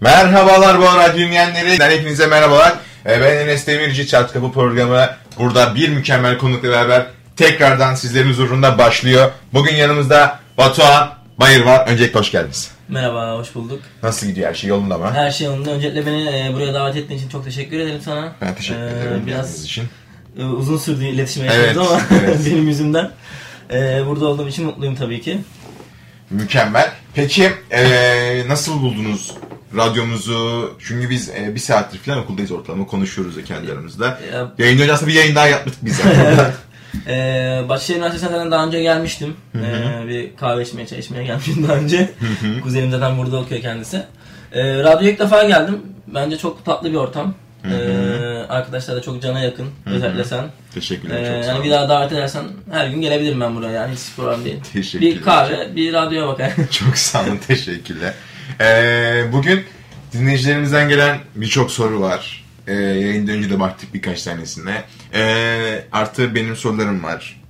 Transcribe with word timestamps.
Merhabalar 0.00 0.78
bu 0.78 0.82
radyo 0.84 1.18
dinleyenleri. 1.26 1.96
Hepinize 1.96 2.26
merhabalar. 2.26 2.72
Ee, 3.06 3.20
Ben 3.20 3.36
Enes 3.36 3.66
Demirci 3.66 4.06
Çat 4.06 4.32
Kapı 4.32 4.52
programı 4.52 5.08
burada 5.38 5.74
bir 5.74 5.88
mükemmel 5.88 6.38
konukla 6.38 6.68
beraber 6.68 7.06
tekrardan 7.36 7.94
sizlerin 7.94 8.28
huzurunda 8.28 8.78
başlıyor. 8.78 9.30
Bugün 9.52 9.74
yanımızda 9.74 10.38
Batuhan 10.58 11.10
Bayır 11.40 11.64
var. 11.64 11.86
Öncelikle 11.88 12.18
hoş 12.18 12.30
geldiniz. 12.30 12.70
Merhaba, 12.88 13.38
hoş 13.38 13.54
bulduk. 13.54 13.80
Nasıl 14.02 14.26
gidiyor 14.26 14.48
her 14.48 14.54
şey 14.54 14.70
yolunda 14.70 14.98
mı? 14.98 15.10
Her 15.14 15.30
şey 15.30 15.46
yolunda. 15.46 15.70
Öncelikle 15.70 16.06
beni 16.06 16.22
e, 16.28 16.54
buraya 16.54 16.74
davet 16.74 16.96
ettiğin 16.96 17.18
için 17.18 17.28
çok 17.28 17.44
teşekkür 17.44 17.78
ederim 17.80 18.00
sana. 18.04 18.32
Ben 18.40 18.54
teşekkür 18.54 18.80
Ee, 18.80 18.84
ederim 18.86 19.02
geldiğiniz 19.10 19.26
Biraz 19.26 19.64
için. 19.64 19.84
e, 20.38 20.44
uzun 20.44 20.78
sürdü 20.78 21.04
iletişime 21.04 21.48
Evet, 21.54 21.76
ama 21.76 22.00
evet. 22.24 22.38
benim 22.46 22.68
yüzümden. 22.68 23.10
E, 23.72 24.06
burada 24.06 24.26
olduğum 24.26 24.48
için 24.48 24.64
mutluyum 24.64 24.96
tabii 24.96 25.20
ki. 25.20 25.38
Mükemmel. 26.30 26.90
Peki 27.14 27.52
ee, 27.70 28.42
nasıl 28.48 28.82
buldunuz 28.82 29.34
radyomuzu? 29.76 30.72
Çünkü 30.78 31.10
biz 31.10 31.28
ee, 31.28 31.54
bir 31.54 31.60
saattir 31.60 31.98
falan 31.98 32.18
okuldayız 32.18 32.52
ortalama 32.52 32.86
konuşuyoruz 32.86 33.36
da 33.36 33.44
kendi 33.44 33.72
aramızda. 33.72 34.20
Ya, 34.32 34.52
Yayından 34.58 34.82
önce 34.82 34.92
aslında 34.92 35.10
bir 35.10 35.16
yayın 35.16 35.34
daha 35.34 35.46
yapmıştık 35.46 35.84
biz 35.84 35.96
zaten. 35.96 36.52
e, 37.06 37.68
Bahçeşehir 37.68 37.96
Üniversitesi'ne 37.98 38.36
zaten 38.36 38.50
daha 38.50 38.66
önce 38.66 38.82
gelmiştim. 38.82 39.36
E, 39.54 40.08
bir 40.08 40.36
kahve 40.36 40.62
içmeye, 40.62 40.86
çay 40.86 40.98
içmeye 40.98 41.24
gelmiştim 41.24 41.68
daha 41.68 41.76
önce. 41.76 42.10
Kuzenim 42.62 42.90
zaten 42.90 43.18
burada 43.18 43.36
okuyor 43.36 43.60
kendisi. 43.60 44.02
E, 44.52 44.82
radyoya 44.82 45.10
ilk 45.12 45.18
defa 45.18 45.44
geldim. 45.44 45.78
Bence 46.06 46.38
çok 46.38 46.64
tatlı 46.64 46.90
bir 46.90 46.96
ortam. 46.96 47.34
E, 47.64 47.74
arkadaşlar 48.48 48.96
da 48.96 49.02
çok 49.02 49.22
cana 49.22 49.40
yakın. 49.40 49.66
Özellikle 49.86 50.24
sen. 50.24 50.44
Teşekkürler 50.74 51.22
Ee, 51.22 51.34
çok 51.34 51.44
sağ 51.44 51.52
yani 51.52 51.64
bir 51.64 51.70
daha 51.70 51.88
davet 51.88 52.12
edersen 52.12 52.44
her 52.70 52.86
gün 52.88 53.00
gelebilirim 53.00 53.40
ben 53.40 53.56
buraya 53.56 53.72
yani 53.72 53.94
hiç 53.94 54.00
problem 54.16 54.44
değil. 54.44 54.60
Teşekkürler. 54.72 55.14
Bir 55.14 55.22
kahve, 55.22 55.76
bir 55.76 55.92
radyoya 55.92 56.28
bakar. 56.28 56.52
Çok 56.70 56.98
sağ 56.98 57.22
olun, 57.22 57.38
teşekkürler. 57.46 58.14
Ee, 58.60 59.24
bugün 59.32 59.64
dinleyicilerimizden 60.12 60.88
gelen 60.88 61.18
birçok 61.34 61.70
soru 61.70 62.00
var. 62.00 62.44
Ee, 62.66 62.72
yayından 62.72 63.34
önce 63.36 63.50
de 63.50 63.60
baktık 63.60 63.94
birkaç 63.94 64.22
tanesine. 64.22 64.82
Ee, 65.14 65.84
artı 65.92 66.34
benim 66.34 66.56
sorularım 66.56 67.02
var. 67.02 67.40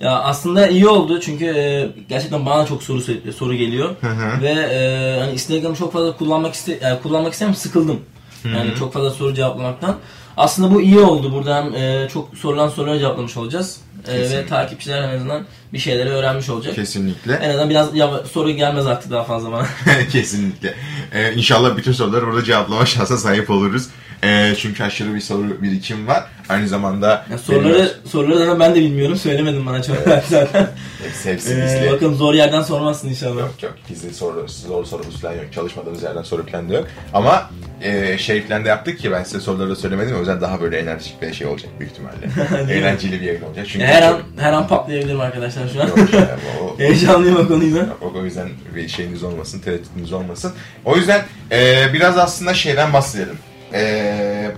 ya 0.00 0.18
aslında 0.20 0.68
iyi 0.68 0.88
oldu 0.88 1.20
çünkü 1.20 1.44
e, 1.44 1.88
gerçekten 2.08 2.46
bana 2.46 2.66
çok 2.66 2.82
soru 2.82 3.00
soru 3.32 3.54
geliyor 3.54 3.96
hı. 4.00 4.42
ve 4.42 4.50
e, 4.50 5.20
hani 5.20 5.32
Instagram'ı 5.32 5.76
çok 5.76 5.92
fazla 5.92 6.16
kullanmak 6.16 6.54
iste 6.54 6.78
yani 6.82 7.02
kullanmak 7.02 7.32
istemiyorum 7.32 7.60
sıkıldım. 7.60 8.00
Yani 8.44 8.74
çok 8.78 8.92
fazla 8.92 9.10
soru 9.10 9.34
cevaplamaktan. 9.34 9.96
Aslında 10.36 10.74
bu 10.74 10.80
iyi 10.80 10.98
oldu. 10.98 11.32
Buradan 11.32 11.74
e, 11.74 12.08
çok 12.12 12.28
sorulan 12.36 12.68
soruları 12.68 12.98
cevaplamış 12.98 13.36
olacağız. 13.36 13.80
E, 14.08 14.20
ve 14.20 14.46
takipçiler 14.46 15.02
en 15.02 15.16
azından 15.16 15.46
bir 15.72 15.78
şeyleri 15.78 16.08
öğrenmiş 16.08 16.48
olacak. 16.48 16.74
Kesinlikle. 16.74 17.32
En 17.32 17.48
azından 17.48 17.70
biraz 17.70 17.96
ya, 17.96 18.10
soru 18.32 18.50
gelmez 18.50 18.86
artık 18.86 19.10
daha 19.10 19.24
fazla 19.24 19.52
bana. 19.52 19.66
Kesinlikle. 20.12 20.74
Ee, 21.12 21.32
inşallah 21.32 21.76
bütün 21.76 21.92
soruları 21.92 22.26
burada 22.26 22.44
cevaplama 22.44 22.86
şansa 22.86 23.18
sahip 23.18 23.50
oluruz. 23.50 23.88
Ee, 24.26 24.54
çünkü 24.58 24.84
aşırı 24.84 25.14
bir 25.14 25.20
soru 25.20 25.62
birikim 25.62 26.06
var. 26.06 26.24
Aynı 26.48 26.68
zamanda 26.68 27.24
Yani 27.30 27.40
soruları 27.40 27.90
soruları 28.10 28.38
zaten 28.38 28.60
ben 28.60 28.74
de 28.74 28.80
bilmiyorum. 28.80 29.16
Söylemedim 29.16 29.66
bana 29.66 29.82
çok 29.82 29.96
zaten. 30.28 30.68
hepsi, 31.04 31.30
hepsi 31.32 31.52
Ee, 31.54 31.64
bizde. 31.64 31.90
bakın 31.92 32.14
zor 32.14 32.34
yerden 32.34 32.62
sormazsın 32.62 33.08
inşallah. 33.08 33.40
Yok 33.40 33.54
yok 33.62 33.74
gizli 33.88 34.14
soru, 34.14 34.46
zor 34.48 34.84
sorumuz 34.84 35.20
falan 35.20 35.32
yok. 35.32 35.44
Çalışmadığımız 35.54 36.02
yerden 36.02 36.22
soru 36.22 36.46
falan 36.46 36.68
yok. 36.68 36.86
Ama 37.14 37.50
e, 37.82 38.18
şey 38.18 38.42
falan 38.46 38.64
da 38.64 38.68
yaptık 38.68 38.98
ki 38.98 39.12
ben 39.12 39.24
size 39.24 39.40
soruları 39.40 39.70
da 39.70 39.76
söylemedim. 39.76 40.16
O 40.16 40.18
yüzden 40.18 40.40
daha 40.40 40.60
böyle 40.60 40.78
enerjik 40.78 41.22
bir 41.22 41.32
şey 41.32 41.46
olacak 41.46 41.70
büyük 41.80 41.92
ihtimalle. 41.92 42.72
Eğlenceli 42.72 43.20
bir 43.20 43.26
yayın 43.26 43.42
olacak. 43.42 43.66
Çünkü 43.68 43.84
her 43.86 44.02
an 44.02 44.12
çok- 44.12 44.24
her 44.38 44.52
an 44.52 44.68
patlayabilirim 44.68 45.20
arkadaşlar 45.20 45.68
şu 45.68 45.82
an. 45.82 45.86
Yok 45.86 46.14
ya, 46.14 46.36
o, 46.62 46.78
Heyecanlıyım 46.78 47.36
o 47.36 47.48
konuyla. 47.48 47.80
Yok, 48.02 48.12
o 48.16 48.24
yüzden 48.24 48.48
bir 48.74 48.88
şeyiniz 48.88 49.22
olmasın, 49.22 49.60
tereddütünüz 49.60 50.12
olmasın. 50.12 50.52
O 50.84 50.96
yüzden 50.96 51.22
e, 51.52 51.84
biraz 51.92 52.18
aslında 52.18 52.54
şeyden 52.54 52.92
bahsedelim. 52.92 53.38
E, 53.76 54.50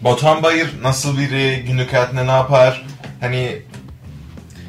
Batuhan 0.00 0.42
Bayır 0.42 0.68
nasıl 0.82 1.18
biri, 1.18 1.64
günlük 1.66 1.92
hayatında 1.92 2.24
ne 2.24 2.30
yapar? 2.30 2.86
Hani 3.20 3.58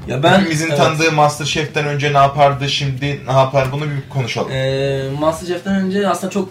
Ya 0.08 0.24
ben 0.24 0.40
hepimizin 0.40 0.68
evet. 0.68 0.78
tanıdığı 0.78 1.12
Masterchef'ten 1.12 1.86
önce 1.86 2.14
ne 2.14 2.18
yapardı, 2.18 2.70
şimdi 2.70 3.22
ne 3.28 3.32
yapar? 3.32 3.72
Bunu 3.72 3.84
bir 3.84 4.10
konuşalım. 4.10 4.52
Ee, 4.52 5.04
Masterchef'ten 5.20 5.76
önce 5.76 6.10
aslında 6.10 6.32
çok 6.34 6.50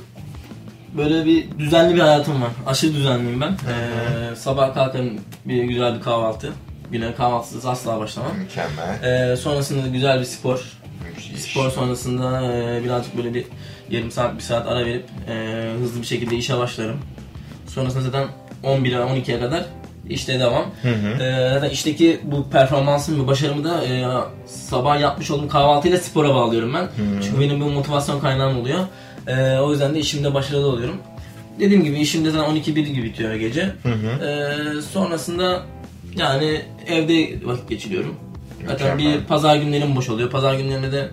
böyle 0.97 1.25
bir 1.25 1.59
düzenli 1.59 1.95
bir 1.95 2.01
hayatım 2.01 2.43
var. 2.43 2.51
Aşırı 2.67 2.95
düzenliyim 2.95 3.41
ben. 3.41 3.53
Ee, 3.53 4.37
sabah 4.37 4.75
kalkarım 4.75 5.21
bir 5.45 5.65
güzel 5.65 5.95
bir 5.95 6.03
kahvaltı. 6.03 6.53
Güne 6.93 7.15
kahvaltısız 7.15 7.67
asla 7.67 8.01
başlamam. 8.01 8.33
Mükemmel. 8.39 9.33
Ee, 9.33 9.37
sonrasında 9.37 9.89
güzel 9.89 10.21
bir 10.21 10.25
spor. 10.25 10.61
Müthiş. 11.17 11.51
Spor 11.51 11.71
sonrasında 11.71 12.53
e, 12.53 12.85
birazcık 12.85 13.17
böyle 13.17 13.35
bir 13.35 13.45
yarım 13.91 14.11
saat 14.11 14.37
bir 14.37 14.43
saat 14.43 14.67
ara 14.69 14.87
verip 14.87 15.05
e, 15.29 15.65
hızlı 15.81 16.01
bir 16.01 16.07
şekilde 16.07 16.37
işe 16.37 16.59
başlarım. 16.59 16.97
Sonrasında 17.67 18.03
zaten 18.03 18.29
11'e 18.65 19.21
12'ye 19.21 19.41
kadar 19.41 19.65
işte 20.11 20.41
devam. 20.41 20.65
Hı 20.83 20.89
hı. 20.89 21.23
E, 21.23 21.51
zaten 21.55 21.71
işteki 21.71 22.21
bu 22.25 22.51
performansımı 22.51 23.25
ve 23.25 23.27
başarımı 23.27 23.65
da 23.65 23.85
e, 23.85 24.07
sabah 24.47 25.01
yapmış 25.01 25.31
olduğum 25.31 25.49
kahvaltıyla 25.49 25.99
spora 25.99 26.35
bağlıyorum 26.35 26.75
ben. 26.75 26.89
Çünkü 27.23 27.41
benim 27.41 27.61
bir 27.61 27.67
motivasyon 27.67 28.21
kaynağım 28.21 28.59
oluyor. 28.59 28.81
E, 29.27 29.59
o 29.59 29.71
yüzden 29.71 29.95
de 29.95 29.99
işimde 29.99 30.35
başarılı 30.35 30.67
oluyorum. 30.67 30.97
Dediğim 31.61 31.85
gibi 31.85 31.99
işimde 32.01 32.31
zaten 32.31 32.57
12-1 32.57 32.81
gibi 32.81 33.03
bitiyor 33.03 33.35
gece. 33.35 33.73
Hı 33.83 33.89
hı. 33.89 34.27
E, 34.27 34.83
sonrasında 34.83 35.63
yani 36.17 36.63
evde 36.87 37.47
vakit 37.47 37.69
geçiriyorum. 37.69 38.15
Zaten 38.67 38.97
Mükemmel. 38.97 39.21
bir 39.21 39.25
pazar 39.25 39.57
günlerim 39.57 39.97
boş 39.97 40.09
oluyor. 40.09 40.31
Pazar 40.31 40.55
günlerinde 40.55 40.93
de 40.93 41.09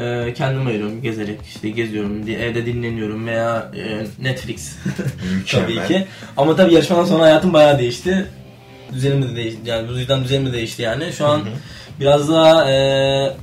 e, 0.00 0.34
kendime 0.34 0.70
ayırıyorum 0.70 1.02
gezerek 1.02 1.40
işte 1.48 1.70
geziyorum 1.70 2.28
evde 2.28 2.66
dinleniyorum 2.66 3.26
veya 3.26 3.70
e, 3.76 4.06
Netflix 4.24 4.72
tabii 5.50 5.86
ki. 5.88 6.06
Ama 6.36 6.56
tabii 6.56 6.74
yarışmadan 6.74 7.04
sonra 7.04 7.22
hayatım 7.22 7.52
bayağı 7.52 7.78
değişti. 7.78 8.26
Düzenim 8.92 9.22
de 9.22 9.36
değişti 9.36 9.60
yani 9.64 9.88
bu 9.88 9.98
yüzden 9.98 10.24
düzenim 10.24 10.46
de 10.46 10.52
değişti 10.52 10.82
yani. 10.82 11.12
Şu 11.12 11.26
an 11.26 11.42
biraz 12.00 12.28
daha 12.28 12.70
e, 12.70 13.36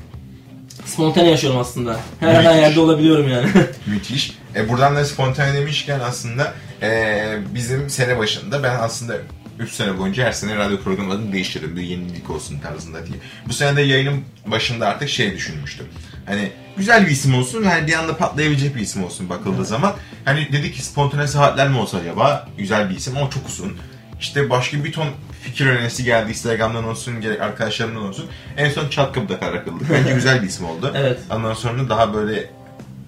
spontane 0.85 1.29
yaşıyorum 1.29 1.59
aslında. 1.59 1.99
Her 2.19 2.35
an 2.35 2.43
her 2.43 2.55
yerde 2.55 2.79
olabiliyorum 2.79 3.29
yani. 3.29 3.47
Müthiş. 3.85 4.31
E, 4.55 4.69
buradan 4.69 4.95
da 4.95 5.05
spontane 5.05 5.53
demişken 5.53 5.99
aslında 5.99 6.53
e, 6.81 7.21
bizim 7.55 7.89
sene 7.89 8.17
başında 8.17 8.63
ben 8.63 8.75
aslında 8.79 9.17
3 9.59 9.71
sene 9.71 9.97
boyunca 9.97 10.25
her 10.25 10.31
sene 10.31 10.55
radyo 10.55 10.79
programı 10.79 11.13
adını 11.13 11.33
değiştirdim. 11.33 11.75
Bir 11.75 11.81
yenilik 11.81 12.29
olsun 12.29 12.59
tarzında 12.59 13.07
diye. 13.07 13.17
Bu 13.47 13.53
sene 13.53 13.77
de 13.77 13.81
yayının 13.81 14.23
başında 14.45 14.87
artık 14.87 15.09
şey 15.09 15.35
düşünmüştüm. 15.35 15.85
Hani 16.31 16.51
güzel 16.77 17.05
bir 17.05 17.11
isim 17.11 17.35
olsun 17.35 17.63
yani 17.63 17.87
bir 17.87 17.93
anda 17.93 18.17
patlayabilecek 18.17 18.75
bir 18.75 18.81
isim 18.81 19.03
olsun 19.03 19.29
bakıldığı 19.29 19.65
zaman. 19.65 19.93
Hani 20.25 20.51
dedik 20.51 20.75
ki 20.75 20.83
spontane 20.83 21.27
saatler 21.27 21.69
mi 21.69 21.77
olsa 21.77 21.97
acaba? 21.97 22.47
Güzel 22.57 22.89
bir 22.89 22.95
isim 22.95 23.17
ama 23.17 23.29
çok 23.29 23.47
uzun. 23.47 23.77
İşte 24.19 24.49
başka 24.49 24.83
bir 24.83 24.91
ton 24.91 25.07
fikir 25.43 25.65
önerisi 25.65 26.03
geldi. 26.03 26.29
Instagram'dan 26.29 26.83
olsun, 26.83 27.21
gerek 27.21 27.41
arkadaşlarımdan 27.41 28.03
olsun. 28.03 28.25
En 28.57 28.69
son 28.69 28.89
çat 28.89 29.13
kapıda 29.13 29.39
karar 29.39 29.65
kıldık. 29.65 29.89
Bence 29.93 30.13
güzel 30.13 30.41
bir 30.41 30.47
isim 30.47 30.65
oldu. 30.65 30.93
Evet. 30.95 31.19
Ondan 31.31 31.53
sonra 31.53 31.89
daha 31.89 32.13
böyle 32.13 32.49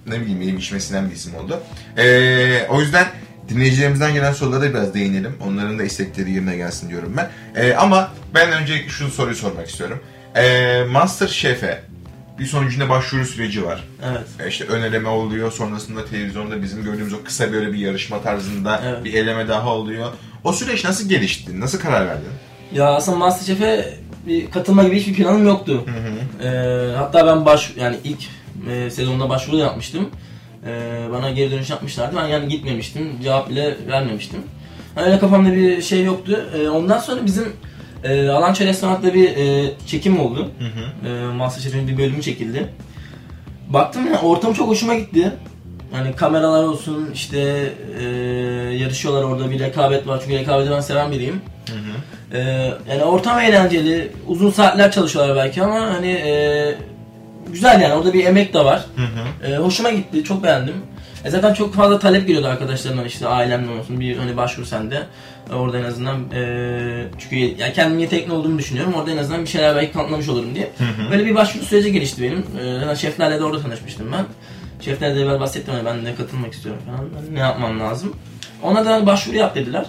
ne 0.06 0.20
bileyim 0.20 0.42
elim 0.42 0.58
içmesinden 0.58 1.10
bir 1.10 1.14
isim 1.14 1.34
oldu. 1.34 1.60
Ee, 1.98 2.66
o 2.68 2.80
yüzden 2.80 3.06
dinleyicilerimizden 3.48 4.14
gelen 4.14 4.32
sorulara 4.32 4.62
da 4.62 4.70
biraz 4.70 4.94
değinelim. 4.94 5.36
Onların 5.48 5.78
da 5.78 5.84
istekleri 5.84 6.30
yerine 6.30 6.56
gelsin 6.56 6.88
diyorum 6.88 7.16
ben. 7.16 7.30
Ee, 7.56 7.74
ama 7.74 8.12
ben 8.34 8.52
önce 8.52 8.88
şu 8.88 9.08
soruyu 9.08 9.36
sormak 9.36 9.68
istiyorum. 9.68 10.00
Ee, 10.36 10.84
Master 10.90 11.28
Chef'e 11.28 11.93
bir 12.38 12.46
sonucunda 12.46 12.88
başvuru 12.88 13.24
süreci 13.26 13.64
var. 13.64 13.84
evet. 14.04 14.26
Ee, 14.44 14.48
İşte 14.48 14.64
ön 14.64 14.82
eleme 14.82 15.08
oluyor. 15.08 15.52
Sonrasında 15.52 16.04
televizyonda 16.04 16.62
bizim 16.62 16.84
gördüğümüz 16.84 17.12
o 17.12 17.22
kısa 17.24 17.52
böyle 17.52 17.72
bir 17.72 17.78
yarışma 17.78 18.22
tarzında 18.22 18.80
Evet. 18.86 19.04
bir 19.04 19.14
eleme 19.14 19.48
daha 19.48 19.74
oluyor. 19.74 20.08
O 20.44 20.52
süreç 20.52 20.84
nasıl 20.84 21.08
gelişti? 21.08 21.60
Nasıl 21.60 21.78
karar 21.80 22.06
verdin? 22.06 22.28
Ya 22.72 22.86
aslında 22.94 23.18
Masterchef'e 23.18 23.98
bir 24.26 24.50
katılma 24.50 24.84
gibi 24.84 25.00
hiçbir 25.00 25.14
planım 25.14 25.46
yoktu. 25.46 25.84
Ee, 26.42 26.48
hatta 26.96 27.26
ben 27.26 27.44
baş 27.46 27.72
yani 27.76 27.96
ilk 28.04 28.20
e, 28.70 28.90
sezonda 28.90 29.28
başvuru 29.28 29.56
yapmıştım. 29.56 30.10
Ee, 30.66 31.06
bana 31.12 31.30
geri 31.30 31.50
dönüş 31.50 31.70
yapmışlardı. 31.70 32.16
Ben 32.16 32.26
yani 32.26 32.48
gitmemiştim. 32.48 33.08
Cevap 33.22 33.50
bile 33.50 33.76
vermemiştim. 33.88 34.40
Yani 34.96 35.06
öyle 35.06 35.18
kafamda 35.18 35.52
bir 35.52 35.82
şey 35.82 36.04
yoktu. 36.04 36.44
Ee, 36.56 36.68
ondan 36.68 36.98
sonra 36.98 37.26
bizim 37.26 37.44
e, 38.04 38.28
Alança 38.28 38.64
Restoran'da 38.64 39.14
bir 39.14 39.36
e, 39.36 39.70
çekim 39.86 40.20
oldu. 40.20 40.50
E, 41.06 41.34
Masterchef'in 41.36 41.88
bir 41.88 41.98
bölümü 41.98 42.22
çekildi. 42.22 42.68
Baktım 43.68 44.06
ya 44.12 44.20
ortam 44.20 44.52
çok 44.52 44.68
hoşuma 44.68 44.94
gitti. 44.94 45.32
Hani 45.92 46.16
kameralar 46.16 46.64
olsun 46.64 47.10
işte 47.14 47.38
e, 48.00 48.04
yarışıyorlar 48.78 49.22
orada 49.22 49.50
bir 49.50 49.60
rekabet 49.60 50.06
var 50.06 50.20
çünkü 50.24 50.38
rekabeti 50.38 50.70
ben 50.70 50.80
seven 50.80 51.10
biriyim. 51.12 51.40
E, 52.32 52.38
yani 52.90 53.04
ortam 53.04 53.40
eğlenceli, 53.40 54.12
uzun 54.26 54.50
saatler 54.50 54.90
çalışıyorlar 54.92 55.36
belki 55.36 55.62
ama 55.62 55.80
hani 55.80 56.10
e, 56.10 56.74
güzel 57.52 57.80
yani 57.80 57.94
orada 57.94 58.12
bir 58.12 58.24
emek 58.24 58.54
de 58.54 58.64
var. 58.64 58.84
E, 59.46 59.56
hoşuma 59.56 59.90
gitti, 59.90 60.24
çok 60.24 60.42
beğendim. 60.42 60.74
E 61.24 61.30
zaten 61.30 61.54
çok 61.54 61.74
fazla 61.74 61.98
talep 61.98 62.26
geliyordu 62.26 62.48
arkadaşlarımdan 62.48 63.04
işte 63.04 63.26
ailemden 63.28 63.78
olsun 63.78 64.00
bir 64.00 64.16
hani 64.16 64.36
başvur 64.36 64.64
sen 64.64 64.90
de. 64.90 65.02
E, 65.50 65.54
Orada 65.54 65.78
en 65.78 65.84
azından 65.84 66.16
e, 66.34 67.04
çünkü 67.18 67.36
yani 67.36 67.72
kendim 67.72 67.98
yetenekli 67.98 68.32
olduğumu 68.32 68.58
düşünüyorum. 68.58 68.94
Orada 68.94 69.10
en 69.10 69.16
azından 69.16 69.42
bir 69.42 69.46
şeyler 69.46 69.76
belki 69.76 69.92
kanıtlamış 69.92 70.28
olurum 70.28 70.54
diye. 70.54 70.70
Böyle 71.10 71.26
bir 71.26 71.34
başvuru 71.34 71.64
süreci 71.64 71.92
gelişti 71.92 72.22
benim. 72.22 72.44
E, 72.90 72.96
şeflerle 72.96 73.38
de 73.40 73.44
orada 73.44 73.62
tanışmıştım 73.62 74.06
ben. 74.12 74.24
Şefler 74.80 75.16
de 75.16 75.20
evvel 75.20 75.40
bahsettim 75.40 75.74
hani 75.74 75.84
ben 75.84 76.06
de 76.06 76.14
katılmak 76.14 76.52
istiyorum 76.52 76.82
falan. 76.86 77.00
Ben 77.28 77.34
ne 77.34 77.38
yapmam 77.38 77.80
lazım? 77.80 78.16
Ona 78.62 78.86
da 78.86 79.06
başvuru 79.06 79.36
yap 79.36 79.54
dediler. 79.54 79.86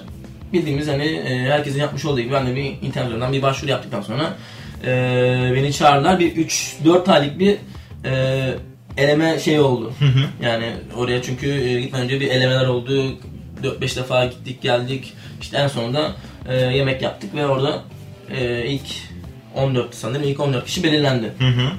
Bildiğimiz 0.53 0.87
hani 0.87 1.05
e, 1.05 1.51
herkesin 1.51 1.79
yapmış 1.79 2.05
olduğu 2.05 2.19
gibi 2.19 2.33
ben 2.33 2.47
de 2.47 2.55
bir 2.55 2.63
internet 2.81 3.07
üzerinden 3.07 3.33
bir 3.33 3.41
başvuru 3.41 3.71
yaptıktan 3.71 4.01
sonra 4.01 4.33
e, 4.85 5.51
beni 5.55 5.73
çağırdılar. 5.73 6.19
Bir 6.19 6.35
3-4 6.35 7.11
aylık 7.11 7.39
bir 7.39 7.57
e, 8.05 8.53
eleme 8.97 9.39
şey 9.39 9.59
oldu. 9.59 9.93
Yani 10.43 10.73
oraya 10.97 11.21
çünkü 11.21 11.47
e, 11.49 11.81
gitmeden 11.81 12.05
önce 12.05 12.19
bir 12.19 12.27
elemeler 12.27 12.67
oldu. 12.67 13.13
4-5 13.63 13.95
defa 13.95 14.25
gittik 14.25 14.61
geldik. 14.61 15.13
İşte 15.41 15.57
en 15.57 15.67
sonunda 15.67 16.11
e, 16.49 16.55
yemek 16.55 17.01
yaptık 17.01 17.35
ve 17.35 17.45
orada 17.47 17.81
e, 18.31 18.65
ilk 18.65 18.87
14 19.55 19.95
sanırım 19.95 20.23
ilk 20.23 20.39
14 20.39 20.65
kişi 20.65 20.83
belirlendi. 20.83 21.33
Hı 21.39 21.47
hı. 21.47 21.71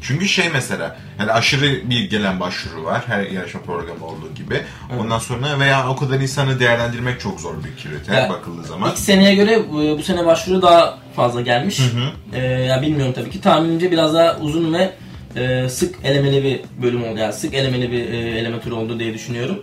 Çünkü 0.00 0.28
şey 0.28 0.48
mesela 0.52 0.96
yani 1.18 1.32
aşırı 1.32 1.90
bir 1.90 2.10
gelen 2.10 2.40
başvuru 2.40 2.84
var 2.84 3.02
her 3.06 3.22
yarışma 3.22 3.60
programı 3.60 4.06
olduğu 4.06 4.34
gibi. 4.34 4.60
Ondan 5.00 5.18
sonra 5.18 5.60
veya 5.60 5.88
o 5.88 5.96
kadar 5.96 6.20
insanı 6.20 6.60
değerlendirmek 6.60 7.20
çok 7.20 7.40
zor 7.40 7.54
bir 7.64 7.82
kriter 7.82 8.22
Ya, 8.22 8.28
bakıldığı 8.28 8.64
zaman. 8.64 8.90
İlk 8.90 8.98
seneye 8.98 9.34
göre 9.34 9.62
bu, 9.72 9.98
bu 9.98 10.02
sene 10.02 10.26
başvuru 10.26 10.62
daha 10.62 10.98
fazla 11.16 11.40
gelmiş. 11.40 11.78
hı. 11.80 12.36
Ee, 12.36 12.40
ya 12.42 12.82
bilmiyorum 12.82 13.12
tabii 13.16 13.30
ki. 13.30 13.40
Tahminimce 13.40 13.90
biraz 13.90 14.14
daha 14.14 14.36
uzun 14.36 14.74
ve 14.74 14.90
e, 15.38 15.68
sık 15.68 15.94
elemeli 16.04 16.44
bir 16.44 16.60
bölüm 16.82 17.04
oldu. 17.04 17.18
Yani 17.18 17.32
sık 17.32 17.54
elemeli 17.54 17.92
bir 17.92 18.10
e, 18.10 18.16
eleme 18.16 18.60
turu 18.60 18.76
oldu 18.76 19.00
diye 19.00 19.14
düşünüyorum. 19.14 19.62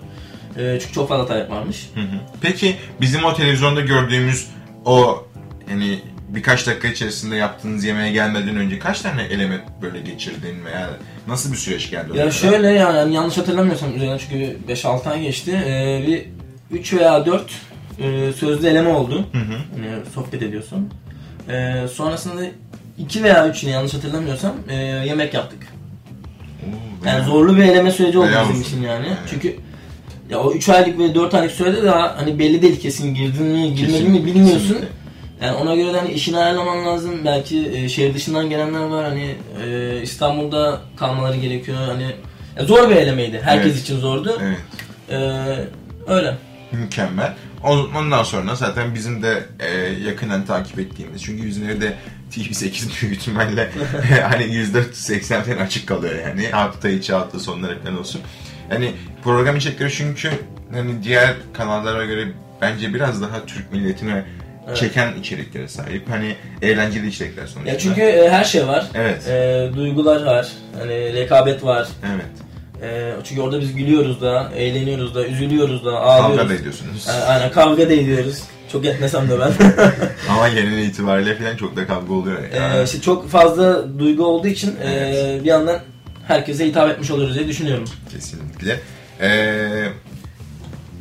E, 0.57 0.79
çünkü 0.81 0.93
çok 0.93 1.09
fazla 1.09 1.25
talep 1.27 1.49
varmış. 1.49 1.89
Hı 1.93 2.01
hı. 2.01 2.19
Peki 2.41 2.75
bizim 3.01 3.23
o 3.23 3.33
televizyonda 3.33 3.81
gördüğümüz 3.81 4.47
o 4.85 5.25
yani 5.69 5.99
birkaç 6.29 6.67
dakika 6.67 6.87
içerisinde 6.87 7.35
yaptığınız 7.35 7.83
yemeğe 7.83 8.11
gelmeden 8.11 8.55
önce 8.55 8.79
kaç 8.79 9.01
tane 9.01 9.23
eleme 9.23 9.65
böyle 9.81 9.99
geçirdin 9.99 10.65
veya 10.65 10.89
nasıl 11.27 11.51
bir 11.51 11.57
süreç 11.57 11.89
geldi? 11.89 12.17
Ya 12.17 12.31
şöyle 12.31 12.67
yani, 12.67 13.15
yanlış 13.15 13.37
hatırlamıyorsam 13.37 13.95
üzerinden 13.95 14.17
çünkü 14.17 14.57
5-6 14.67 15.09
ay 15.09 15.21
geçti. 15.21 15.51
E, 15.65 16.03
bir 16.07 16.25
3 16.79 16.93
veya 16.93 17.25
4 17.25 17.41
e, 17.99 18.33
sözlü 18.33 18.67
eleme 18.67 18.89
oldu. 18.89 19.25
Hı 19.31 19.37
hı. 19.37 19.85
Yani 19.85 20.03
sohbet 20.15 20.41
ediyorsun. 20.41 20.89
E, 21.49 21.85
sonrasında 21.93 22.41
2 22.97 23.23
veya 23.23 23.47
3 23.47 23.63
yine 23.63 23.73
yanlış 23.73 23.93
hatırlamıyorsam 23.93 24.53
e, 24.69 24.75
yemek 24.75 25.33
yaptık. 25.33 25.59
Oo, 26.63 27.07
Yani 27.07 27.25
zorlu 27.25 27.57
bir 27.57 27.63
eleme 27.63 27.91
süreci 27.91 28.17
oldu 28.19 28.29
bizim 28.49 28.61
için 28.61 28.81
yani. 28.83 29.05
Evet. 29.07 29.17
Çünkü 29.29 29.55
ya 30.29 30.39
o 30.39 30.53
3 30.53 30.69
aylık 30.69 30.99
ve 30.99 31.15
4 31.15 31.33
aylık 31.33 31.51
sürede 31.51 31.83
daha 31.83 32.17
hani 32.17 32.39
belli 32.39 32.61
değil 32.61 32.79
kesin 32.81 33.15
girdin 33.15 33.45
mi 33.45 33.73
girmedin 33.75 34.11
mi 34.11 34.25
bilmiyorsun. 34.25 34.59
kesinlikle. 34.59 34.87
Yani 35.41 35.55
ona 35.55 35.75
göre 35.75 35.93
de 35.93 35.99
hani 35.99 36.11
işini 36.11 36.37
ayarlaman 36.37 36.85
lazım. 36.85 37.25
Belki 37.25 37.69
e, 37.73 37.89
şehir 37.89 38.13
dışından 38.13 38.49
gelenler 38.49 38.79
var 38.83 39.05
hani 39.05 39.35
e, 39.65 39.99
İstanbul'da 40.01 40.79
kalmaları 40.97 41.37
gerekiyor. 41.37 41.77
Hani 41.87 42.03
ya 42.57 42.65
zor 42.65 42.89
bir 42.89 42.95
elemeydi. 42.95 43.41
Herkes 43.43 43.71
Evet. 43.73 43.81
için 43.81 43.99
zordu. 43.99 44.41
Evet. 44.43 44.57
E, 45.09 45.17
öyle. 46.07 46.35
Mükemmel. 46.71 47.33
On- 47.65 47.91
Ondan 47.95 48.23
sonra 48.23 48.55
zaten 48.55 48.95
bizim 48.95 49.23
de 49.23 49.43
e, 49.59 49.69
yakından 50.07 50.45
takip 50.45 50.79
ettiğimiz 50.79 51.23
çünkü 51.23 51.47
bizim 51.47 51.69
evde 51.69 51.93
TV8 52.31 53.01
büyük 53.01 53.17
ihtimalle 53.17 53.69
hani 54.29 54.43
%80 54.43 55.41
falan 55.43 55.57
açık 55.57 55.87
kalıyor 55.87 56.13
yani 56.27 56.47
hafta 56.49 56.89
içi 56.89 57.13
hafta 57.13 57.39
sonları 57.39 57.83
falan 57.83 57.99
olsun. 57.99 58.21
Yani 58.71 58.91
program 59.23 59.55
içerikleri 59.57 59.91
çünkü 59.91 60.29
hani 60.73 61.03
diğer 61.03 61.33
kanallara 61.53 62.05
göre 62.05 62.27
bence 62.61 62.93
biraz 62.93 63.21
daha 63.21 63.45
Türk 63.45 63.71
milletine 63.71 64.25
Evet. 64.67 64.77
çeken 64.77 65.13
içeriklere 65.19 65.67
sahip. 65.67 66.09
Hani 66.09 66.35
eğlenceli 66.61 67.07
içerikler 67.07 67.47
sonuçta. 67.47 67.71
Ya 67.71 67.77
çünkü 67.79 68.01
e, 68.01 68.29
her 68.29 68.43
şey 68.43 68.67
var. 68.67 68.85
Evet. 68.95 69.27
E, 69.27 69.69
duygular 69.75 70.23
var. 70.25 70.47
Hani 70.79 71.13
rekabet 71.13 71.63
var. 71.63 71.87
Evet. 72.13 72.25
E, 72.85 73.13
çünkü 73.23 73.41
orada 73.41 73.61
biz 73.61 73.75
gülüyoruz 73.75 74.21
da, 74.21 74.51
eğleniyoruz 74.55 75.15
da, 75.15 75.27
üzülüyoruz 75.27 75.85
da, 75.85 75.91
ağlıyoruz. 75.99 76.37
Kavga 76.37 76.49
da 76.49 76.53
ediyorsunuz. 76.59 77.07
A- 77.09 77.11
Aynen 77.25 77.51
kavga 77.51 77.89
da 77.89 77.93
ediyoruz. 77.93 78.43
Çok 78.71 78.85
etmesem 78.85 79.29
de 79.29 79.39
ben. 79.39 79.51
Ama 80.29 80.49
genel 80.49 80.77
itibariyle 80.87 81.35
falan 81.37 81.55
çok 81.57 81.75
da 81.75 81.87
kavga 81.87 82.13
oluyor. 82.13 82.41
ya. 82.53 82.79
Ee, 82.79 82.83
işte 82.83 83.01
çok 83.01 83.29
fazla 83.29 83.99
duygu 83.99 84.25
olduğu 84.25 84.47
için 84.47 84.75
e, 84.81 84.89
Evet. 84.89 85.43
bir 85.43 85.49
yandan 85.49 85.79
herkese 86.27 86.67
hitap 86.67 86.89
etmiş 86.89 87.11
oluruz 87.11 87.35
diye 87.35 87.47
düşünüyorum. 87.47 87.85
Kesinlikle. 88.11 88.79
Ee, 89.21 89.87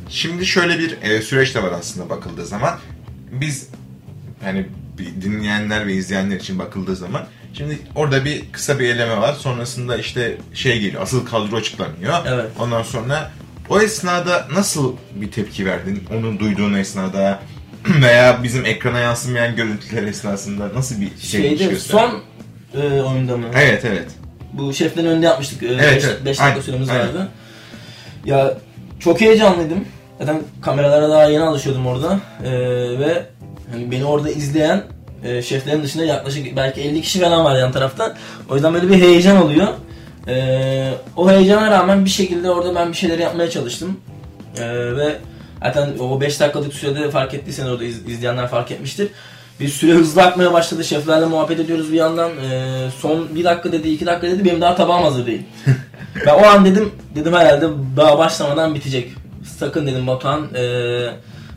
şimdi 0.09 0.45
şöyle 0.45 0.79
bir 0.79 0.97
e, 1.01 1.21
süreç 1.21 1.55
de 1.55 1.63
var 1.63 1.71
aslında 1.71 2.09
bakıldığı 2.09 2.45
zaman. 2.45 2.79
Biz 3.31 3.69
hani 4.43 4.65
dinleyenler 5.21 5.87
ve 5.87 5.93
izleyenler 5.93 6.35
için 6.35 6.59
bakıldığı 6.59 6.95
zaman 6.95 7.25
şimdi 7.57 7.79
orada 7.95 8.25
bir 8.25 8.51
kısa 8.51 8.79
bir 8.79 8.89
eleme 8.89 9.17
var. 9.17 9.33
Sonrasında 9.33 9.97
işte 9.97 10.37
şey 10.53 10.79
geliyor. 10.79 11.01
Asıl 11.01 11.25
kadro 11.25 11.55
açıklanıyor. 11.55 12.13
Evet. 12.27 12.45
Ondan 12.59 12.83
sonra 12.83 13.31
o 13.69 13.81
esnada 13.81 14.47
nasıl 14.53 14.95
bir 15.15 15.31
tepki 15.31 15.65
verdin? 15.65 16.03
Onu 16.13 16.39
duyduğun 16.39 16.73
esnada 16.73 17.39
veya 18.01 18.43
bizim 18.43 18.65
ekrana 18.65 18.99
yansımayan 18.99 19.55
görüntüler 19.55 20.03
esnasında 20.03 20.73
nasıl 20.75 21.01
bir 21.01 21.09
şey 21.19 21.57
Şeyde 21.57 21.75
son 21.75 22.21
e, 22.73 23.01
oyunda 23.01 23.37
mı? 23.37 23.45
Evet 23.55 23.85
evet. 23.85 24.07
Bu 24.53 24.73
şeflerin 24.73 25.07
önünde 25.07 25.25
yapmıştık. 25.25 25.61
5 25.61 25.69
Evet, 25.69 26.05
evet. 26.07 26.25
dakika 26.25 26.43
Aynen, 26.43 26.61
süremiz 26.61 26.89
aynen. 26.89 27.07
vardı. 27.07 27.27
Ya 28.25 28.53
çok 28.99 29.21
heyecanlıydım. 29.21 29.85
Zaten 30.19 30.41
kameralara 30.61 31.09
daha 31.09 31.23
yeni 31.25 31.43
alışıyordum 31.43 31.87
orada. 31.87 32.19
Ee, 32.43 32.51
ve 32.99 33.25
hani 33.71 33.91
beni 33.91 34.05
orada 34.05 34.29
izleyen 34.29 34.83
e, 35.25 35.41
şeflerin 35.41 35.83
dışında 35.83 36.05
yaklaşık 36.05 36.55
belki 36.55 36.81
50 36.81 37.01
kişi 37.01 37.19
falan 37.19 37.45
var 37.45 37.55
yan 37.59 37.71
tarafta. 37.71 38.15
O 38.49 38.53
yüzden 38.53 38.73
böyle 38.73 38.89
bir 38.89 38.95
heyecan 39.01 39.43
oluyor. 39.43 39.67
Ee, 40.27 40.91
o 41.17 41.29
heyecana 41.31 41.71
rağmen 41.71 42.05
bir 42.05 42.09
şekilde 42.09 42.49
orada 42.51 42.75
ben 42.75 42.89
bir 42.91 42.97
şeyler 42.97 43.19
yapmaya 43.19 43.49
çalıştım. 43.49 43.99
Ee, 44.57 44.95
ve 44.95 45.15
zaten 45.63 45.89
o 45.99 46.21
5 46.21 46.39
dakikalık 46.39 46.73
sürede 46.73 47.11
fark 47.11 47.33
ettiysen 47.33 47.65
orada 47.67 47.83
iz- 47.83 48.07
izleyenler 48.09 48.47
fark 48.47 48.71
etmiştir. 48.71 49.07
Bir 49.59 49.67
süre 49.67 49.91
hızlı 49.91 50.23
akmaya 50.23 50.53
başladı. 50.53 50.83
Şeflerle 50.83 51.25
muhabbet 51.25 51.59
ediyoruz 51.59 51.91
bir 51.91 51.97
yandan. 51.97 52.31
Ee, 52.31 52.87
son 52.99 53.35
bir 53.35 53.43
dakika 53.43 53.71
dedi, 53.71 53.89
iki 53.89 54.05
dakika 54.05 54.27
dedi. 54.27 54.45
Benim 54.45 54.61
daha 54.61 54.75
tabağım 54.75 55.03
hazır 55.03 55.25
değil. 55.25 55.41
ben 56.25 56.33
o 56.33 56.45
an 56.45 56.65
dedim, 56.65 56.91
dedim 57.15 57.33
herhalde 57.33 57.67
daha 57.97 58.17
başlamadan 58.17 58.75
bitecek. 58.75 59.11
Sakın 59.59 59.87
dedim 59.87 60.07
Batuhan, 60.07 60.41
e, 60.55 60.61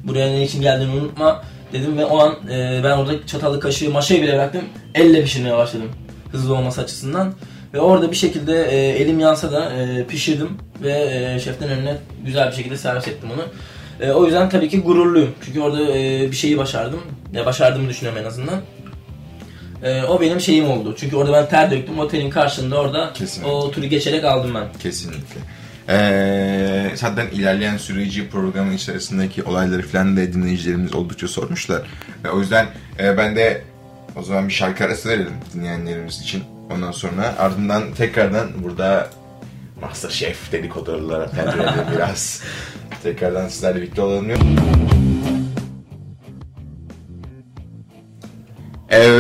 buraya 0.05 0.29
ne 0.29 0.45
için 0.45 0.63
geldiğini 0.63 0.93
unutma 0.93 1.43
dedim 1.73 1.99
ve 1.99 2.05
o 2.05 2.19
an 2.19 2.35
e, 2.51 2.81
ben 2.85 2.97
orada 2.97 3.27
çatalı 3.27 3.61
kaşığı 3.61 3.91
maşayı 3.91 4.23
bile 4.23 4.33
bıraktım. 4.33 4.63
Elle 4.95 5.23
pişirmeye 5.23 5.57
başladım. 5.57 5.89
Hızlı 6.33 6.55
olması 6.55 6.81
açısından. 6.81 7.35
Ve 7.75 7.81
orada 7.81 8.11
bir 8.11 8.17
şekilde 8.17 8.65
e, 8.65 8.77
elim 8.77 9.21
yansa 9.21 9.53
da 9.53 9.73
e, 9.73 10.05
pişirdim 10.07 10.49
ve 10.83 10.93
e, 10.93 11.41
şeften 11.41 11.69
önüne 11.71 11.97
güzel 12.27 12.51
bir 12.51 12.57
şekilde 12.57 12.77
servis 12.77 13.09
ettim 13.09 13.29
onu. 13.35 13.43
E, 14.09 14.13
o 14.13 14.25
yüzden 14.25 14.49
tabii 14.49 14.69
ki 14.69 14.81
gururluyum. 14.81 15.31
Çünkü 15.45 15.61
orada 15.61 15.99
e, 15.99 16.31
bir 16.31 16.37
şeyi 16.37 16.59
başardım. 16.59 17.01
Ya 17.33 17.47
başardığımı 17.47 17.89
düşünüyorum 17.89 18.23
en 18.23 18.27
azından. 18.29 18.61
E, 19.83 20.03
o 20.03 20.21
benim 20.21 20.41
şeyim 20.41 20.71
oldu. 20.71 20.95
Çünkü 20.99 21.17
orada 21.17 21.33
ben 21.33 21.49
ter 21.49 21.71
döktüm. 21.71 21.99
Otelin 21.99 22.31
karşında 22.31 22.81
orada 22.81 23.13
Kesinlikle. 23.15 23.53
o 23.53 23.71
turu 23.71 23.87
geçerek 23.87 24.25
aldım 24.25 24.55
ben. 24.55 24.65
Kesinlikle. 24.83 25.41
Ee, 25.89 26.91
zaten 26.95 27.27
ilerleyen 27.27 27.77
süreci 27.77 28.29
programın 28.29 28.73
içerisindeki 28.73 29.43
olayları 29.43 29.83
falan 29.83 30.17
da 30.17 30.33
dinleyicilerimiz 30.33 30.95
oldukça 30.95 31.29
sormuşlar. 31.29 31.83
Ve 32.25 32.31
o 32.31 32.41
yüzden 32.41 32.67
e, 33.01 33.17
ben 33.17 33.37
de 33.37 33.63
o 34.17 34.23
zaman 34.23 34.49
bir 34.49 34.53
şarkı 34.53 34.85
arası 34.85 35.09
verelim 35.09 35.35
dinleyenlerimiz 35.55 36.21
için. 36.21 36.43
Ondan 36.71 36.93
sonra 36.93 37.35
ardından 37.39 37.93
tekrardan 37.93 38.49
burada 38.63 39.11
Masterchef 39.81 40.53
dedikodularına 40.53 41.27
pencerede 41.27 41.93
biraz 41.95 42.43
tekrardan 43.03 43.49
sizlerle 43.49 43.77
birlikte 43.77 44.03
olalım. 44.03 44.29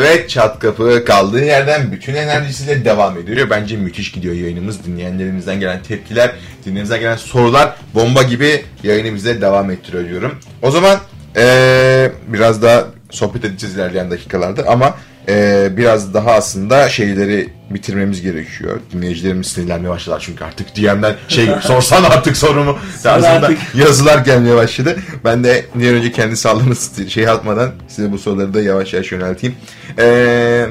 Evet 0.08 0.30
çat 0.30 0.58
kapı 0.58 1.04
kaldığı 1.04 1.44
yerden 1.44 1.92
bütün 1.92 2.14
enerjisiyle 2.14 2.84
devam 2.84 3.18
ediyor. 3.18 3.50
Bence 3.50 3.76
müthiş 3.76 4.12
gidiyor 4.12 4.34
yayınımız. 4.34 4.84
Dinleyenlerimizden 4.84 5.60
gelen 5.60 5.82
tepkiler, 5.82 6.30
dinleyenlerimizden 6.60 7.00
gelen 7.00 7.16
sorular 7.16 7.76
bomba 7.94 8.22
gibi 8.22 8.64
yayını 8.82 9.14
bize 9.14 9.40
devam 9.40 9.70
ettiriyor 9.70 10.08
diyorum. 10.08 10.38
O 10.62 10.70
zaman 10.70 10.98
eee, 11.36 12.12
biraz 12.28 12.62
daha 12.62 12.84
sohbet 13.10 13.44
edeceğiz 13.44 13.76
ilerleyen 13.76 14.10
dakikalarda 14.10 14.62
ama 14.66 14.94
eee, 15.28 15.68
biraz 15.76 16.14
daha 16.14 16.32
aslında 16.32 16.88
şeyleri 16.88 17.48
bitirmemiz 17.70 18.22
gerekiyor. 18.22 18.80
Dinleyicilerimiz 18.92 19.46
sinirlenmeye 19.46 19.90
başladılar 19.90 20.22
çünkü 20.26 20.44
artık 20.44 20.76
DM'den 20.76 21.16
şey 21.28 21.46
sorsan 21.62 22.04
artık 22.04 22.36
sorumu 22.36 22.78
tarzında 23.02 23.50
yazılar 23.74 24.18
gelmeye 24.18 24.56
başladı. 24.56 24.96
Ben 25.24 25.44
de 25.44 25.64
bir 25.74 25.92
önce 25.92 26.12
kendi 26.12 26.36
sağlığımı 26.36 26.74
şey 27.08 27.28
atmadan 27.28 27.70
size 27.88 28.12
bu 28.12 28.18
soruları 28.18 28.54
da 28.54 28.60
yavaş 28.62 28.92
yavaş 28.92 29.12
yönelteyim. 29.12 29.56
Ee, 29.98 30.66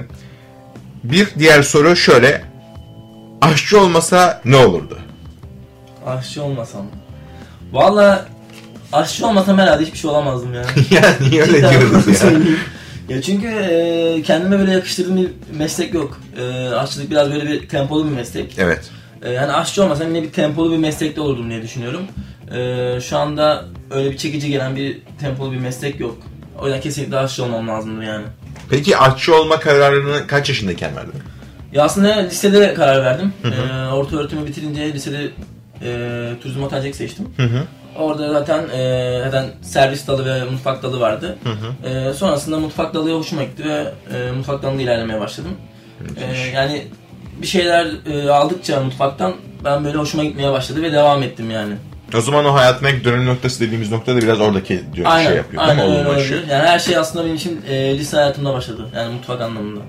bir 1.03 1.27
diğer 1.39 1.63
soru 1.63 1.95
şöyle. 1.95 2.41
Aşçı 3.41 3.81
olmasa 3.81 4.41
ne 4.45 4.55
olurdu? 4.55 4.99
Aşçı 6.05 6.43
olmasam. 6.43 6.85
Valla 7.71 8.25
aşçı 8.93 9.27
olmasam 9.27 9.57
herhalde 9.57 9.83
hiçbir 9.85 9.97
şey 9.97 10.09
olamazdım 10.09 10.53
ya. 10.53 10.61
ya 10.91 11.13
niye 11.19 11.41
öyle 11.41 11.69
diyoruz 11.69 12.23
ya? 12.23 12.29
Ya 13.09 13.21
çünkü 13.21 13.47
e, 13.47 14.21
kendime 14.21 14.59
böyle 14.59 14.71
yakıştırdığım 14.71 15.17
bir 15.17 15.29
meslek 15.57 15.93
yok. 15.93 16.19
E, 16.39 16.69
aşçılık 16.69 17.11
biraz 17.11 17.31
böyle 17.31 17.45
bir 17.49 17.69
tempolu 17.69 18.05
bir 18.05 18.11
meslek. 18.11 18.55
Evet. 18.57 18.91
E, 19.21 19.31
yani 19.31 19.51
aşçı 19.51 19.83
olmasam 19.83 20.07
yine 20.15 20.23
bir 20.23 20.31
tempolu 20.31 20.71
bir 20.71 20.77
meslekte 20.77 21.21
olurdum 21.21 21.49
diye 21.49 21.61
düşünüyorum. 21.61 22.01
E, 22.55 23.01
şu 23.01 23.17
anda 23.17 23.65
öyle 23.91 24.11
bir 24.11 24.17
çekici 24.17 24.49
gelen 24.49 24.75
bir 24.75 24.97
tempolu 25.19 25.51
bir 25.51 25.57
meslek 25.57 25.99
yok. 25.99 26.17
O 26.61 26.65
yüzden 26.65 26.81
kesinlikle 26.81 27.17
aşçı 27.17 27.43
olmam 27.43 27.67
lazımdı 27.67 28.03
yani. 28.03 28.25
Peki 28.69 28.97
aşçı 28.97 29.35
olma 29.35 29.59
kararını 29.59 30.27
kaç 30.27 30.49
yaşındayken 30.49 30.95
verdin? 30.95 31.13
Ya 31.73 31.83
aslında 31.83 32.13
lisede 32.13 32.73
karar 32.73 33.05
verdim. 33.05 33.33
E, 33.43 33.87
orta 33.91 34.17
öğretimi 34.17 34.47
bitirince 34.47 34.93
lisede 34.93 35.29
e, 35.81 36.29
turizm 36.41 36.63
otelcilik 36.63 36.95
seçtim. 36.95 37.25
Hı 37.37 37.43
hı. 37.43 37.63
Orada 37.97 38.29
zaten 38.33 38.69
e, 38.69 39.21
zaten 39.23 39.45
servis 39.61 40.07
dalı 40.07 40.25
ve 40.25 40.43
mutfak 40.49 40.83
dalı 40.83 40.99
vardı. 40.99 41.37
E, 41.85 42.13
sonrasında 42.13 42.59
mutfak 42.59 42.93
dalı 42.93 43.13
hoşuma 43.13 43.43
gitti 43.43 43.63
ve 43.65 43.83
e, 44.17 44.31
mutfak 44.31 44.63
dalında 44.63 44.81
ilerlemeye 44.81 45.19
başladım. 45.19 45.51
E, 46.17 46.37
yani 46.55 46.87
bir 47.41 47.47
şeyler 47.47 47.87
e, 48.11 48.31
aldıkça 48.31 48.79
mutfaktan 48.79 49.33
ben 49.63 49.85
böyle 49.85 49.97
hoşuma 49.97 50.23
gitmeye 50.23 50.51
başladı 50.51 50.81
ve 50.81 50.91
devam 50.91 51.23
ettim 51.23 51.51
yani. 51.51 51.73
O 52.17 52.21
zaman 52.21 52.45
o 52.45 52.53
hayatındaki 52.53 53.03
dönüm 53.03 53.25
noktası 53.25 53.59
dediğimiz 53.59 53.91
nokta 53.91 54.15
da 54.15 54.21
biraz 54.21 54.41
oradaki 54.41 54.81
diyor, 54.93 55.07
Aynen, 55.09 55.27
şey 55.27 55.37
yapıyor 55.37 55.63
aynen 55.63 55.91
değil 55.91 56.05
mi? 56.05 56.09
öyle. 56.09 56.53
Yani 56.53 56.67
her 56.67 56.79
şey 56.79 56.97
aslında 56.97 57.25
benim 57.25 57.35
için 57.35 57.61
e, 57.69 57.97
lise 57.97 58.17
hayatımda 58.17 58.53
başladı. 58.53 58.89
Yani 58.95 59.13
mutfak 59.13 59.41
anlamında. 59.41 59.81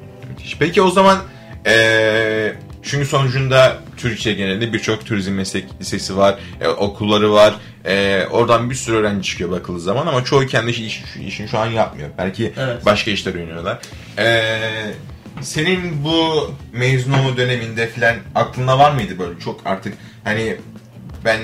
Peki 0.59 0.83
o 0.83 0.91
zaman 0.91 1.19
eee 1.67 2.55
çünkü 2.89 3.07
sonucunda 3.07 3.79
Türkiye 3.97 4.35
genelinde 4.35 4.73
birçok 4.73 5.07
turizm 5.07 5.33
meslek 5.33 5.65
lisesi 5.81 6.17
var, 6.17 6.39
e, 6.61 6.69
okulları 6.69 7.33
var. 7.33 7.55
E, 7.85 8.25
oradan 8.31 8.71
bir 8.71 8.75
sürü 8.75 8.97
öğrenci 8.97 9.29
çıkıyor 9.31 9.51
bakıldığı 9.51 9.81
zaman 9.81 10.07
ama 10.07 10.25
çoğu 10.25 10.47
kendi 10.47 10.71
iş, 10.71 10.79
iş- 10.81 11.17
işini 11.27 11.49
şu 11.49 11.59
an 11.59 11.67
yapmıyor. 11.67 12.09
Belki 12.19 12.53
Evet. 12.59 12.87
başka 12.87 13.11
işler 13.11 13.35
yöneliyorlar. 13.35 13.79
E, 14.19 14.51
senin 15.41 16.05
bu 16.05 16.51
mezun 16.73 17.13
olma 17.13 17.37
döneminde 17.37 17.87
filan 17.89 18.17
aklında 18.35 18.79
var 18.79 18.91
mıydı 18.93 19.19
böyle 19.19 19.41
çok 19.41 19.61
artık 19.65 19.95
hani 20.25 20.57
ben 21.25 21.41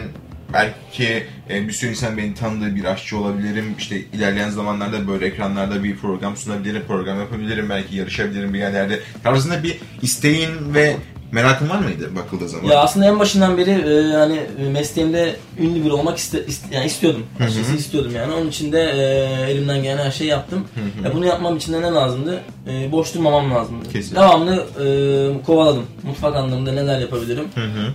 belki 0.53 1.27
e, 1.51 1.69
bir 1.69 1.73
sürü 1.73 1.91
insan 1.91 2.17
beni 2.17 2.35
tanıdığı 2.35 2.77
bir 2.77 2.85
aşçı 2.85 3.19
olabilirim. 3.19 3.75
İşte 3.79 3.97
ilerleyen 4.01 4.51
zamanlarda 4.51 5.09
böyle 5.09 5.27
ekranlarda 5.27 5.85
bir 5.85 5.97
program 5.97 6.37
sunabilirim, 6.37 6.83
program 6.89 7.19
yapabilirim, 7.21 7.71
belki 7.71 7.97
yarışabilirim 7.97 8.55
bir 8.55 8.59
yerlerde. 8.59 9.01
Tarzında 9.25 9.63
bir 9.63 9.79
isteğin 10.03 10.75
ve 10.75 10.97
merakın 11.35 11.69
var 11.71 11.79
mıydı 11.79 12.17
bakıldığı 12.17 12.49
zaman? 12.49 12.71
Ya 12.71 12.79
aslında 12.79 13.07
en 13.07 13.19
başından 13.19 13.59
beri 13.59 13.71
e, 13.71 14.13
hani 14.13 14.41
e, 14.61 14.69
mesleğimde 14.73 15.37
ünlü 15.59 15.85
biri 15.85 15.93
olmak 15.93 16.19
iste, 16.19 16.39
iste- 16.39 16.75
yani 16.75 16.87
istiyordum. 16.87 17.27
Açıkçası 17.41 17.77
istiyordum 17.77 18.13
yani. 18.17 18.33
Onun 18.35 18.49
için 18.49 18.73
de 18.73 18.81
e, 18.83 19.51
elimden 19.51 19.83
gelen 19.83 20.05
her 20.05 20.11
şeyi 20.11 20.31
yaptım. 20.31 20.65
Ya 21.05 21.15
bunu 21.15 21.27
yapmam 21.27 21.57
için 21.57 21.73
de 21.73 21.83
ne 21.83 21.87
lazımdı? 21.91 22.41
E, 22.71 22.93
boş 22.93 23.15
durmamam 23.15 23.55
lazımdı. 23.55 23.85
Kesinlikle. 23.89 24.17
Devamlı 24.17 24.67
e, 24.85 25.43
kovaladım. 25.43 25.87
Mutfak 26.03 26.37
anlamında 26.37 26.73
neler 26.73 26.99
yapabilirim. 27.01 27.45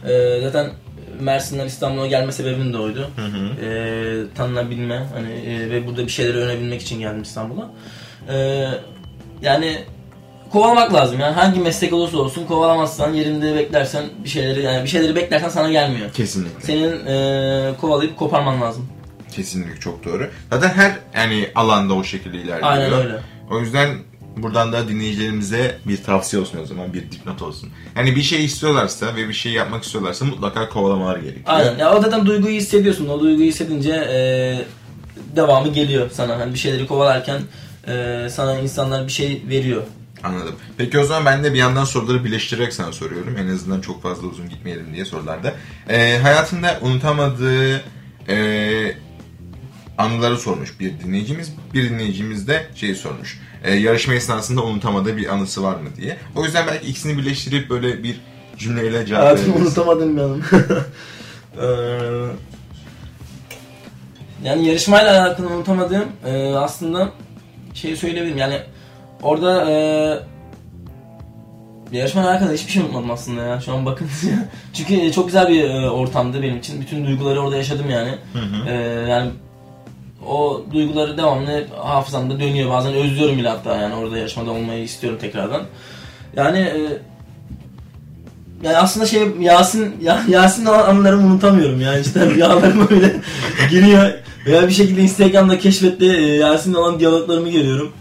E, 0.09 0.41
zaten 0.41 0.71
Mersin'den 1.19 1.65
İstanbul'a 1.65 2.07
gelme 2.07 2.31
sebebim 2.31 2.73
de 2.73 2.77
oydu. 2.77 3.07
E, 3.63 3.69
tanınabilme 4.35 5.05
hani 5.13 5.31
e, 5.31 5.69
ve 5.69 5.87
burada 5.87 6.03
bir 6.05 6.11
şeyleri 6.11 6.37
öğrenebilmek 6.37 6.81
için 6.81 6.99
geldim 6.99 7.21
İstanbul'a. 7.21 7.69
E, 8.33 8.67
yani 9.41 9.77
kovalamak 10.51 10.93
lazım 10.93 11.19
yani 11.19 11.33
hangi 11.33 11.59
meslek 11.59 11.93
olursa 11.93 12.17
olsun 12.17 12.45
kovalamazsan 12.45 13.13
yerinde 13.13 13.55
beklersen 13.55 14.05
bir 14.23 14.29
şeyleri 14.29 14.61
yani 14.61 14.83
bir 14.83 14.89
şeyleri 14.89 15.15
beklersen 15.15 15.49
sana 15.49 15.71
gelmiyor. 15.71 16.13
Kesinlikle. 16.13 16.61
Senin 16.61 17.05
e, 17.05 17.73
kovalayıp 17.81 18.17
koparman 18.17 18.61
lazım. 18.61 18.87
Kesinlikle 19.31 19.79
çok 19.79 20.05
doğru. 20.05 20.29
Zaten 20.49 20.69
her 20.69 20.99
yani 21.15 21.47
alanda 21.55 21.93
o 21.93 22.03
şekilde 22.03 22.37
ilerliyor. 22.37 22.71
Aynen 22.71 22.93
öyle. 22.93 23.13
O 23.51 23.59
yüzden 23.59 23.89
buradan 24.37 24.73
da 24.73 24.87
dinleyicilerimize 24.87 25.77
bir 25.85 26.03
tavsiye 26.03 26.41
olsun 26.41 26.59
o 26.63 26.65
zaman, 26.65 26.93
bir 26.93 27.11
dipnot 27.11 27.41
olsun. 27.41 27.69
Yani 27.95 28.15
bir 28.15 28.21
şey 28.21 28.45
istiyorlarsa 28.45 29.15
ve 29.15 29.27
bir 29.27 29.33
şey 29.33 29.51
yapmak 29.51 29.83
istiyorlarsa 29.83 30.25
mutlaka 30.25 30.69
kovalamaları 30.69 31.19
gerekiyor. 31.19 31.45
Aynen. 31.47 31.77
Ya 31.77 31.95
o 31.95 32.01
zaten 32.01 32.25
duyguyu 32.25 32.55
hissediyorsun. 32.55 33.09
O 33.09 33.19
duyguyu 33.19 33.47
hissedince 33.47 33.91
e, 33.91 34.19
devamı 35.35 35.67
geliyor 35.67 36.09
sana. 36.13 36.39
Hani 36.39 36.53
bir 36.53 36.59
şeyleri 36.59 36.87
kovalarken 36.87 37.41
e, 37.87 38.27
sana 38.29 38.59
insanlar 38.59 39.07
bir 39.07 39.11
şey 39.11 39.43
veriyor. 39.49 39.83
Anladım. 40.23 40.55
Peki 40.77 40.99
o 40.99 41.03
zaman 41.03 41.25
ben 41.25 41.43
de 41.43 41.53
bir 41.53 41.57
yandan 41.59 41.83
soruları 41.85 42.25
birleştirerek 42.25 42.73
sana 42.73 42.91
soruyorum. 42.91 43.37
En 43.37 43.47
azından 43.47 43.81
çok 43.81 44.03
fazla 44.03 44.27
uzun 44.27 44.49
gitmeyelim 44.49 44.93
diye 44.93 45.05
sorularda. 45.05 45.53
Ee, 45.89 46.17
hayatında 46.21 46.79
unutamadığı 46.81 47.81
e, 48.29 48.95
anıları 49.97 50.37
sormuş 50.37 50.79
bir 50.79 50.99
dinleyicimiz. 50.99 51.53
Bir 51.73 51.89
dinleyicimiz 51.89 52.47
de 52.47 52.67
şeyi 52.75 52.95
sormuş. 52.95 53.39
E, 53.63 53.73
yarışma 53.75 54.13
esnasında 54.13 54.63
unutamadığı 54.63 55.17
bir 55.17 55.33
anısı 55.33 55.63
var 55.63 55.75
mı 55.75 55.89
diye. 55.97 56.17
O 56.35 56.45
yüzden 56.45 56.67
belki 56.67 56.87
ikisini 56.87 57.17
birleştirip 57.17 57.69
böyle 57.69 58.03
bir 58.03 58.19
cümleyle 58.57 59.05
cevap 59.05 59.21
Hayatımı 59.23 59.47
verebiliriz. 59.47 59.77
unutamadım 59.77 60.17
bir 60.17 60.21
anım. 60.21 60.43
Eee, 61.61 62.35
yani 64.49 64.65
yarışmayla 64.67 65.23
alakalı 65.25 65.47
unutamadığım 65.49 66.05
eee, 66.25 66.53
aslında 66.53 67.11
şeyi 67.73 67.97
söyleyebilirim 67.97 68.37
yani 68.37 68.61
orada 69.23 69.69
eee 69.71 70.19
yarışmayla 71.91 72.31
alakalı 72.31 72.53
hiçbir 72.53 72.71
şey 72.71 72.81
unutmadım 72.83 73.11
aslında 73.11 73.41
ya. 73.43 73.61
Şu 73.61 73.73
an 73.73 73.85
bakın. 73.85 74.07
Çünkü 74.73 75.11
çok 75.11 75.25
güzel 75.25 75.49
bir 75.49 75.63
eee, 75.63 75.89
ortamdı 75.89 76.41
benim 76.41 76.57
için. 76.57 76.81
Bütün 76.81 77.05
duyguları 77.05 77.39
orada 77.41 77.55
yaşadım 77.57 77.89
yani. 77.89 78.15
Eee, 78.67 78.73
yani 79.09 79.29
o 80.27 80.63
duyguları 80.73 81.17
devamlı 81.17 81.67
hafızamda 81.83 82.39
dönüyor. 82.39 82.69
Bazen 82.69 82.93
özlüyorum 82.93 83.37
bile 83.37 83.49
hatta 83.49 83.75
yani 83.75 83.95
orada 83.95 84.17
yarışmada 84.17 84.51
olmayı 84.51 84.83
istiyorum 84.83 85.19
tekrardan. 85.21 85.61
Yani 86.35 86.59
eee 86.59 86.97
yani 88.63 88.77
aslında 88.77 89.05
şey 89.05 89.21
Yasin 89.39 89.95
ya, 90.01 90.23
Yasin 90.29 90.65
anılarımı 90.65 91.27
unutamıyorum 91.27 91.81
yani 91.81 92.01
işte 92.01 92.29
rüyalarıma 92.29 92.89
bile 92.89 93.15
giriyor. 93.69 94.11
Veya 94.45 94.67
bir 94.67 94.73
şekilde 94.73 95.01
Instagram'da 95.01 95.59
keşfette 95.59 96.05
e, 96.05 96.35
Yasin'le 96.35 96.73
olan 96.75 96.99
diyaloglarımı 96.99 97.49
görüyorum. 97.49 97.91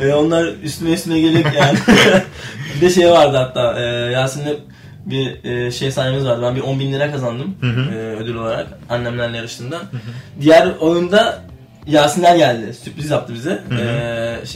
E, 0.00 0.12
onlar 0.14 0.46
üstüme 0.62 0.90
üstüme 0.92 1.20
geliyor 1.20 1.44
yani. 1.58 1.78
bir 2.76 2.80
de 2.80 2.90
şey 2.90 3.10
vardı 3.10 3.36
hatta 3.36 3.80
e, 3.80 3.82
Yasin'le 4.12 4.56
bir 5.06 5.44
e, 5.44 5.70
şey 5.70 5.90
sahnemiz 5.90 6.24
vardı. 6.24 6.42
Ben 6.42 6.56
bir 6.56 6.60
10 6.60 6.80
bin 6.80 6.92
lira 6.92 7.10
kazandım 7.12 7.54
e, 7.62 7.96
ödül 7.96 8.34
olarak 8.34 8.66
annemlerle 8.88 9.36
yarıştığımda. 9.36 9.82
Diğer 10.40 10.68
oyunda 10.80 11.42
Yasinler 11.86 12.36
geldi. 12.36 12.74
Sürpriz 12.84 13.10
yaptı 13.10 13.34
bize. 13.34 13.62
E, 13.80 13.84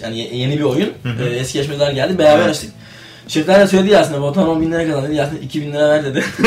yani 0.02 0.18
ye- 0.18 0.36
yeni 0.36 0.58
bir 0.58 0.64
oyun. 0.64 0.92
E, 1.22 1.24
eski 1.24 1.58
yarışmacılar 1.58 1.92
geldi. 1.92 2.18
Beraber 2.18 2.38
Evet. 2.42 2.50
açtık. 2.50 2.70
Şefler 3.28 3.60
de 3.60 3.66
söyledi 3.66 3.90
Yasin'e 3.90 4.22
Batuhan 4.22 4.48
10 4.48 4.60
bin 4.60 4.72
lira 4.72 4.86
kazandı. 4.86 5.12
Yasin 5.12 5.40
2 5.42 5.62
bin 5.62 5.72
lira 5.72 5.88
ver 5.88 6.04
dedi. 6.04 6.24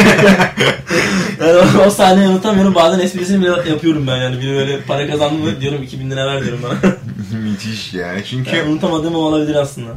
yani 1.41 1.53
o, 1.53 1.85
o 1.87 1.89
sahneyi 1.89 2.27
unutamıyorum. 2.27 2.75
Bazen 2.75 2.99
esprisini 2.99 3.41
bile 3.41 3.69
yapıyorum 3.69 4.07
ben 4.07 4.15
yani. 4.17 4.41
Biri 4.41 4.53
böyle 4.55 4.81
para 4.81 5.07
kazandı 5.07 5.35
mı 5.43 5.61
diyorum 5.61 5.83
2 5.83 5.99
bin 5.99 6.11
lira 6.11 6.27
ver 6.27 6.43
diyorum 6.43 6.59
bana. 6.63 6.91
Müthiş 7.31 7.93
yani. 7.93 8.21
Çünkü 8.25 8.55
yani 8.55 8.69
unutamadığım 8.69 9.15
o 9.15 9.17
olabilir 9.17 9.55
aslında. 9.55 9.89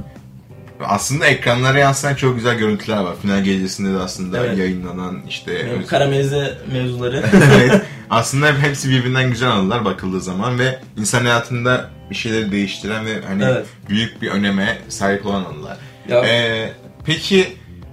aslında 0.85 1.27
ekranlara 1.27 1.79
yansıyan 1.79 2.15
çok 2.15 2.37
güzel 2.37 2.59
görüntüler 2.59 2.97
var. 2.97 3.15
Final 3.23 3.45
gecesinde 3.45 3.95
de 3.99 4.03
aslında 4.03 4.47
Evet. 4.47 4.59
yayınlanan 4.59 5.21
işte 5.29 5.53
Yani 5.53 5.87
karamelize 5.87 6.59
mevzuları. 6.73 7.23
evet. 7.55 7.83
Aslında 8.11 8.59
hepsi 8.63 8.91
birbirinden 8.91 9.31
güzel 9.31 9.51
anılar 9.51 9.85
bakıldığı 9.85 10.21
zaman 10.21 10.59
ve 10.59 10.81
insan 10.97 11.21
hayatında 11.25 11.91
bir 12.11 12.15
şeyleri 12.15 12.53
değiştiren 12.53 13.07
ve 13.07 13.11
hani 13.29 13.45
Evet. 13.45 13.67
büyük 13.89 14.23
bir 14.23 14.29
öneme 14.31 14.79
sahip 14.89 15.27
olan 15.27 15.45
anılar. 15.45 15.77
Ya- 16.09 16.25
Ee, 16.27 16.73
peki 17.05 17.47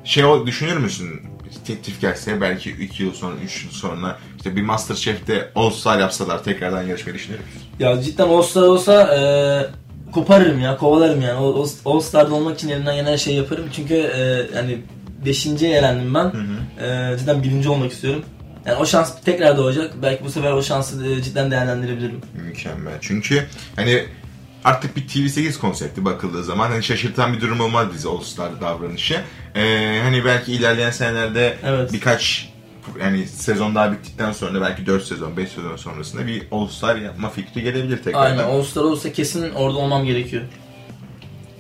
şey 0.03 0.23
düşünür 0.45 0.77
müsün? 0.77 1.21
Teklif 1.67 2.01
gelse 2.01 2.41
belki 2.41 2.71
2 2.71 3.03
yıl 3.03 3.13
sonra, 3.13 3.35
3 3.45 3.63
yıl 3.63 3.71
sonra 3.71 4.17
işte 4.37 4.55
bir 4.55 4.61
Masterchef'te 4.61 5.51
All 5.55 5.69
Star 5.69 5.99
yapsalar 5.99 6.43
tekrardan 6.43 6.83
yarışmayı 6.83 7.15
düşünür 7.15 7.39
müsün? 7.39 7.61
ya 7.79 8.01
cidden 8.01 8.27
All 8.27 8.41
Star 8.41 8.61
olsa 8.61 9.15
e, 9.15 9.21
koparırım 10.11 10.59
ya, 10.61 10.77
kovalarım 10.77 11.21
yani. 11.21 11.33
All, 11.33 11.67
All 11.85 11.99
Star'da 11.99 12.35
olmak 12.35 12.55
için 12.55 12.69
elimden 12.69 12.95
gelen 12.95 13.11
her 13.11 13.17
şeyi 13.17 13.37
yaparım. 13.37 13.65
Çünkü 13.73 13.93
e, 13.93 14.47
yani 14.55 14.77
5. 15.25 15.45
elendim 15.47 16.13
ben. 16.13 16.31
E, 16.85 17.17
cidden 17.17 17.43
birinci 17.43 17.69
olmak 17.69 17.91
istiyorum. 17.91 18.23
Yani 18.65 18.77
o 18.77 18.85
şans 18.85 19.21
tekrar 19.25 19.57
doğacak. 19.57 19.93
Belki 20.01 20.23
bu 20.25 20.29
sefer 20.29 20.51
o 20.51 20.63
şansı 20.63 21.05
e, 21.07 21.21
cidden 21.21 21.51
değerlendirebilirim. 21.51 22.21
Mükemmel. 22.47 22.93
Çünkü 23.01 23.43
hani 23.75 24.03
artık 24.63 24.95
bir 24.95 25.07
TV8 25.07 25.59
konsepti 25.59 26.05
bakıldığı 26.05 26.43
zaman 26.43 26.69
hani 26.71 26.83
şaşırtan 26.83 27.33
bir 27.33 27.41
durum 27.41 27.59
olmaz 27.61 27.87
bize 27.93 28.09
All 28.09 28.21
Star 28.21 28.61
davranışı. 28.61 29.21
Ee, 29.55 29.99
hani 30.03 30.25
belki 30.25 30.53
ilerleyen 30.53 30.91
senelerde 30.91 31.57
Evet. 31.63 31.93
birkaç 31.93 32.49
yani 33.01 33.27
sezon 33.27 33.75
daha 33.75 33.91
bittikten 33.91 34.31
sonra 34.31 34.61
belki 34.61 34.85
4 34.85 35.03
sezon 35.03 35.37
5 35.37 35.49
sezon 35.49 35.75
sonrasında 35.75 36.27
bir 36.27 36.43
All 36.51 36.67
Star 36.67 36.95
yapma 36.95 37.29
fikri 37.29 37.63
gelebilir 37.63 37.97
tekrardan. 37.97 38.31
Aynen 38.31 38.43
All 38.43 38.63
Star 38.63 38.81
olsa 38.81 39.13
kesin 39.13 39.51
orada 39.51 39.77
olmam 39.77 40.05
gerekiyor. 40.05 40.43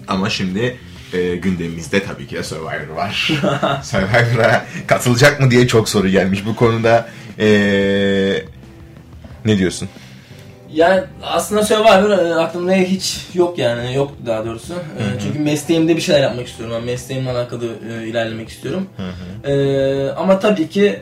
Ama 0.07 0.29
şimdi 0.29 0.77
e, 1.13 1.35
gündemimizde 1.35 2.03
tabii 2.03 2.27
ki 2.27 2.35
de 2.35 2.43
Survivor 2.43 2.87
var. 2.95 3.31
Survivor'a 3.83 4.65
katılacak 4.87 5.39
mı 5.39 5.51
diye 5.51 5.67
çok 5.67 5.89
soru 5.89 6.09
gelmiş 6.09 6.45
bu 6.45 6.55
konuda. 6.55 7.09
E, 7.39 7.47
ne 9.45 9.57
diyorsun? 9.57 9.89
Yani 10.73 11.01
aslında 11.23 11.63
Survivor 11.63 12.09
e, 12.09 12.35
aklımda 12.35 12.71
hiç 12.71 13.17
yok 13.33 13.57
yani 13.57 13.95
yok 13.95 14.11
daha 14.25 14.45
doğrusu. 14.45 14.73
E, 14.73 15.01
Çünkü 15.23 15.39
mesleğimde 15.39 15.95
bir 15.95 16.01
şeyler 16.01 16.21
yapmak 16.21 16.47
istiyorum. 16.47 16.75
Ben 16.79 16.83
mesleğimle 16.85 17.31
alakalı 17.31 17.65
e, 17.65 18.07
ilerlemek 18.07 18.49
istiyorum. 18.49 18.87
E, 19.43 20.09
ama 20.09 20.39
tabii 20.39 20.69
ki 20.69 20.99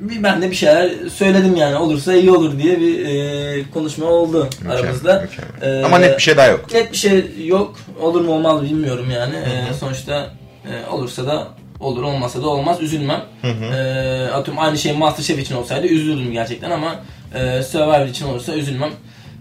bir, 0.00 0.22
ben 0.22 0.42
de 0.42 0.50
bir 0.50 0.56
şeyler 0.56 0.90
söyledim 1.14 1.56
yani 1.56 1.76
olursa 1.76 2.14
iyi 2.14 2.30
olur 2.30 2.58
diye 2.58 2.80
bir 2.80 3.06
e, 3.06 3.62
konuşma 3.74 4.06
oldu 4.06 4.48
Mükemmel, 4.52 4.76
aramızda. 4.78 5.20
mükemmel. 5.30 5.80
E, 5.80 5.84
Ama 5.84 5.98
net 5.98 6.16
bir 6.16 6.22
şey 6.22 6.36
daha 6.36 6.46
yok. 6.46 6.74
Net 6.74 6.92
bir 6.92 6.96
şey 6.96 7.24
yok. 7.44 7.76
Olur 8.00 8.20
mu 8.20 8.32
olmaz 8.32 8.62
bilmiyorum 8.62 9.06
yani. 9.10 9.34
E, 9.36 9.74
sonuçta 9.74 10.30
e, 10.64 10.90
olursa 10.90 11.26
da 11.26 11.48
olur 11.80 12.02
olmasa 12.02 12.42
da 12.42 12.48
olmaz 12.48 12.80
üzülmem. 12.82 13.22
E, 13.44 14.28
atıyorum 14.34 14.62
aynı 14.62 14.78
şey 14.78 14.92
Masterchef 14.96 15.38
için 15.38 15.54
olsaydı 15.56 15.86
üzülürdüm 15.86 16.32
gerçekten 16.32 16.70
ama 16.70 16.94
e, 17.34 17.62
Survivor 17.62 18.06
için 18.06 18.26
olursa 18.26 18.54
üzülmem. 18.54 18.90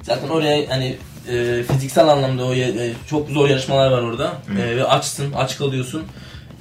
Zaten 0.04 0.30
oraya 0.30 0.70
hani 0.70 0.98
e, 1.32 1.64
fiziksel 1.64 2.08
anlamda 2.08 2.46
o 2.46 2.54
e, 2.54 2.92
çok 3.10 3.30
zor 3.30 3.50
yarışmalar 3.50 3.92
var 3.92 4.02
orada 4.02 4.32
E, 4.62 4.76
ve 4.78 4.84
açsın, 4.84 5.34
aç 5.34 5.58
kalıyorsun. 5.58 6.04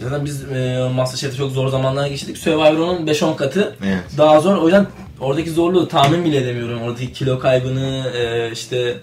Zaten 0.00 0.24
biz 0.24 0.44
e, 0.52 0.88
Masterchef'te 0.94 1.36
çok 1.38 1.52
zor 1.52 1.68
zamanlar 1.68 2.06
geçirdik. 2.06 2.38
Survivor'un 2.38 3.06
5-10 3.06 3.36
katı 3.36 3.76
Evet. 3.86 3.98
daha 4.18 4.40
zor. 4.40 4.56
O 4.56 4.64
yüzden 4.64 4.86
oradaki 5.20 5.50
zorluğu 5.50 5.88
tahmin 5.88 6.24
bile 6.24 6.36
edemiyorum. 6.36 6.82
Oradaki 6.82 7.12
kilo 7.12 7.38
kaybını 7.38 8.12
e, 8.16 8.50
işte 8.52 8.96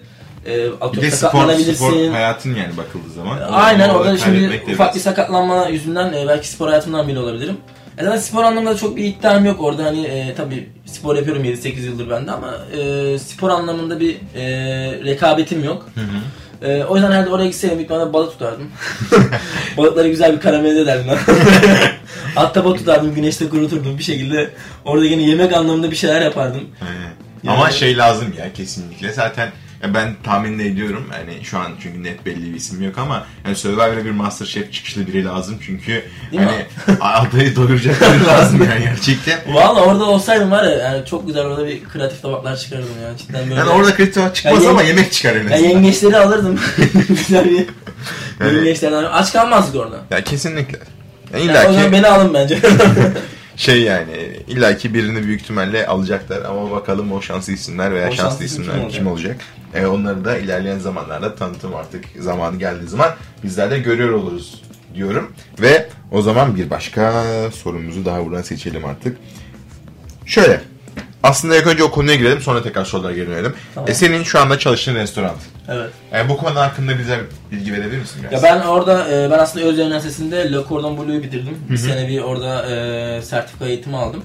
e, 0.46 0.56
Bir 0.92 1.02
de 1.02 1.10
spor, 1.10 1.52
spor 1.74 2.08
hayatın 2.10 2.54
yani 2.54 2.76
bakıldığı 2.76 3.10
zaman. 3.16 3.38
Aynen 3.52 3.88
orada 3.88 4.18
şimdi 4.18 4.62
ufak 4.72 4.94
bir 4.94 5.00
sakatlanma 5.00 5.68
yüzünden 5.68 6.12
e, 6.12 6.28
belki 6.28 6.48
spor 6.48 6.68
hayatımdan 6.68 7.08
bile 7.08 7.18
olabilirim. 7.18 7.56
E 7.98 8.04
zaten 8.04 8.18
spor 8.18 8.44
anlamında 8.44 8.76
çok 8.76 8.96
bir 8.96 9.04
iddiam 9.04 9.44
yok 9.44 9.60
orada 9.60 9.84
hani 9.84 10.04
e, 10.06 10.34
tabii 10.34 10.68
spor 10.86 11.16
yapıyorum 11.16 11.44
7-8 11.44 11.80
yıldır 11.80 12.10
bende 12.10 12.30
ama 12.32 12.54
e, 12.78 13.18
spor 13.18 13.50
anlamında 13.50 14.00
bir 14.00 14.16
e, 14.34 14.44
rekabetim 15.04 15.64
yok. 15.64 15.88
E, 16.62 16.84
o 16.84 16.94
yüzden 16.96 17.12
herhalde 17.12 17.30
oraya 17.30 17.46
gitseydim 17.46 17.80
ilk 17.80 17.90
bana 17.90 18.12
balık 18.12 18.32
tutardım. 18.32 18.70
Balıkları 19.76 20.08
güzel 20.08 20.32
bir 20.32 20.40
karamelize 20.40 20.80
ederdim. 20.80 21.06
Ahtapot 22.36 22.78
tutardım, 22.78 23.14
güneşte 23.14 23.48
kuruturdum 23.48 23.98
bir 23.98 24.02
şekilde. 24.04 24.50
Orada 24.84 25.04
yine 25.04 25.22
yemek 25.22 25.52
anlamında 25.52 25.90
bir 25.90 25.96
şeyler 25.96 26.20
yapardım. 26.22 26.62
Aynen. 26.88 27.00
Yani- 27.44 27.56
Ama 27.56 27.70
şey 27.70 27.96
lazım 27.96 28.26
ya 28.38 28.52
kesinlikle. 28.52 29.12
Zaten 29.12 29.48
ya 29.82 29.94
ben 29.94 30.14
tahmin 30.24 30.58
ediyorum. 30.58 31.06
Yani 31.12 31.44
şu 31.44 31.58
an 31.58 31.66
çünkü 31.82 32.02
net 32.02 32.26
belli 32.26 32.50
bir 32.50 32.54
isim 32.56 32.82
yok 32.82 32.98
ama 32.98 33.26
yani 33.44 33.56
Survivor'a 33.56 34.04
bir 34.04 34.10
Masterchef 34.10 34.72
çıkışlı 34.72 35.06
biri 35.06 35.24
lazım 35.24 35.58
çünkü 35.66 36.04
Değil 36.32 36.42
mi? 36.42 36.66
hani 36.86 36.98
adayı 37.00 37.56
doyuracak 37.56 38.00
biri 38.00 38.26
lazım 38.26 38.62
yani 38.70 38.84
gerçekten. 38.84 39.38
Valla 39.54 39.80
orada 39.84 40.04
olsaydım 40.04 40.50
var 40.50 40.64
ya 40.64 40.70
yani 40.70 41.06
çok 41.06 41.26
güzel 41.26 41.42
orada 41.42 41.66
bir 41.66 41.84
kreatif 41.84 42.22
tabaklar 42.22 42.56
çıkardım 42.56 42.88
ya 43.02 43.16
cidden 43.16 43.44
böyle. 43.50 43.54
Yani 43.60 43.70
orada 43.70 43.94
kritik 43.94 44.34
çıkmaz 44.34 44.64
Ya 44.64 44.70
ama 44.70 44.82
yenge- 44.82 44.86
yemek 44.88 45.12
çıkar 45.12 45.36
en 45.36 45.48
Ya 45.48 45.54
azından. 45.54 45.70
yengeçleri 45.70 46.16
alırdım. 46.16 46.60
güzel 47.08 47.44
bir 47.44 47.66
Yani- 48.40 48.54
yengeçlerden. 48.56 49.04
Aç 49.04 49.32
kalmazdık 49.32 49.76
orada. 49.80 49.96
Ya 50.10 50.24
kesinlikle. 50.24 50.78
Ya 50.78 51.38
Yani 51.38 51.44
İlla 51.50 51.62
zaman 51.62 51.84
ki 51.84 51.92
beni 51.92 52.06
alın 52.06 52.34
bence. 52.34 52.58
şey 53.56 53.82
yani 53.82 54.40
illa 54.48 54.76
ki 54.76 54.94
birini 54.94 55.22
büyük 55.22 55.42
ihtimalle 55.42 55.86
alacaklar 55.86 56.44
ama 56.44 56.70
bakalım 56.70 57.12
o 57.12 57.22
şanslı 57.22 57.52
isimler 57.52 57.94
veya 57.94 58.08
O 58.08 58.12
şanslı 58.12 58.22
şanslı 58.22 58.44
isim 58.44 58.62
isimler 58.62 58.80
kim 58.80 58.88
kim 58.88 59.06
olacak? 59.06 59.36
E, 59.74 59.86
onları 59.86 60.24
da 60.24 60.38
ilerleyen 60.38 60.78
zamanlarda 60.78 61.34
tanıtım 61.34 61.74
artık 61.74 62.04
zamanı 62.18 62.58
geldiği 62.58 62.88
zaman 62.88 63.10
bizler 63.44 63.70
de 63.70 63.78
görüyor 63.78 64.10
oluruz 64.10 64.62
diyorum. 64.94 65.32
Ve 65.60 65.88
o 66.12 66.22
zaman 66.22 66.56
bir 66.56 66.70
başka 66.70 67.24
sorumuzu 67.54 68.04
daha 68.04 68.24
buradan 68.24 68.42
seçelim 68.42 68.84
artık. 68.84 69.18
Şöyle. 70.26 70.60
Aslında 71.26 71.56
ilk 71.56 71.66
önce 71.66 71.84
o 71.84 71.90
konuya 71.90 72.16
girelim 72.16 72.40
sonra 72.40 72.62
tekrar 72.62 72.84
sorulara 72.84 73.12
geri 73.12 73.26
dönelim. 73.26 73.54
Tamam. 73.74 73.90
E, 73.90 73.94
senin 73.94 74.22
şu 74.22 74.40
anda 74.40 74.58
çalıştığın 74.58 74.94
restoran. 74.94 75.34
evet. 75.68 75.90
E, 76.14 76.28
bu 76.28 76.36
konu 76.36 76.54
hakkında 76.60 76.98
bize 76.98 77.20
bilgi 77.52 77.72
verebilir 77.72 77.98
misin 77.98 78.22
biraz? 78.30 78.42
Ya 78.42 78.50
ben 78.50 78.66
orada 78.66 79.08
e, 79.10 79.30
ben 79.30 79.38
aslında 79.38 79.66
Özyeğin 79.66 79.88
Üniversitesi'nde 79.88 80.52
Le 80.52 80.58
Cordon 80.68 80.98
Bleu'yu 81.06 81.22
bitirdim. 81.22 81.58
Bir 81.70 81.76
sene 81.76 82.08
bir 82.08 82.20
orada 82.20 82.66
e, 82.70 83.22
sertifika 83.22 83.66
eğitimi 83.66 83.96
aldım. 83.96 84.22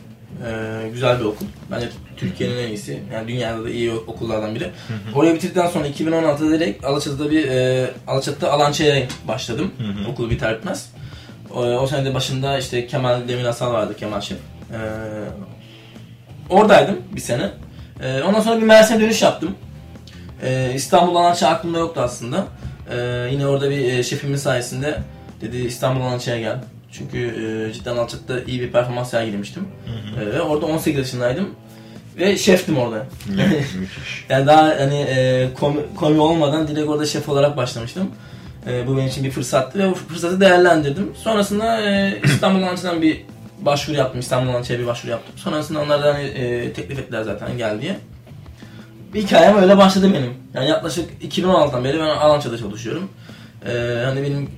E, 0.48 0.90
güzel 0.94 1.20
bir 1.20 1.26
okul. 1.26 1.46
Bence 1.72 1.90
Türkiye'nin 2.18 2.58
en 2.58 2.68
iyisi. 2.68 3.00
Yani 3.14 3.28
dünyada 3.28 3.64
da 3.64 3.70
iyi 3.70 3.92
okullardan 3.92 4.56
biri. 4.56 4.70
Orayı 5.16 5.34
bitirdikten 5.36 5.68
sonra 5.68 5.88
2016'da 5.88 6.52
direkt 6.52 6.86
Alaçatı'da 6.86 7.32
bir 7.32 7.48
e, 7.48 7.90
Alaçatı'da 8.08 8.52
Alança'ya 8.52 9.04
başladım. 9.28 9.72
Okulu 10.12 10.30
biter 10.30 10.58
bitmez. 10.58 10.90
O, 11.54 11.62
o 11.64 11.88
sene 11.88 12.06
de 12.06 12.14
başında 12.14 12.58
işte 12.58 12.88
Kemal 12.88 13.28
Demirasal 13.28 13.74
vardı 13.74 13.96
Kemal 14.00 14.22
Şef. 14.22 14.38
E, 14.38 14.80
oradaydım 16.52 16.98
bir 17.16 17.22
sene. 17.22 17.50
E, 18.04 18.22
ondan 18.22 18.42
sonra 18.42 18.58
bir 18.58 18.66
Mersin'e 18.66 19.00
dönüş 19.00 19.22
yaptım. 19.22 19.56
Ee, 20.44 20.72
İstanbul 20.76 21.16
Alançı 21.16 21.48
aklımda 21.48 21.80
yoktu 21.80 22.02
aslında. 22.04 22.48
Ee, 22.92 23.28
yine 23.32 23.48
orada 23.48 23.70
bir 23.70 23.94
e, 23.94 24.04
şefimiz 24.04 24.44
sayesinde 24.44 25.00
dedi 25.42 25.58
İstanbul 25.58 26.02
Alançı'ya 26.02 26.40
gel. 26.40 26.58
Çünkü 26.92 27.18
e, 27.18 27.74
cidden 27.74 27.98
Alçak'ta 27.98 28.40
iyi 28.48 28.62
bir 28.62 28.72
performans 28.72 29.10
sergilemiştim. 29.10 29.68
Ee, 30.22 30.26
ve 30.26 30.42
orada 30.42 30.66
18 30.66 31.00
yaşındaydım. 31.00 31.50
Ve 32.18 32.38
şeftim 32.38 32.78
orada. 32.78 33.06
Yani 34.30 34.48
daha 34.48 34.64
hani 34.64 34.96
e, 34.96 35.50
komi, 35.60 35.82
komi 35.96 36.20
olmadan 36.20 36.68
direkt 36.68 36.90
orada 36.90 37.06
şef 37.06 37.30
olarak 37.30 37.58
başlamıştım. 37.58 38.12
E, 38.68 38.88
bu 38.88 38.98
benim 38.98 39.08
için 39.08 39.24
bir 39.24 39.32
fırsattı 39.32 39.80
ve 39.80 39.90
bu 39.90 39.94
fırsatı 39.94 40.42
değerlendirdim. 40.42 41.12
Sonrasında 41.24 41.82
e, 41.82 42.20
İstanbul 42.24 42.64
Alançı'dan 42.64 43.02
bir 43.02 43.26
başvuru 43.62 43.98
yaptım. 43.98 44.20
İstanbul 44.20 44.50
Alançı'ya 44.52 44.80
bir 44.80 44.88
başvuru 44.88 45.12
yaptım. 45.12 45.34
Sonrasında 45.38 45.82
onlar 45.82 46.04
da 46.04 46.14
hani, 46.14 46.24
e, 46.24 46.74
teklif 46.74 47.00
ettiler 47.00 47.24
zaten 47.24 47.58
gel 47.58 47.82
diye. 47.82 47.98
Bir 49.14 49.24
hikayem 49.24 49.58
öyle 49.58 49.78
başladı 49.78 50.14
benim. 50.14 50.34
Yani 50.54 50.70
yaklaşık 50.70 51.24
2016'dan 51.24 51.84
beri 51.84 52.00
ben 52.00 52.06
Alança'da 52.06 52.58
çalışıyorum. 52.58 53.10
Ee, 53.66 54.04
hani 54.06 54.24
benim 54.24 54.50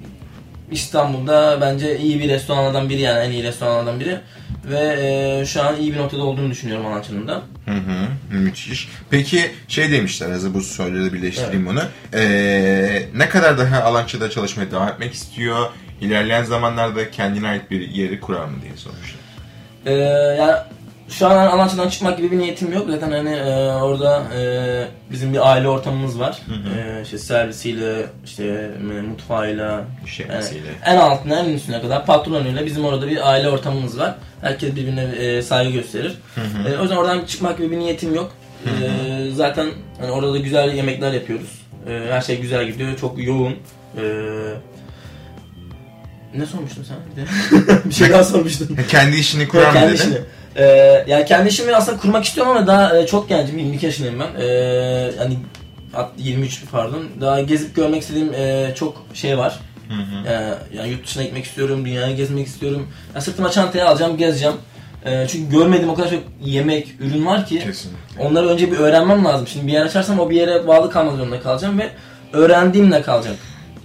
İstanbul'da 0.71 1.61
bence 1.61 1.99
iyi 1.99 2.19
bir 2.19 2.29
restoranlardan 2.29 2.89
biri 2.89 3.01
yani 3.01 3.19
en 3.19 3.31
iyi 3.31 3.43
restoranlardan 3.43 3.99
biri. 3.99 4.19
Ve 4.65 4.97
e, 5.01 5.45
şu 5.45 5.63
an 5.63 5.75
iyi 5.75 5.93
bir 5.93 5.97
noktada 5.97 6.23
olduğunu 6.23 6.51
düşünüyorum 6.51 6.85
Alança'nın 6.85 7.27
da. 7.27 7.41
Hı 7.65 7.71
hı, 7.71 8.37
müthiş. 8.37 8.89
Peki 9.09 9.51
şey 9.67 9.91
demişler 9.91 10.31
hazır 10.31 10.53
bu 10.53 10.61
soruları 10.61 11.13
birleştireyim 11.13 11.65
bunu. 11.65 11.81
Ee, 12.13 13.03
ne 13.15 13.29
kadar 13.29 13.57
daha 13.57 13.83
Alança'da 13.83 14.29
çalışmaya 14.29 14.71
devam 14.71 14.87
etmek 14.87 15.13
istiyor? 15.13 15.69
İlerleyen 16.03 16.43
zamanlarda 16.43 17.11
kendine 17.11 17.47
ait 17.47 17.71
bir 17.71 17.89
yeri 17.89 18.19
kurar 18.19 18.45
mı 18.45 18.55
diye 18.61 18.77
sormuşlar. 18.77 19.19
Ee, 19.85 19.93
yani 20.39 20.53
şu 21.09 21.27
an 21.27 21.37
Alança'dan 21.47 21.89
çıkmak 21.89 22.17
gibi 22.17 22.31
bir 22.31 22.37
niyetim 22.39 22.73
yok. 22.73 22.87
Zaten 22.89 23.11
hani 23.11 23.29
e, 23.35 23.71
orada 23.73 24.23
e, 24.37 24.41
bizim 25.11 25.33
bir 25.33 25.51
aile 25.51 25.67
ortamımız 25.67 26.19
var. 26.19 26.37
E, 26.77 27.01
işte 27.03 27.17
servisiyle, 27.17 28.05
işte 28.25 28.71
e, 28.97 29.01
mutfağıyla, 29.01 29.83
Şefisiyle. 30.05 30.67
en 30.85 30.97
altına 30.97 31.39
en 31.39 31.49
üstüne 31.49 31.81
kadar 31.81 32.05
patronuyla 32.05 32.65
bizim 32.65 32.85
orada 32.85 33.07
bir 33.07 33.29
aile 33.31 33.49
ortamımız 33.49 33.99
var. 33.99 34.15
Herkes 34.41 34.75
birbirine 34.75 35.03
e, 35.03 35.41
saygı 35.41 35.71
gösterir. 35.71 36.17
E, 36.67 36.77
o 36.77 36.81
yüzden 36.81 36.95
oradan 36.97 37.25
çıkmak 37.25 37.57
gibi 37.57 37.71
bir 37.71 37.79
niyetim 37.79 38.15
yok. 38.15 38.31
E, 38.65 38.71
zaten 39.31 39.69
hani 39.99 40.11
orada 40.11 40.33
da 40.33 40.37
güzel 40.37 40.73
yemekler 40.73 41.13
yapıyoruz. 41.13 41.61
E, 41.89 42.11
her 42.11 42.21
şey 42.21 42.39
güzel 42.41 42.65
gidiyor. 42.67 42.97
Çok 42.97 43.23
yoğun. 43.23 43.55
E, 43.97 44.03
ne 46.37 46.45
sormuştun 46.45 46.83
sen? 46.83 46.97
Bir, 47.11 47.21
de? 47.21 47.25
bir 47.89 47.93
şey 47.93 48.09
daha 48.09 48.23
sormuştun. 48.23 48.77
Kendi 48.87 49.15
işini 49.17 49.47
kurar 49.47 49.67
mı 49.67 49.73
kendi 49.73 49.93
işini. 49.93 50.17
Ee, 50.55 50.65
yani 51.07 51.25
kendi 51.25 51.49
işimi 51.49 51.75
aslında 51.75 51.97
kurmak 51.97 52.25
istiyorum 52.25 52.57
ama 52.57 52.67
daha 52.67 52.97
e, 52.97 53.07
çok 53.07 53.29
gencim. 53.29 53.57
22 53.57 53.85
yaşındayım 53.85 54.19
ben. 54.19 54.41
Ee, 54.41 54.45
yani 55.19 55.37
at- 55.93 56.11
23 56.17 56.61
pardon. 56.71 57.03
Daha 57.21 57.41
gezip 57.41 57.75
görmek 57.75 58.01
istediğim 58.01 58.33
e, 58.33 58.71
çok 58.75 59.05
şey 59.13 59.37
var. 59.37 59.59
Ee, 60.27 60.53
yani 60.77 60.89
yurt 60.89 61.05
dışına 61.07 61.23
gitmek 61.23 61.45
istiyorum, 61.45 61.85
dünyayı 61.85 62.15
gezmek 62.15 62.47
istiyorum. 62.47 62.87
Ya 63.15 63.21
sırtıma 63.21 63.51
çantayı 63.51 63.85
alacağım, 63.85 64.17
gezeceğim. 64.17 64.55
Ee, 65.05 65.25
çünkü 65.31 65.57
görmediğim 65.57 65.89
o 65.89 65.95
kadar 65.95 66.09
çok 66.09 66.23
yemek, 66.43 66.95
ürün 66.99 67.25
var 67.25 67.45
ki. 67.45 67.59
Kesinlikle. 67.59 68.23
Onları 68.23 68.47
önce 68.47 68.71
bir 68.71 68.77
öğrenmem 68.77 69.25
lazım. 69.25 69.47
Şimdi 69.47 69.67
bir 69.67 69.71
yer 69.71 69.85
açarsam 69.85 70.19
o 70.19 70.29
bir 70.29 70.35
yere 70.35 70.67
bağlı 70.67 70.91
kalmak 70.91 71.17
zorunda 71.17 71.39
kalacağım 71.39 71.79
ve 71.79 71.89
öğrendiğimle 72.33 73.01
kalacak. 73.01 73.35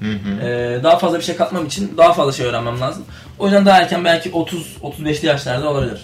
Hı 0.01 0.07
hı. 0.13 0.47
Ee, 0.49 0.83
daha 0.83 0.99
fazla 0.99 1.19
bir 1.19 1.25
şey 1.25 1.37
katmam 1.37 1.67
için 1.67 1.95
daha 1.97 2.13
fazla 2.13 2.33
şey 2.33 2.47
öğrenmem 2.47 2.81
lazım. 2.81 3.05
O 3.39 3.45
yüzden 3.45 3.67
daha 3.67 3.79
erken 3.81 4.05
belki 4.05 4.31
30-35'li 4.31 5.27
yaşlarda 5.27 5.69
olabilir. 5.69 6.01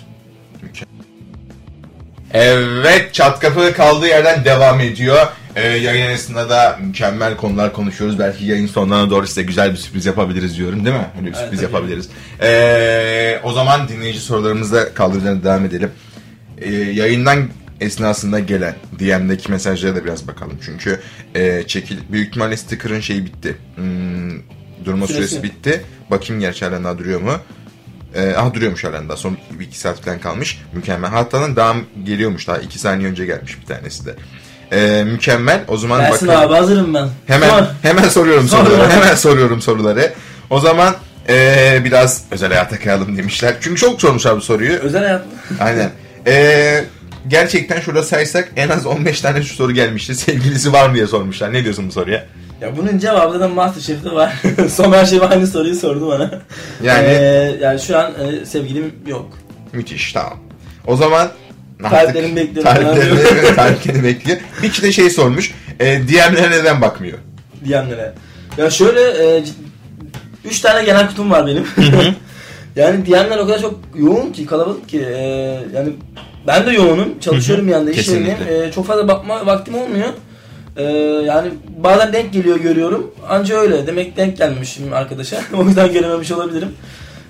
Evet 2.33 3.15
çat 3.15 3.41
kapı 3.41 3.73
kaldığı 3.75 4.07
yerden 4.07 4.45
devam 4.45 4.81
ediyor. 4.81 5.27
Ee, 5.57 5.69
yayın 5.69 6.07
arasında 6.07 6.51
da 6.51 6.79
mükemmel 6.81 7.37
konular 7.37 7.73
konuşuyoruz. 7.73 8.19
Belki 8.19 8.45
yayın 8.45 8.67
sonlarına 8.67 9.11
doğru 9.11 9.27
size 9.27 9.43
güzel 9.43 9.73
bir 9.73 9.77
sürpriz 9.77 10.07
yapabiliriz 10.07 10.57
diyorum 10.59 10.85
değil 10.85 10.97
mi? 10.97 11.07
Öyle 11.19 11.27
bir 11.27 11.33
Evet, 11.33 11.43
sürpriz 11.45 11.61
tabii. 11.61 11.73
yapabiliriz. 11.73 12.09
Ee, 12.43 13.41
o 13.45 13.53
zaman 13.53 13.89
dinleyici 13.89 14.21
sorularımızla 14.21 14.95
kaldıracağına 14.95 15.45
devam 15.45 15.65
edelim. 15.65 15.91
Ee, 16.59 16.71
yayından 16.75 17.49
esnasında 17.81 18.39
gelen 18.41 18.75
DM'deki 18.99 19.51
mesajlara 19.51 19.97
da 19.97 20.05
biraz 20.05 20.29
bakalım. 20.29 20.59
Çünkü 20.65 21.01
e, 21.35 21.67
çekil 21.67 21.99
büyük 22.13 22.29
ihtimalle 22.29 22.57
sticker'ın 22.57 23.01
şeyi 23.01 23.25
bitti. 23.25 23.57
Hmm, 23.77 24.31
durma 24.85 25.07
Süresi. 25.07 25.29
süresi 25.29 25.43
bitti. 25.43 25.85
Bakayım 26.11 26.41
gerçi 26.41 26.65
halen 26.65 26.85
daha 26.85 26.99
duruyor 26.99 27.21
mu? 27.21 27.33
Ee, 28.15 28.35
aha 28.37 28.55
duruyormuş 28.55 28.85
halen 28.85 29.09
daha. 29.09 29.17
Son 29.17 29.37
bir 29.51 29.65
iki 29.67 29.79
saat 29.79 30.01
falan 30.01 30.19
kalmış. 30.19 30.63
Mükemmel. 30.73 31.11
Hatta 31.11 31.57
daha 31.57 31.75
geliyormuş 32.05 32.49
daha. 32.49 32.59
iki 32.59 32.79
saniye 32.79 33.09
önce 33.09 33.27
gelmiş 33.27 33.59
bir 33.61 33.67
tanesi 33.67 34.07
de. 34.07 34.15
Ee, 34.73 35.05
mükemmel. 35.05 35.65
O 35.69 35.77
zaman 35.77 36.01
Gelsin 36.01 36.29
bakalım. 36.29 36.49
abi 36.49 36.55
hazırım 36.55 36.95
ben. 36.95 37.09
Hemen 37.27 37.49
Sor. 37.49 37.65
hemen 37.83 38.09
soruyorum 38.09 38.49
Sor. 38.49 38.65
soruları. 38.67 38.91
Hemen 38.91 39.15
soruyorum 39.15 39.61
soruları. 39.61 40.13
O 40.51 40.61
zaman 40.61 40.95
ee, 41.29 41.81
biraz 41.85 42.25
özel 42.31 42.49
hayata 42.49 42.79
kayalım 42.79 43.17
demişler. 43.17 43.55
Çünkü 43.61 43.81
çok 43.81 44.01
sormuşlar 44.01 44.37
bu 44.37 44.41
soruyu. 44.41 44.73
Özel 44.73 45.03
hayat 45.03 45.27
mı? 45.27 45.33
Aynen. 45.61 45.91
Ee, 46.27 46.85
gerçekten 47.29 47.81
şurada 47.81 48.03
saysak 48.03 48.49
en 48.57 48.69
az 48.69 48.87
15 48.87 49.21
tane 49.21 49.43
şu 49.43 49.55
soru 49.55 49.73
gelmişti. 49.73 50.15
Sevgilisi 50.15 50.73
var 50.73 50.89
mı 50.89 50.95
diye 50.95 51.07
sormuşlar. 51.07 51.53
Ne 51.53 51.65
diyorsun 51.65 51.89
bu 51.89 51.93
soruya? 51.93 52.27
Ya 52.61 52.77
bunun 52.77 52.99
cevabı 52.99 53.41
da 53.41 53.49
Masterchef'te 53.49 54.11
var. 54.13 54.33
Somer 54.71 55.05
Şef 55.05 55.23
aynı 55.23 55.47
soruyu 55.47 55.75
sordu 55.75 56.09
bana. 56.09 56.31
Yani 56.83 57.07
Ee, 57.09 57.57
yani 57.63 57.81
şu 57.81 57.99
an 57.99 58.13
e, 58.43 58.47
sevgilim 58.47 58.93
yok. 59.07 59.29
müthiş 59.73 60.13
tamam. 60.13 60.39
O 60.87 60.97
zaman 60.97 61.29
Tariflerini 61.91 62.37
bekliyorum. 62.37 62.73
Tariflerini, 62.75 63.55
tariflerini 63.57 64.05
bekliyor. 64.05 64.39
Bir 64.63 64.71
kişi 64.71 64.83
de 64.83 64.93
şey 64.93 65.11
sormuş. 65.11 65.55
E, 65.81 65.87
DM'lere 66.09 66.51
neden 66.51 66.81
bakmıyor? 66.81 67.19
diyenlere. 67.65 68.13
Ya 68.59 68.71
şöyle 68.71 69.01
e, 69.01 69.43
üç 70.45 70.61
tane 70.61 70.85
genel 70.85 71.09
kutum 71.09 71.31
var 71.31 71.47
benim. 71.47 71.67
yani 72.77 73.07
diyenler 73.07 73.39
o 73.39 73.47
kadar 73.47 73.61
çok 73.61 73.81
yoğun 73.95 74.33
ki 74.33 74.47
kalabalık 74.47 74.89
ki 74.89 75.01
e, 75.01 75.17
yani 75.75 75.93
ben 76.47 76.67
de 76.67 76.71
yoğunum 76.71 77.19
çalışıyorum 77.21 77.69
yani 77.69 77.91
iş 77.91 77.97
Kesinlikle. 77.97 78.31
yerindeyim. 78.31 78.65
E, 78.65 78.73
çok 78.73 78.87
fazla 78.87 79.09
bakma 79.09 79.47
vaktim 79.47 79.75
olmuyor. 79.75 80.09
E, 80.77 80.83
yani 81.27 81.51
bazen 81.77 82.13
denk 82.13 82.33
geliyor 82.33 82.61
görüyorum. 82.61 83.11
Anca 83.29 83.57
öyle. 83.57 83.87
Demek 83.87 84.17
denk 84.17 84.39
gelmişim 84.39 84.93
arkadaşa. 84.93 85.41
o 85.59 85.65
yüzden 85.65 85.93
görememiş 85.93 86.33
olabilirim. 86.33 86.69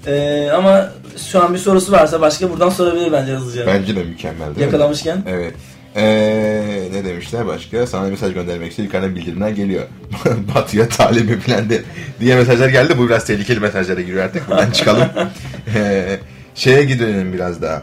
E, 0.06 0.48
ama 0.50 0.90
şu 1.30 1.44
an 1.44 1.54
bir 1.54 1.58
sorusu 1.58 1.92
varsa 1.92 2.20
başka 2.20 2.50
buradan 2.50 2.68
sorabilir 2.68 3.12
bence 3.12 3.32
hızlıca. 3.32 3.66
Bence 3.66 3.96
de 3.96 4.04
mükemmel 4.04 4.46
değil 4.46 4.56
mi? 4.56 4.62
Yakalamışken. 4.62 5.22
Evet. 5.28 5.54
Ee, 5.96 6.88
ne 6.92 7.04
demişler 7.04 7.46
başka? 7.46 7.86
Sana 7.86 8.08
mesaj 8.08 8.34
göndermek 8.34 8.72
için 8.72 8.82
yukarıdan 8.82 9.16
bildirimler 9.16 9.50
geliyor. 9.50 9.82
Batı'ya 10.54 10.88
talibi 10.88 11.38
falan 11.40 11.70
de, 11.70 11.82
diye 12.20 12.36
mesajlar 12.36 12.68
geldi. 12.68 12.98
Bu 12.98 13.08
biraz 13.08 13.26
tehlikeli 13.26 13.60
mesajlara 13.60 14.00
giriyor 14.00 14.24
artık. 14.24 14.48
Buradan 14.48 14.70
çıkalım. 14.70 15.08
ee, 15.74 16.18
şeye 16.54 16.84
gidelim 16.84 17.32
biraz 17.32 17.62
daha. 17.62 17.82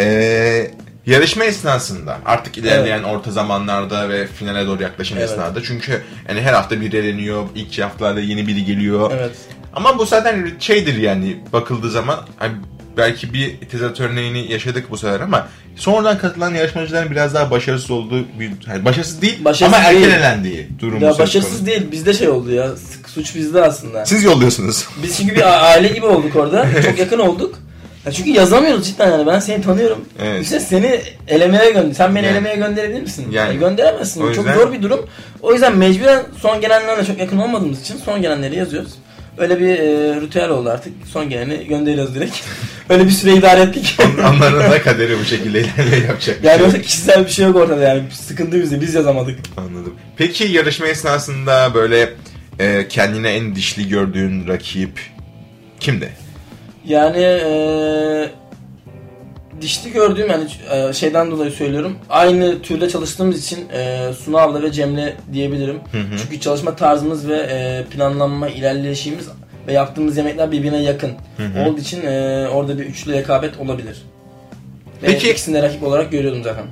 Ee, 0.00 0.70
yarışma 1.06 1.44
esnasında 1.44 2.18
artık 2.26 2.58
ilerleyen 2.58 3.02
orta 3.02 3.30
zamanlarda 3.30 4.08
ve 4.08 4.26
finale 4.26 4.66
doğru 4.66 4.82
yaklaşan 4.82 5.18
Evet. 5.18 5.30
esnada 5.30 5.62
çünkü 5.62 6.02
yani 6.28 6.40
her 6.40 6.52
hafta 6.52 6.80
biri 6.80 6.96
eleniyor, 6.96 7.44
ilk 7.54 7.78
haftalarda 7.78 8.20
yeni 8.20 8.46
biri 8.46 8.64
geliyor. 8.64 9.10
Evet. 9.14 9.30
Ama 9.74 9.98
bu 9.98 10.06
zaten 10.06 10.50
şeydir 10.58 10.96
yani 10.96 11.36
bakıldığı 11.52 11.90
zaman 11.90 12.18
hani 12.36 12.52
belki 12.96 13.32
bir 13.34 13.58
tezat 13.58 14.00
örneğini 14.00 14.52
yaşadık 14.52 14.90
bu 14.90 14.96
sefer 14.98 15.20
ama 15.20 15.48
sonradan 15.76 16.18
katılan 16.18 16.54
yarışmacıların 16.54 17.10
biraz 17.10 17.34
daha 17.34 17.50
başarısız 17.50 17.90
olduğu 17.90 18.24
bir 18.40 18.50
yani 18.68 18.84
başarısız 18.84 19.22
değil 19.22 19.44
Başarısız 19.44 19.78
ama 19.78 19.86
erken 19.88 20.02
değil. 20.02 20.14
elendiği 20.14 20.68
durumu 20.78 21.04
Ya 21.04 21.10
başarısız 21.18 21.50
konusu. 21.50 21.66
değil 21.66 21.86
bizde 21.92 22.12
şey 22.14 22.28
oldu 22.28 22.50
ya. 22.52 22.68
Suç 23.06 23.34
bizde 23.34 23.62
aslında. 23.62 24.06
Siz 24.06 24.24
yolluyorsunuz. 24.24 24.86
Biz 25.02 25.16
çünkü 25.16 25.34
bir 25.34 25.64
aile 25.70 25.88
gibi 25.88 26.06
olduk 26.06 26.36
orada. 26.36 26.66
Çok 26.82 26.98
yakın 26.98 27.18
olduk. 27.18 27.58
Ya 28.06 28.12
çünkü 28.12 28.30
yazamıyoruz 28.30 28.86
cidden 28.86 29.10
yani. 29.10 29.26
Ben 29.26 29.38
seni 29.38 29.62
tanıyorum. 29.62 30.04
Evet. 30.22 30.42
İşte 30.42 30.60
seni 30.60 31.00
elemeye 31.28 31.70
gönder. 31.70 31.94
Sen 31.94 32.14
beni 32.14 32.26
Yani. 32.26 32.32
elemeye 32.36 32.56
gönderebilir 32.56 33.00
misin? 33.02 33.26
Yani. 33.32 33.48
Yani. 33.48 33.58
gönderemezsin. 33.58 34.20
O 34.20 34.32
Çok 34.32 34.36
yüzden- 34.46 34.54
zor 34.54 34.72
bir 34.72 34.82
durum. 34.82 35.06
O 35.42 35.52
yüzden 35.52 35.76
mecburen 35.76 36.22
son 36.40 36.60
gelenlerle 36.60 37.04
çok 37.04 37.18
yakın 37.18 37.38
olmadığımız 37.38 37.80
için 37.80 37.96
son 38.04 38.22
gelenleri 38.22 38.56
yazıyoruz. 38.56 38.92
Öyle 39.38 39.60
bir 39.60 39.66
e, 39.78 40.20
ritüel 40.20 40.48
oldu 40.50 40.70
artık. 40.70 40.92
Son 41.12 41.30
geleni 41.30 41.66
gönderiyoruz 41.66 42.14
direkt. 42.14 42.36
Öyle 42.88 43.04
bir 43.04 43.10
süre 43.10 43.34
idare 43.34 43.60
ettik. 43.60 43.96
Onların 44.18 44.70
da 44.70 44.82
kaderi 44.82 45.18
bu 45.20 45.24
şekilde 45.24 45.60
ilerliyor 45.60 46.08
yapacak 46.08 46.42
bir 46.42 46.48
yani 46.48 46.56
şey 46.56 46.64
yok. 46.66 46.74
yoksa 46.74 46.82
kişisel 46.88 47.24
bir 47.24 47.30
şey 47.30 47.46
yok 47.46 47.56
ortada 47.56 47.82
yani. 47.82 48.02
Sıkıntı 48.12 48.62
bizde. 48.62 48.80
Biz 48.80 48.94
yazamadık. 48.94 49.38
Anladım. 49.56 49.94
Peki 50.16 50.44
yarışma 50.44 50.86
esnasında 50.86 51.74
böyle 51.74 52.10
e, 52.58 52.88
kendine 52.88 53.30
en 53.30 53.54
dişli 53.54 53.88
gördüğün 53.88 54.48
rakip 54.48 55.00
kimdi? 55.80 56.08
Yani 56.90 57.18
eee 57.18 58.30
dişli 59.60 59.92
gördüğüm 59.92 60.30
yani 60.30 60.44
eee, 60.72 60.92
şeyden 60.92 61.30
dolayı 61.30 61.50
söylüyorum. 61.50 61.96
Aynı 62.08 62.62
türde 62.62 62.88
çalıştığımız 62.88 63.44
için 63.46 63.68
eee 63.72 64.12
Suna 64.24 64.38
abla 64.40 64.62
ve 64.62 64.72
Cemre 64.72 65.16
diyebilirim. 65.32 65.76
Hı 65.92 65.98
hı. 65.98 66.18
Çünkü 66.22 66.40
çalışma 66.40 66.76
tarzımız 66.76 67.28
ve 67.28 67.36
eee, 67.36 67.84
planlanma, 67.90 68.48
ilerleyişimiz 68.48 69.28
ve 69.66 69.72
yaptığımız 69.72 70.16
yemekler 70.16 70.52
birbirine 70.52 70.82
yakın. 70.82 71.10
Hı 71.36 71.42
hı. 71.46 71.68
Olduğu 71.68 71.80
için 71.80 72.02
eee, 72.02 72.48
orada 72.52 72.78
bir 72.78 72.84
üçlü 72.86 73.12
rekabet 73.12 73.58
olabilir. 73.58 74.02
Peki- 75.00 75.30
ikisini 75.30 75.54
de 75.54 75.62
rakip 75.62 75.82
olarak 75.82 76.12
görüyordum 76.12 76.42
zaten. 76.44 76.64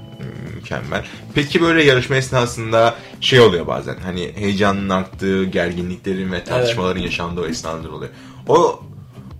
Mükemmel. 0.54 1.04
Peki 1.34 1.60
böyle 1.62 1.84
yarışma 1.84 2.16
esnasında 2.16 2.94
şey 3.20 3.40
oluyor 3.40 3.66
bazen 3.66 3.96
hani 4.04 4.30
heyecanın 4.34 4.88
arttığı, 4.88 5.44
gerginliklerin 5.44 6.32
ve 6.32 6.44
tartışmaların 6.44 7.00
yaşandığı 7.00 7.48
esnalar 7.48 7.84
oluyor. 7.88 8.10
O 8.48 8.80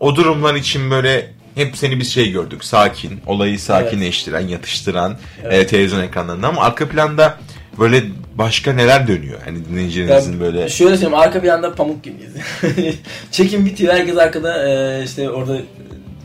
o 0.01 0.17
durumlar 0.17 0.55
için 0.55 0.91
böyle 0.91 1.31
hep 1.55 1.77
seni 1.77 2.01
bir 2.01 2.05
şey 2.05 2.31
gördük. 2.31 2.65
Sakin, 2.65 3.21
olayı 3.27 3.59
sakinleştiren, 3.59 4.49
yatıştıran 4.49 5.17
Evet. 5.45 5.55
e, 5.55 5.67
televizyon 5.67 6.01
ekranlarında 6.03 6.49
ama 6.49 6.63
arka 6.63 6.89
planda 6.89 7.39
böyle 7.79 8.03
başka 8.35 8.73
neler 8.73 9.09
dönüyor? 9.09 9.39
Hani 9.45 9.65
dinleyicilerinizin 9.65 10.33
Ya, 10.33 10.41
böyle 10.41 10.69
Şöyle 10.69 10.97
söyleyeyim 10.97 11.15
arka 11.15 11.43
bir 11.43 11.49
anda 11.49 11.75
pamuk 11.75 12.05
gibiyiz. 12.05 12.33
Çekim 13.31 13.67
bitiyor 13.67 13.95
herkes 13.95 14.17
arkada 14.17 14.69
e, 14.69 15.05
işte 15.05 15.31
orada 15.31 15.59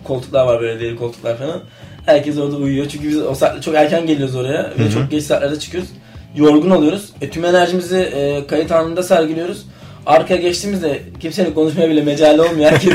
koltuklar 0.03 0.45
var 0.45 0.61
böyle 0.61 0.79
deri 0.79 0.95
koltuklar 0.95 1.37
falan. 1.37 1.61
Herkes 2.05 2.37
orada 2.37 2.55
uyuyor 2.55 2.87
çünkü 2.89 3.09
biz 3.09 3.21
o 3.21 3.35
saatte 3.35 3.61
çok 3.61 3.75
erken 3.75 4.07
geliyoruz 4.07 4.35
oraya 4.35 4.71
ve 4.79 4.83
Hı 4.83 4.87
hı. 4.87 4.91
çok 4.93 5.11
geç 5.11 5.23
saatlerde 5.23 5.59
çıkıyoruz. 5.59 5.89
Yorgun 6.35 6.69
oluyoruz. 6.69 7.09
E, 7.21 7.29
tüm 7.29 7.45
enerjimizi 7.45 7.97
e, 7.97 8.47
kayıt 8.47 8.71
anında 8.71 9.03
sergiliyoruz. 9.03 9.65
Arkaya 10.05 10.35
geçtiğimizde 10.35 11.01
kimsenin 11.19 11.53
konuşmaya 11.53 11.89
bile 11.89 12.01
mecali 12.01 12.41
olmuyor. 12.41 12.71
Herkes 12.71 12.93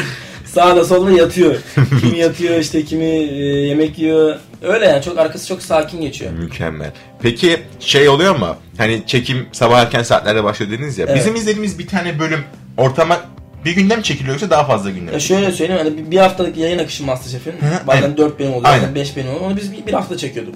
sağda 0.55 0.85
solda 0.85 1.11
yatıyor. 1.11 1.57
Kimi 2.01 2.19
yatıyor 2.19 2.59
işte 2.59 2.85
kimi 2.85 3.05
e, 3.05 3.45
yemek 3.45 3.99
yiyor. 3.99 4.37
Öyle 4.63 4.85
yani 4.87 5.03
çok 5.03 5.19
arkası 5.19 5.49
çok 5.49 5.63
sakin 5.63 6.01
geçiyor. 6.01 6.33
Mükemmel. 6.33 6.93
Peki 7.23 7.61
şey 7.81 8.09
oluyor 8.09 8.37
mu? 8.37 8.57
Hani 8.79 9.03
çekim 9.07 9.47
sabah 9.53 9.81
erken 9.81 10.03
saatlerde 10.03 10.45
başlıyor 10.45 10.73
dediniz 10.73 10.99
ya. 10.99 11.07
Evet. 11.09 11.17
Bizim 11.17 11.35
izlediğimiz 11.35 11.79
bir 11.79 11.87
tane 11.87 12.19
bölüm 12.19 12.41
ortama 12.77 13.21
bir 13.65 13.73
günde 13.73 13.97
mi 13.97 14.03
çekiliyor 14.03 14.33
yoksa 14.35 14.51
daha 14.51 14.65
fazla 14.67 14.91
günde 14.91 15.05
mi? 15.11 15.13
Ya 15.13 15.21
şöyle 15.21 15.53
söyleyeyim 15.53 15.83
hani 15.85 16.11
bir- 16.11 16.17
haftalık 16.19 16.57
yayın 16.57 16.79
akışı 16.79 17.05
Masterchef'in 17.05 17.55
bazen 17.87 18.03
aynen. 18.03 18.17
4 18.17 18.39
bölüm 18.39 18.51
oluyor 18.53 18.65
Aynen. 18.73 18.83
bazen 18.83 18.95
5 18.95 19.17
bölüm 19.17 19.29
oluyor. 19.31 19.41
Onu 19.51 19.57
biz 19.57 19.87
bir 19.87 19.93
hafta 19.93 20.17
çekiyorduk. 20.17 20.55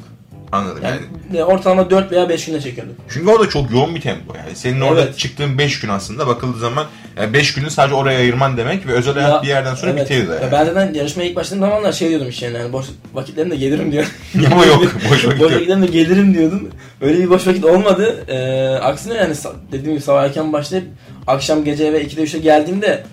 Anladım 0.52 0.82
Yani, 0.84 0.96
yani. 1.32 1.38
e, 1.38 1.44
ortalama 1.44 1.90
4 1.90 2.12
veya 2.12 2.28
5 2.28 2.44
günde 2.44 2.60
çekiyorduk. 2.60 2.94
Çünkü 3.08 3.30
orada 3.30 3.48
çok 3.48 3.70
yoğun 3.70 3.94
bir 3.94 4.00
tempo 4.00 4.34
yani. 4.36 4.56
Senin 4.56 4.80
orada 4.80 5.02
Evet. 5.02 5.18
çıktığın 5.18 5.58
5 5.58 5.80
gün 5.80 5.88
aslında 5.88 6.26
bakıldığı 6.26 6.58
zaman 6.58 6.86
5 7.32 7.54
günü 7.54 7.70
sadece 7.70 7.94
oraya 7.94 8.18
ayırman 8.18 8.56
demek 8.56 8.86
ve 8.86 8.92
özel 8.92 9.14
hayat 9.14 9.30
Ya, 9.34 9.42
bir 9.42 9.48
yerden 9.48 9.74
sonra 9.74 9.90
evet. 9.90 10.02
bitiyor 10.10 10.28
da 10.28 10.34
Ya 10.34 10.40
yani. 10.40 10.52
Ben 10.52 10.64
zaten 10.64 10.94
yarışmaya 10.94 11.24
ilk 11.28 11.36
başladığım 11.36 11.60
zamanlar 11.60 11.92
şey 11.92 12.08
diyordum 12.08 12.28
işte 12.28 12.46
yani, 12.46 12.56
yani 12.58 12.72
boş 12.72 12.86
vakitlerimde 13.14 13.56
gelirim 13.56 13.92
diyor. 13.92 14.06
Ama 14.52 14.64
yok 14.66 14.82
boş 15.10 15.24
vakit 15.24 15.40
boş 15.40 15.40
yok. 15.40 15.52
vakitlerimde 15.52 15.86
gelirim 15.86 16.34
diyordum. 16.34 16.68
Öyle 17.00 17.18
bir 17.18 17.30
boş 17.30 17.46
vakit 17.46 17.64
olmadı. 17.64 18.24
Ee, 18.28 18.78
aksine 18.82 19.14
yani 19.14 19.34
dediğim 19.72 19.90
gibi 19.92 20.00
sabah 20.04 20.24
erken 20.24 20.52
başlayıp 20.52 20.86
akşam 21.26 21.64
gece 21.64 21.84
eve 21.86 22.02
2'de 22.02 22.22
3'e 22.22 22.38
geldiğimde 22.38 23.04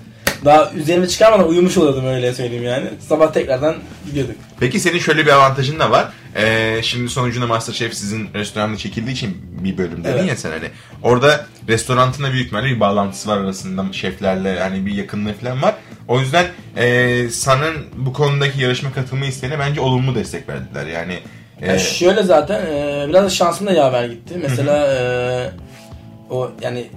daha 0.45 0.71
üzerime 0.71 1.07
çıkarmadan 1.07 1.47
uyumuş 1.49 1.77
oluyordum 1.77 2.05
öyle 2.07 2.33
söyleyeyim 2.33 2.63
yani. 2.63 2.85
Sabah 3.09 3.33
tekrardan 3.33 3.75
gidiyorduk. 4.05 4.35
Peki 4.59 4.79
senin 4.79 4.99
şöyle 4.99 5.25
bir 5.25 5.31
avantajın 5.31 5.79
da 5.79 5.91
var. 5.91 6.07
Ee, 6.35 6.79
şimdi 6.83 7.09
sonucunda 7.09 7.47
Masterchef 7.47 7.93
sizin 7.93 8.29
restoranda 8.33 8.77
çekildiği 8.77 9.15
için 9.15 9.37
bir 9.63 9.77
bölüm 9.77 10.03
dedin 10.03 10.17
Evet. 10.17 10.29
ya 10.29 10.35
sen 10.35 10.51
hani. 10.51 10.69
Orada 11.03 11.45
restorantına 11.67 12.31
büyük 12.31 12.45
ihtimalle 12.45 12.67
bir 12.67 12.79
bağlantısı 12.79 13.29
var 13.29 13.37
arasında 13.37 13.85
şeflerle 13.91 14.59
hani 14.59 14.85
bir 14.85 14.93
yakınlığı 14.93 15.33
falan 15.33 15.61
var. 15.61 15.75
O 16.07 16.19
yüzden 16.19 16.45
e, 16.77 17.29
sanın 17.29 17.75
bu 17.97 18.13
konudaki 18.13 18.61
yarışma 18.61 18.91
katılma 18.93 19.25
isteğine 19.25 19.59
bence 19.59 19.81
olumlu 19.81 20.15
destek 20.15 20.49
verdiler. 20.49 20.85
Yani 20.85 21.19
e, 21.61 21.67
Ya 21.71 21.79
şöyle 21.79 22.23
zaten 22.23 22.61
e, 22.65 23.05
biraz 23.09 23.25
da 23.25 23.29
şansım 23.29 23.67
da 23.67 23.71
yaver 23.71 24.05
gitti. 24.05 24.33
Mesela 24.41 24.93
e, 24.93 25.51
o 26.29 26.51
yani 26.61 26.87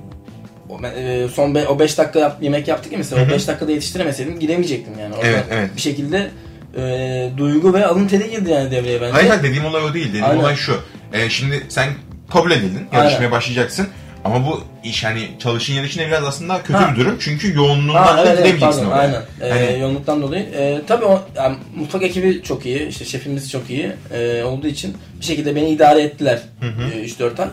o, 0.69 0.87
e, 0.87 1.29
son 1.35 1.55
be, 1.55 1.69
o 1.69 1.79
5 1.79 1.99
dakika 1.99 2.19
yap- 2.19 2.43
yemek 2.43 2.69
yaptık 2.69 2.93
ya 2.93 2.99
mesela 2.99 3.25
o 3.25 3.29
5 3.31 3.49
dakikada 3.49 3.73
yetiştiremeseydim 3.73 4.41
gidemeyecektim 4.41 4.95
yani. 5.01 5.15
Orada 5.15 5.27
Evet, 5.27 5.45
evet. 5.51 5.71
Bir 5.77 5.81
şekilde 5.81 6.31
e, 6.77 7.31
duygu 7.37 7.75
ve 7.75 7.87
alın 7.87 8.09
teri 8.09 8.31
girdi 8.31 8.51
yani 8.51 8.71
devreye 8.71 9.01
bence. 9.01 9.13
Hayır 9.13 9.29
hayır 9.29 9.43
dediğim 9.43 9.65
olay 9.65 9.85
o 9.85 9.95
değil. 9.95 10.09
Dediğim 10.09 10.25
Aynen. 10.25 10.41
olay 10.41 10.57
şu. 10.57 10.81
Ee, 11.13 11.31
şimdi 11.31 11.63
sen 11.69 11.89
kabul 12.31 12.51
edildin. 12.51 12.87
Yarışmaya 12.93 13.17
Aynen. 13.19 13.31
başlayacaksın. 13.31 13.89
Ama 14.25 14.47
bu 14.47 14.61
iş 14.85 15.05
hani 15.05 15.29
çalışın 15.39 15.73
yer 15.75 15.85
içinde 15.85 16.07
biraz 16.07 16.25
aslında 16.25 16.59
kötü 16.63 16.73
Ha. 16.73 16.95
bir 16.95 17.01
durum. 17.01 17.17
Çünkü 17.21 17.55
yoğunluğundan 17.55 18.03
Ha, 18.03 18.25
evet, 18.27 18.39
evet, 18.43 18.61
pardon, 18.61 18.85
oraya. 18.87 18.95
aynen. 18.95 19.23
Ee, 19.41 19.51
Hani- 19.51 19.81
yoğunluktan 19.81 20.23
dolayı. 20.23 20.43
Ee, 20.43 20.81
tabii 20.87 21.05
o, 21.05 21.23
yani 21.37 21.57
mutfak 21.77 22.03
ekibi 22.03 22.43
çok 22.43 22.67
iyi, 22.67 22.89
işte 22.89 23.05
şefimiz 23.05 23.51
çok 23.51 23.71
iyi 23.71 23.93
ee, 24.15 24.43
olduğu 24.43 24.67
için 24.67 24.97
bir 25.21 25.25
şekilde 25.25 25.57
beni 25.57 25.69
idare 25.69 26.03
ettiler 26.03 26.41
Hı 26.61 26.67
hı. 26.67 26.91
ee, 26.95 27.05
3-4 27.05 27.43
ay. 27.43 27.49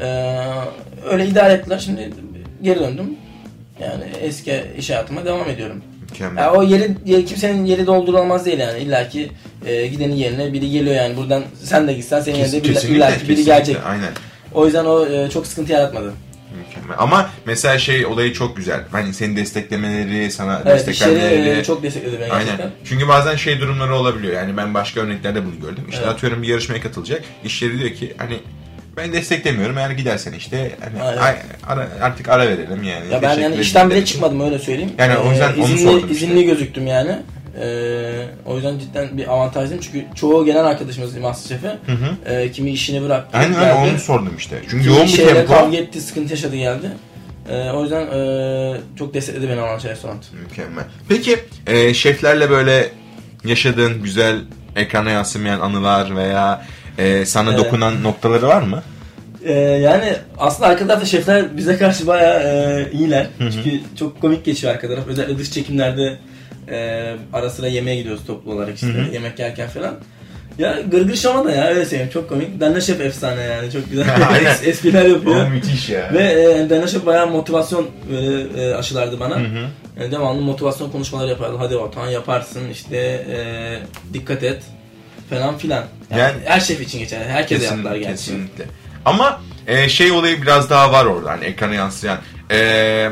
Ee, 0.00 0.44
öyle 1.10 1.26
idare 1.26 1.52
ettiler. 1.52 1.78
Şimdi 1.78 2.10
geri 2.62 2.80
döndüm. 2.80 3.06
Yani 3.80 4.04
eski 4.22 4.62
iş 4.78 4.90
hayatıma 4.90 5.24
devam 5.24 5.50
ediyorum. 5.50 5.82
Mükemmel. 6.10 6.42
Ya 6.42 6.52
o 6.52 6.62
yeri, 6.62 6.90
yeri- 7.06 7.24
kimsenin 7.24 7.64
yeri 7.64 7.86
doldurulamaz 7.86 8.46
değil 8.46 8.58
yani. 8.58 8.78
İlla 8.78 9.08
ki 9.08 9.30
e, 9.66 9.86
gidenin 9.86 10.14
yerine 10.14 10.52
biri 10.52 10.70
geliyor 10.70 10.96
yani. 10.96 11.16
Buradan 11.16 11.42
sen 11.64 11.88
de 11.88 11.92
gitsen 11.92 12.20
senin 12.20 12.36
Kes- 12.36 12.54
yerine 12.54 12.70
biri, 12.88 12.96
illa 12.96 13.18
ki 13.18 13.28
biri 13.28 13.44
gelecek. 13.44 13.76
Aynen. 13.86 14.10
O 14.54 14.64
yüzden 14.66 14.84
o 14.84 15.06
e, 15.06 15.30
çok 15.30 15.46
sıkıntı 15.46 15.72
yaratmadı. 15.72 16.12
Mükemmel. 16.68 16.96
Ama 16.98 17.30
mesela 17.46 17.78
şey 17.78 18.06
olayı 18.06 18.32
çok 18.32 18.56
güzel. 18.56 18.80
Hani 18.92 19.14
seni 19.14 19.36
desteklemeleri, 19.36 20.30
sana 20.30 20.62
Evet 20.66 20.74
destek 20.78 20.94
işleri 20.94 21.14
vermeleri. 21.16 21.58
e, 21.58 21.64
çok 21.64 21.82
destekledi 21.82 22.16
beni 22.20 22.28
gerçekten. 22.28 22.58
Aynen. 22.58 22.70
Çünkü 22.84 23.08
bazen 23.08 23.36
şey 23.36 23.60
durumları 23.60 23.94
olabiliyor. 23.94 24.34
Yani 24.34 24.56
ben 24.56 24.74
başka 24.74 25.00
örneklerde 25.00 25.44
bunu 25.44 25.60
gördüm. 25.60 25.84
İşte 25.88 26.02
Evet. 26.04 26.14
atıyorum 26.14 26.42
bir 26.42 26.48
yarışmaya 26.48 26.80
katılacak. 26.80 27.22
İşleri 27.44 27.78
diyor 27.78 27.90
ki 27.90 28.14
hani 28.18 28.38
ben 28.96 29.12
desteklemiyorum. 29.12 29.78
Eğer 29.78 29.90
gidersen 29.90 30.32
işte 30.32 30.70
hani 30.80 31.02
Aynen. 31.02 31.20
ay- 31.22 31.36
ara- 31.66 31.88
artık 32.02 32.28
ara 32.28 32.48
verelim 32.48 32.82
yani. 32.82 33.12
Ya 33.12 33.22
ben 33.22 33.38
yani 33.38 33.56
işten 33.56 33.90
bile 33.90 34.04
çıkmadım 34.04 34.40
öyle 34.40 34.58
söyleyeyim. 34.58 34.92
Yani 34.98 35.16
o 35.16 35.30
yüzden 35.30 35.50
Ee, 35.52 35.56
onu 35.56 35.64
izinli, 35.64 35.78
sordum 35.80 35.98
işte. 35.98 36.26
izinli 36.26 36.44
gözüktüm 36.44 36.86
yani. 36.86 37.16
Ee, 37.60 38.26
o 38.46 38.54
yüzden 38.54 38.78
cidden 38.78 39.18
bir 39.18 39.32
avantajlıyım 39.32 39.82
çünkü 39.82 40.04
çoğu 40.14 40.44
gelen 40.44 40.64
arkadaşımız 40.64 41.16
Masterchef'e 41.16 41.68
Hı 41.86 41.92
hı. 41.92 42.32
e, 42.32 42.52
kimi 42.52 42.70
işini 42.70 43.02
bıraktı. 43.02 43.38
Aynen 43.38 43.52
geldi. 43.52 43.64
öyle 43.64 43.72
onu 43.90 43.98
sordum 43.98 44.34
işte. 44.38 44.56
Çünkü 44.70 44.88
yoğun 44.88 45.02
bir 45.02 45.08
şeyle 45.08 45.34
tempo. 45.34 45.52
kavga 45.54 45.76
etti, 45.76 46.00
sıkıntı 46.00 46.30
yaşadı 46.30 46.56
geldi. 46.56 46.90
Ee, 47.50 47.70
o 47.70 47.82
yüzden 47.82 48.06
e, 48.06 48.80
çok 48.98 49.14
destekledi 49.14 49.48
beni 49.48 49.60
Avanç 49.60 49.84
Restoran. 49.84 50.16
Mükemmel. 50.48 50.84
Peki 51.08 51.38
e, 51.66 51.94
şeflerle 51.94 52.50
böyle 52.50 52.90
yaşadığın 53.44 54.02
güzel 54.02 54.38
ekrana 54.76 55.10
yansımayan 55.10 55.60
anılar 55.60 56.16
veya 56.16 56.66
e, 56.98 57.26
sana 57.26 57.50
Evet. 57.50 57.58
dokunan 57.64 58.02
noktaları 58.02 58.46
var 58.48 58.62
mı? 58.62 58.82
Ee, 59.44 59.52
yani 59.52 60.12
aslında 60.38 60.68
arka 60.70 60.86
tarafta 60.86 61.06
şefler 61.06 61.56
bize 61.56 61.76
karşı 61.76 62.06
bayağı 62.06 62.40
e, 62.42 62.90
iyiler. 62.92 63.26
Çünkü 63.38 63.80
çok 63.98 64.20
komik 64.20 64.44
geçiyor 64.44 64.72
arka 64.74 64.88
taraf. 64.88 65.06
Özellikle 65.06 65.38
dış 65.38 65.50
çekimlerde 65.52 66.18
e, 66.68 67.12
ara 67.32 67.50
sıra 67.50 67.66
yemeğe 67.68 67.96
gidiyoruz 67.96 68.22
toplu 68.26 68.52
olarak 68.52 68.74
işte 68.74 68.86
Hı 68.86 68.90
hı. 69.02 69.12
yemek 69.12 69.38
yerken 69.38 69.68
falan. 69.68 69.94
Ya 70.58 70.80
gırgır 70.90 71.16
şama 71.16 71.44
da 71.44 71.50
ya 71.52 71.66
öyle 71.66 71.84
söyleyeyim 71.84 72.10
çok 72.12 72.28
komik. 72.28 72.60
Danla 72.60 72.80
Şef 72.80 73.00
efsane 73.00 73.42
yani 73.42 73.70
çok 73.72 73.90
güzel 73.90 74.06
es- 74.44 74.64
espriler 74.68 75.04
yapıyor. 75.04 75.48
müthiş 75.48 75.88
ya. 75.88 76.10
Ve 76.14 76.22
e, 76.22 76.70
Danla 76.70 76.86
Şef 76.86 77.06
bayağı 77.06 77.26
motivasyon 77.26 77.86
böyle 78.10 78.62
e, 78.62 78.74
aşılardı 78.74 79.20
bana. 79.20 79.34
Hı 79.36 79.44
hı. 79.44 79.66
Yani 80.00 80.12
devamlı 80.12 80.42
motivasyon 80.42 80.90
konuşmaları 80.90 81.28
yapardı. 81.28 81.56
Hadi 81.58 81.74
Batuhan 81.80 82.08
yaparsın 82.08 82.68
işte 82.72 82.96
e, 82.96 83.38
dikkat 84.14 84.42
et 84.42 84.62
falan 85.30 85.58
filan. 85.58 85.84
Yani, 86.10 86.20
Yani- 86.20 86.36
her 86.44 86.60
şef 86.60 86.80
için 86.80 86.98
geçer. 86.98 87.20
Herkese 87.28 87.64
yaptılar 87.64 87.96
gerçi. 87.96 88.10
Kesinlikle. 88.10 88.64
Ama 89.04 89.40
e, 89.66 89.88
şey 89.88 90.10
olayı 90.12 90.42
biraz 90.42 90.70
daha 90.70 90.92
var 90.92 91.04
orada 91.06 91.30
hani 91.30 91.44
ekrana 91.44 91.74
yansıyan. 91.74 92.18
E, 92.50 93.10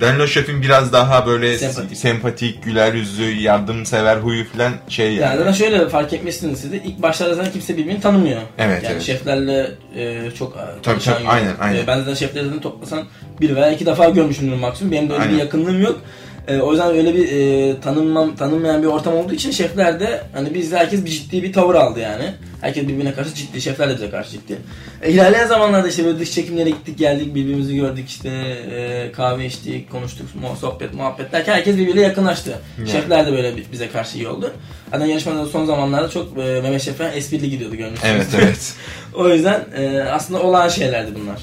Danilo 0.00 0.26
Şef'in 0.26 0.62
biraz 0.62 0.92
daha 0.92 1.26
böyle 1.26 1.58
Sempatik. 1.58 1.98
sempatik, 1.98 2.64
güler 2.64 2.92
yüzlü, 2.94 3.30
yardımsever 3.30 4.16
huyu 4.16 4.44
falan 4.44 4.72
şey 4.88 5.06
Yani 5.06 5.20
yani. 5.20 5.38
zaten 5.38 5.52
şöyle 5.52 5.88
fark 5.88 6.12
etmişsiniz 6.12 6.60
siz 6.60 6.72
de 6.72 6.76
ilk 6.84 7.02
başlarda 7.02 7.34
zaten 7.34 7.52
kimse 7.52 7.76
birbirini 7.76 8.00
tanımıyor. 8.00 8.42
Evet, 8.58 8.82
Yani 8.82 8.92
evet. 8.92 9.02
şeflerle 9.02 9.70
e, 9.96 10.30
çok 10.38 10.54
Tabii, 10.54 10.82
tanışan 10.82 11.14
tabii, 11.14 11.24
yok. 11.24 11.32
aynen, 11.32 11.52
aynen. 11.60 11.78
E, 11.84 11.86
ben 11.86 11.98
zaten 11.98 12.14
şefleri 12.14 12.44
zaten 12.44 12.60
toplasan 12.60 13.04
bir 13.40 13.56
veya 13.56 13.70
iki 13.72 13.86
defa 13.86 14.08
görmüşümdür 14.08 14.56
maksimum. 14.56 14.92
Benim 14.92 15.08
de 15.08 15.12
öyle 15.12 15.22
Aynen. 15.22 15.34
bir 15.36 15.40
yakınlığım 15.40 15.82
yok. 15.82 16.00
E, 16.48 16.58
o 16.58 16.70
yüzden 16.70 16.90
öyle 16.96 17.14
bir 17.14 17.32
e, 17.32 17.80
tanınmam, 17.80 18.36
tanınmayan 18.36 18.82
bir 18.82 18.86
ortam 18.86 19.14
olduğu 19.14 19.34
için 19.34 19.50
şefler 19.50 20.00
de 20.00 20.22
hani 20.34 20.54
bizde 20.54 20.78
herkes 20.78 21.04
bir 21.04 21.10
ciddi 21.10 21.42
bir 21.42 21.52
tavır 21.52 21.74
aldı 21.74 22.00
yani. 22.00 22.34
Herkes 22.60 22.82
birbirine 22.88 23.14
karşı 23.14 23.34
ciddi, 23.34 23.60
şefler 23.60 23.90
de 23.90 23.94
bize 23.94 24.10
karşı 24.10 24.30
ciddi. 24.30 24.58
E, 25.02 25.10
ilerleyen 25.10 25.46
zamanlarda 25.46 25.88
işte 25.88 26.04
böyle 26.04 26.18
dış 26.18 26.32
çekimlere 26.32 26.70
gittik 26.70 26.98
geldik 26.98 27.34
birbirimizi 27.34 27.76
gördük 27.76 28.08
işte 28.08 28.28
e, 28.28 29.12
kahve 29.12 29.46
içtik, 29.46 29.90
konuştuk, 29.90 30.26
sohbet, 30.60 30.94
muhabbet 30.94 31.32
derken 31.32 31.52
herkes 31.54 31.76
birbiriyle 31.76 32.00
yakınlaştı. 32.00 32.58
Yani. 32.78 32.90
Şefler 32.90 33.26
de 33.26 33.32
böyle 33.32 33.56
bi- 33.56 33.64
bize 33.72 33.88
karşı 33.88 34.18
iyi 34.18 34.28
oldu. 34.28 34.52
Zaten 34.90 35.06
yarışmada 35.06 35.46
son 35.46 35.66
zamanlarda 35.66 36.10
çok 36.10 36.38
e, 36.38 36.60
Mehmet 36.60 36.82
Şef 36.82 36.98
falan 36.98 37.12
esprili 37.12 37.50
gidiyordu 37.50 37.76
görmüşsünüz. 37.76 38.14
Evet 38.14 38.26
evet. 38.42 38.74
o 39.14 39.28
yüzden 39.28 39.64
e, 39.76 40.02
aslında 40.02 40.42
olağan 40.42 40.68
şeylerdi 40.68 41.10
bunlar. 41.22 41.42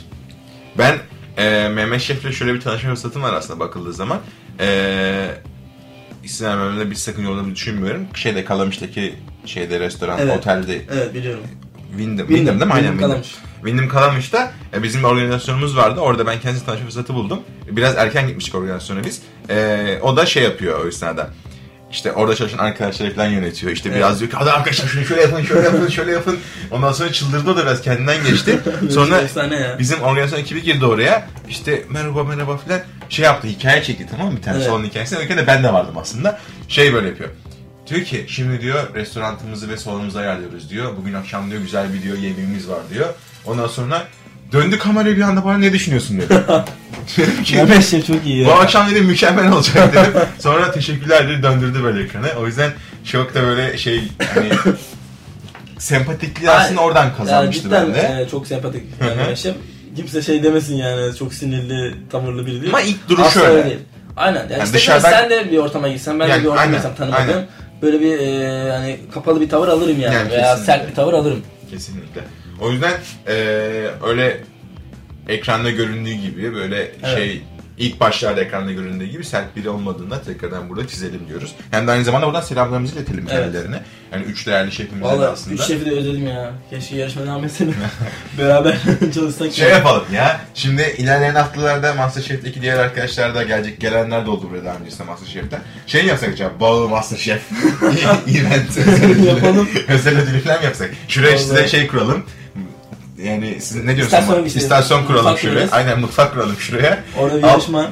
Ben 0.77 0.95
e, 1.37 1.69
Mehmet 1.69 2.01
Şef'le 2.01 2.31
şöyle 2.31 2.53
bir 2.53 2.61
tanışma 2.61 2.89
fırsatım 2.89 3.23
var 3.23 3.33
aslında 3.33 3.59
bakıldığı 3.59 3.93
zaman. 3.93 4.19
E, 4.59 5.27
isim 6.23 6.47
vermemde 6.47 6.89
bir 6.91 6.95
sakınca 6.95 7.29
olduğunu 7.29 7.55
düşünmüyorum. 7.55 8.07
Şeyde 8.13 8.45
Kalamış'taki 8.45 9.15
şeyde 9.45 9.79
restoran, 9.79 10.19
Evet. 10.19 10.37
otelde 10.37 10.81
Evet 10.91 11.13
biliyorum. 11.13 11.43
Windham, 11.89 12.27
Windham 12.27 12.59
değil 12.59 12.67
mi? 12.67 12.73
Aynen 12.73 12.87
Windham 12.87 12.91
Windham. 12.91 13.09
Kalamış. 13.09 13.35
Windham 13.55 13.87
Kalamış'ta 13.87 14.51
e, 14.73 14.83
bizim 14.83 15.03
organizasyonumuz 15.03 15.77
vardı. 15.77 15.99
Orada 15.99 16.27
ben 16.27 16.39
kendisi 16.39 16.65
tanışma 16.65 16.85
fırsatı 16.85 17.13
buldum. 17.13 17.39
Biraz 17.71 17.95
erken 17.95 18.27
gitmiştik 18.27 18.55
organizasyona 18.55 19.03
biz. 19.03 19.21
E, 19.49 19.99
o 20.01 20.17
da 20.17 20.25
şey 20.25 20.43
yapıyor 20.43 20.85
o 20.85 20.87
esnada. 20.87 21.29
İşte 21.91 22.11
orada 22.11 22.35
çalışan 22.35 22.57
arkadaşları 22.57 23.15
falan 23.15 23.27
yönetiyor. 23.27 23.71
İşte 23.71 23.95
biraz 23.95 24.19
diyor 24.19 24.31
ki 24.31 24.37
hadi 24.37 24.51
arkadaşlar 24.51 24.87
şunu 24.87 25.05
şöyle 25.05 25.21
yapın, 25.21 25.43
şöyle 25.43 25.65
yapın, 25.65 25.87
şöyle 25.87 26.11
yapın. 26.11 26.39
Ondan 26.71 26.91
sonra 26.91 27.11
çıldırdı 27.11 27.51
o 27.51 27.57
da 27.57 27.61
biraz 27.61 27.81
kendinden 27.81 28.23
geçti. 28.23 28.59
Sonra 28.89 29.21
bizim 29.79 30.01
organizasyon 30.01 30.39
ekibi 30.39 30.63
girdi 30.63 30.85
oraya. 30.85 31.27
İşte 31.49 31.83
merhaba 31.89 32.23
merhaba 32.23 32.57
falan 32.57 32.79
şey 33.09 33.25
yaptı 33.25 33.47
hikaye 33.47 33.83
çekti 33.83 34.07
tamam 34.11 34.31
mı? 34.31 34.37
Bir 34.37 34.41
tane 34.41 34.57
Evet. 34.57 34.67
salon 34.67 34.83
hikayesi. 34.83 35.17
Öyle 35.17 35.37
de 35.37 35.47
ben 35.47 35.63
de 35.63 35.73
vardım 35.73 35.97
aslında. 35.97 36.39
Şey 36.67 36.93
böyle 36.93 37.07
yapıyor. 37.07 37.29
Diyor 37.87 38.01
ki 38.01 38.25
şimdi 38.27 38.61
diyor 38.61 38.95
restoranımızı 38.95 39.69
ve 39.69 39.77
salonumuzu 39.77 40.19
ayarlıyoruz 40.19 40.69
diyor. 40.69 40.97
Bugün 40.97 41.13
akşam 41.13 41.51
diyor 41.51 41.61
güzel 41.61 41.93
bir 41.93 42.01
diyor 42.01 42.17
yemeğimiz 42.17 42.69
var 42.69 42.79
diyor. 42.93 43.07
Ondan 43.45 43.67
sonra 43.67 44.03
döndü 44.51 44.77
kameraya 44.79 45.15
bir 45.17 45.21
anda 45.21 45.45
bana 45.45 45.57
ne 45.57 45.73
düşünüyorsun 45.73 46.17
dedi. 46.21 46.33
Dedim 47.17 47.43
ki 47.43 47.55
Mehmet 47.55 47.85
Şef 47.85 48.07
çok 48.07 48.25
iyi 48.25 48.45
bu 48.45 48.49
ya. 48.49 48.55
akşam 48.55 48.89
dedim 48.91 49.05
mükemmel 49.05 49.51
olacak 49.51 49.93
dedim. 49.93 50.21
Sonra 50.39 50.71
teşekkürler 50.71 51.29
dedi 51.29 51.43
döndürdü 51.43 51.83
böyle 51.83 52.03
ekranı. 52.03 52.27
O 52.41 52.45
yüzden 52.47 52.71
çok 53.11 53.35
da 53.35 53.41
böyle 53.43 53.77
şey 53.77 54.01
hani 54.35 54.49
sempatikliği 55.77 56.49
aslında 56.51 56.81
oradan 56.81 57.15
kazanmıştı 57.17 57.63
cidden 57.63 57.87
bende. 57.87 58.21
e, 58.23 58.29
çok 58.29 58.47
sempatik 58.47 58.83
Şef. 59.35 59.55
Kimse 59.95 60.21
şey 60.21 60.43
demesin 60.43 60.75
yani 60.75 61.15
çok 61.15 61.33
sinirli, 61.33 61.93
tavırlı 62.11 62.45
biri 62.45 62.61
değil. 62.61 62.73
Ama 62.73 62.81
ilk 62.81 63.09
duruşu 63.09 63.25
Asla 63.25 63.41
öyle. 63.41 63.65
değil. 63.65 63.79
Aynen. 64.17 64.39
Yani, 64.39 64.51
Yani 64.53 64.63
işte 64.63 64.77
dışarıdan- 64.77 65.09
sen 65.11 65.29
de 65.29 65.51
bir 65.51 65.57
ortama 65.57 65.87
gitsen, 65.87 66.19
ben 66.19 66.27
Yani 66.27 66.39
de 66.39 66.43
bir 66.43 66.47
ortama 66.47 66.61
aynen, 66.61 66.73
gitsem 66.73 66.95
tanımadığım 66.95 67.27
aynen. 67.29 67.47
böyle 67.81 67.99
bir 67.99 68.19
e, 68.19 68.71
hani 68.71 68.99
kapalı 69.13 69.41
bir 69.41 69.49
tavır 69.49 69.67
alırım 69.67 69.99
yani, 69.99 70.15
Yani 70.15 70.29
veya 70.29 70.41
kesinlikle. 70.41 70.65
sert 70.73 70.89
bir 70.89 70.95
tavır 70.95 71.13
alırım. 71.13 71.41
Kesinlikle. 71.71 72.21
O 72.61 72.71
yüzden 72.71 72.93
eee, 73.27 73.33
öyle 74.07 74.37
ekranda 75.27 75.69
göründüğü 75.71 76.13
gibi 76.13 76.53
böyle 76.55 76.91
Evet. 77.03 77.17
şey 77.17 77.41
ilk 77.77 77.99
başlarda 77.99 78.41
ekranda 78.41 78.71
göründüğü 78.71 79.05
gibi 79.05 79.25
sert 79.25 79.55
biri 79.55 79.69
olmadığında 79.69 80.21
tekrardan 80.21 80.69
burada 80.69 80.87
çizelim 80.87 81.21
diyoruz. 81.27 81.55
Hem 81.71 81.87
de 81.87 81.91
aynı 81.91 82.03
zamanda 82.03 82.27
buradan 82.27 82.41
selamlarımızı 82.41 82.95
iletelim 82.95 83.25
Evet. 83.31 83.39
kendilerine. 83.43 83.79
Yani 84.13 84.23
üç 84.23 84.47
değerli 84.47 84.71
şefimize 84.71 85.05
de 85.05 85.07
Valla 85.09 85.31
aslında. 85.31 85.55
üç 85.55 85.61
şefi 85.61 85.85
de 85.85 85.91
özledim 85.91 86.27
ya. 86.27 86.51
Keşke 86.69 86.95
yarışma 86.95 87.25
devam 87.25 87.43
etseydim. 87.45 87.75
Beraber 88.39 88.77
çalışsak. 89.15 89.53
Şey 89.53 89.67
ya. 89.69 89.75
yapalım 89.75 90.03
ya. 90.13 90.41
Şimdi 90.53 90.95
ilerleyen 90.97 91.35
haftalarda 91.35 91.93
Masterchef'teki 91.93 92.61
diğer 92.61 92.77
arkadaşlar 92.79 93.35
da 93.35 93.43
gelecek. 93.43 93.79
Gelenler 93.79 94.25
de 94.25 94.29
oldu 94.29 94.47
buraya 94.49 94.65
daha 94.65 94.75
öncesinde 94.75 95.03
Masterchef'ten. 95.03 95.61
Şey 95.87 96.05
yapsak 96.05 96.29
acaba? 96.33 96.59
Bağı 96.59 96.87
Masterchef. 96.89 97.41
Event. 98.27 98.77
Yapalım. 99.27 99.69
Özel 99.87 100.17
ödülü 100.21 100.39
falan 100.39 100.61
yapsak? 100.61 100.89
Şuraya 101.07 101.31
Vallahi. 101.33 101.43
size 101.43 101.67
şey 101.67 101.87
kuralım. 101.87 102.23
Yani 103.23 103.57
siz 103.61 103.83
ne 103.83 103.95
diyorsunuz? 103.95 104.21
İstasyon 104.23 104.45
işte. 104.45 104.59
İstasyon 104.59 105.05
kuralım 105.05 105.23
Mutfak 105.23 105.39
şuraya. 105.39 105.53
kurarız. 105.55 105.73
Aynen 105.73 105.99
mutfak 105.99 106.33
kuralım 106.33 106.55
şuraya. 106.59 106.99
Orada 107.19 107.37
bir 107.37 107.43
Al. 107.43 107.47
yarışma. 107.49 107.91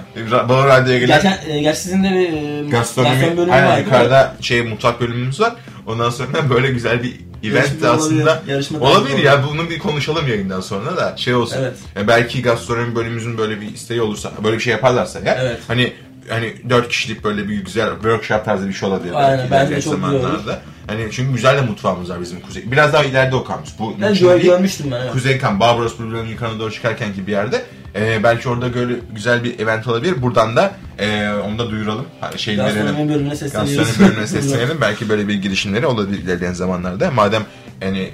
Bağır 0.49 0.67
Radyo'ya 0.67 0.99
gelen 0.99 1.21
Gerçi, 1.21 1.51
e, 1.51 1.61
gerçi 1.61 1.79
sizin 1.81 2.03
de 2.03 2.09
bir 2.09 2.33
e, 2.65 2.69
gastronomi, 2.69 3.37
bölümü 3.37 3.51
aynen 3.51 3.67
var. 3.67 3.77
yukarıda 3.77 4.35
şey 4.41 4.61
mutfak 4.61 5.01
bölümümüz 5.01 5.39
var. 5.39 5.53
Ondan 5.87 6.09
sonra 6.09 6.49
böyle 6.49 6.67
güzel 6.71 7.03
bir 7.03 7.13
event 7.43 7.55
Yarışma 7.67 7.81
de 7.81 7.89
aslında 7.89 8.41
olabilir, 8.51 8.79
olabilir 8.81 9.23
ya 9.23 9.43
bunu 9.51 9.69
bir 9.69 9.79
konuşalım 9.79 10.27
yayından 10.27 10.61
sonra 10.61 10.97
da 10.97 11.17
şey 11.17 11.35
olsun. 11.35 11.57
Evet. 11.61 11.73
Ya 11.95 12.07
belki 12.07 12.41
gastronomi 12.41 12.95
bölümümüzün 12.95 13.37
böyle 13.37 13.61
bir 13.61 13.73
isteği 13.73 14.01
olursa 14.01 14.31
böyle 14.43 14.57
bir 14.57 14.61
şey 14.63 14.71
yaparlarsa 14.71 15.19
ya 15.19 15.37
Evet. 15.41 15.59
hani 15.67 15.93
hani 16.29 16.53
dört 16.69 16.89
kişilik 16.89 17.23
böyle 17.23 17.47
bir 17.49 17.65
güzel 17.65 17.93
workshop 17.93 18.45
tarzı 18.45 18.67
bir 18.67 18.73
şey 18.73 18.89
olabilir 18.89 19.13
Aynen, 19.15 19.47
belki 19.51 19.71
bence 19.71 19.81
çok 19.81 19.95
güzel 19.95 20.09
olur. 20.09 20.21
zamanlarda. 20.21 20.61
Hani 20.87 21.07
çünkü 21.11 21.33
güzel 21.33 21.57
de 21.57 21.61
mutfağımız 21.61 22.09
var 22.09 22.21
bizim 22.21 22.39
kuzey. 22.41 22.71
Biraz 22.71 22.93
daha 22.93 23.03
ileride 23.03 23.35
o 23.35 23.43
kampüs. 23.43 23.79
Bu 23.79 23.95
Ben 24.01 24.13
gör, 24.15 24.39
görmüştüm 24.39 24.91
ben 24.91 25.01
evet. 25.01 25.11
Kuzey 25.11 25.37
Kamp, 25.37 25.59
Barbaros 25.59 25.99
Blue'ların 25.99 26.27
yukarı 26.27 26.59
doğru 26.59 26.71
çıkarken 26.71 27.13
ki 27.13 27.27
bir 27.27 27.31
yerde. 27.31 27.63
Ee, 27.95 28.23
belki 28.23 28.49
orada 28.49 28.73
böyle 28.73 28.93
güzel 29.15 29.43
bir 29.43 29.59
event 29.59 29.87
olabilir. 29.87 30.21
Buradan 30.21 30.55
da 30.55 30.71
e, 30.99 31.29
onu 31.29 31.59
da 31.59 31.69
duyuralım. 31.69 32.05
Hani 32.21 32.39
şey 32.39 32.57
verelim. 32.57 33.09
Bölümüne 33.09 33.35
sesleniyoruz. 33.35 33.77
Gastronomi 33.77 34.09
bölümüne 34.09 34.27
seslenelim. 34.41 34.77
Belki 34.81 35.09
böyle 35.09 35.27
bir 35.27 35.33
girişimleri 35.33 35.85
olabilir 35.85 36.23
ilerleyen 36.23 36.53
zamanlarda. 36.53 37.11
Madem 37.11 37.43
hani 37.83 38.09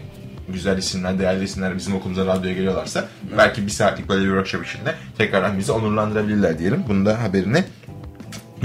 güzel 0.50 0.78
isimler, 0.78 1.20
değerli 1.20 1.44
isimler 1.44 1.78
bizim 1.78 1.96
okulumuza 1.96 2.26
radyoya 2.26 2.56
geliyorlarsa 2.56 3.08
belki 3.38 3.66
bir 3.66 3.72
saatlik 3.72 4.10
böyle 4.10 4.22
bir 4.22 4.30
workshop 4.30 4.66
içinde 4.66 4.96
tekrardan 5.18 5.58
bizi 5.58 5.72
onurlandırabilirler 5.72 6.60
diyelim. 6.60 6.84
Bunu 6.90 7.06
da 7.06 7.22
haberini 7.24 7.64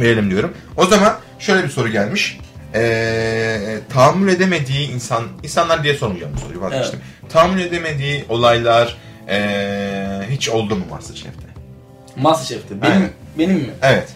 verelim 0.00 0.30
diyorum. 0.30 0.52
O 0.76 0.86
zaman 0.86 1.12
şöyle 1.38 1.64
bir 1.64 1.68
soru 1.68 1.88
gelmiş. 1.88 2.38
Ee, 2.74 3.78
tahammül 3.92 4.32
edemediği 4.32 4.90
insan, 4.90 5.24
insanlar 5.42 5.84
diye 5.84 5.94
sormayacağım 5.94 6.32
bu 6.36 6.40
soruyu 6.40 6.60
vazgeçtim. 6.60 7.00
Tahammül 7.28 7.60
edemediği 7.60 8.24
olaylar 8.28 8.96
ee, 9.28 10.20
hiç 10.30 10.48
oldu 10.48 10.76
mu 10.76 10.84
Masterchef'te? 10.90 11.46
Masterchef'te. 12.16 12.82
Benim, 12.82 12.92
Aynen. 12.92 13.10
benim 13.38 13.56
mi? 13.56 13.70
Evet. 13.82 14.08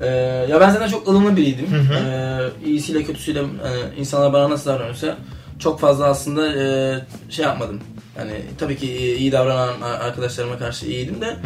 Ee, 0.00 0.06
ya 0.50 0.60
ben 0.60 0.70
zaten 0.70 0.88
çok 0.88 1.08
ılımlı 1.08 1.36
biriydim. 1.36 1.66
Hı 1.72 1.80
hı. 1.80 1.94
Ee, 1.94 2.68
iyisiyle 2.68 3.04
kötüsüyle 3.04 3.38
hani 3.40 3.80
insanlar 3.98 4.32
bana 4.32 4.50
nasıl 4.50 4.70
davranıyorsa 4.70 5.16
çok 5.58 5.80
fazla 5.80 6.06
aslında 6.06 6.62
e, 6.62 6.98
şey 7.30 7.44
yapmadım. 7.44 7.80
Yani 8.18 8.32
tabii 8.58 8.76
ki 8.76 9.16
iyi 9.16 9.32
davranan 9.32 9.80
arkadaşlarıma 9.80 10.58
karşı 10.58 10.86
iyiydim 10.86 11.20
de 11.20 11.36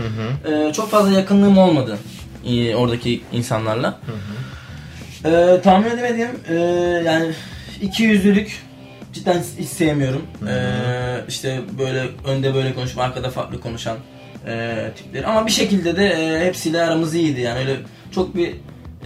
e, 0.50 0.72
çok 0.72 0.90
fazla 0.90 1.10
yakınlığım 1.10 1.58
olmadı 1.58 1.98
e, 1.98 2.21
oradaki 2.76 3.20
insanlarla. 3.32 3.98
E, 5.24 5.60
tahmin 5.62 5.90
edemediğim 5.90 6.30
e, 6.48 6.54
yani 7.06 7.32
iki 7.82 8.02
yüzlülük 8.02 8.62
cidden 9.12 9.42
hiç 9.58 9.68
sevmiyorum. 9.68 10.22
E, 10.48 10.54
işte 11.28 11.60
böyle 11.78 12.04
önde 12.26 12.54
böyle 12.54 12.74
konuşup 12.74 12.98
arkada 12.98 13.30
farklı 13.30 13.60
konuşan 13.60 13.96
e, 14.46 14.76
tipleri. 14.96 15.26
Ama 15.26 15.46
bir 15.46 15.52
şekilde 15.52 15.96
de 15.96 16.06
e, 16.08 16.46
hepsiyle 16.46 16.82
aramız 16.82 17.14
iyiydi 17.14 17.40
yani 17.40 17.58
öyle 17.58 17.76
çok 18.14 18.36
bir 18.36 18.48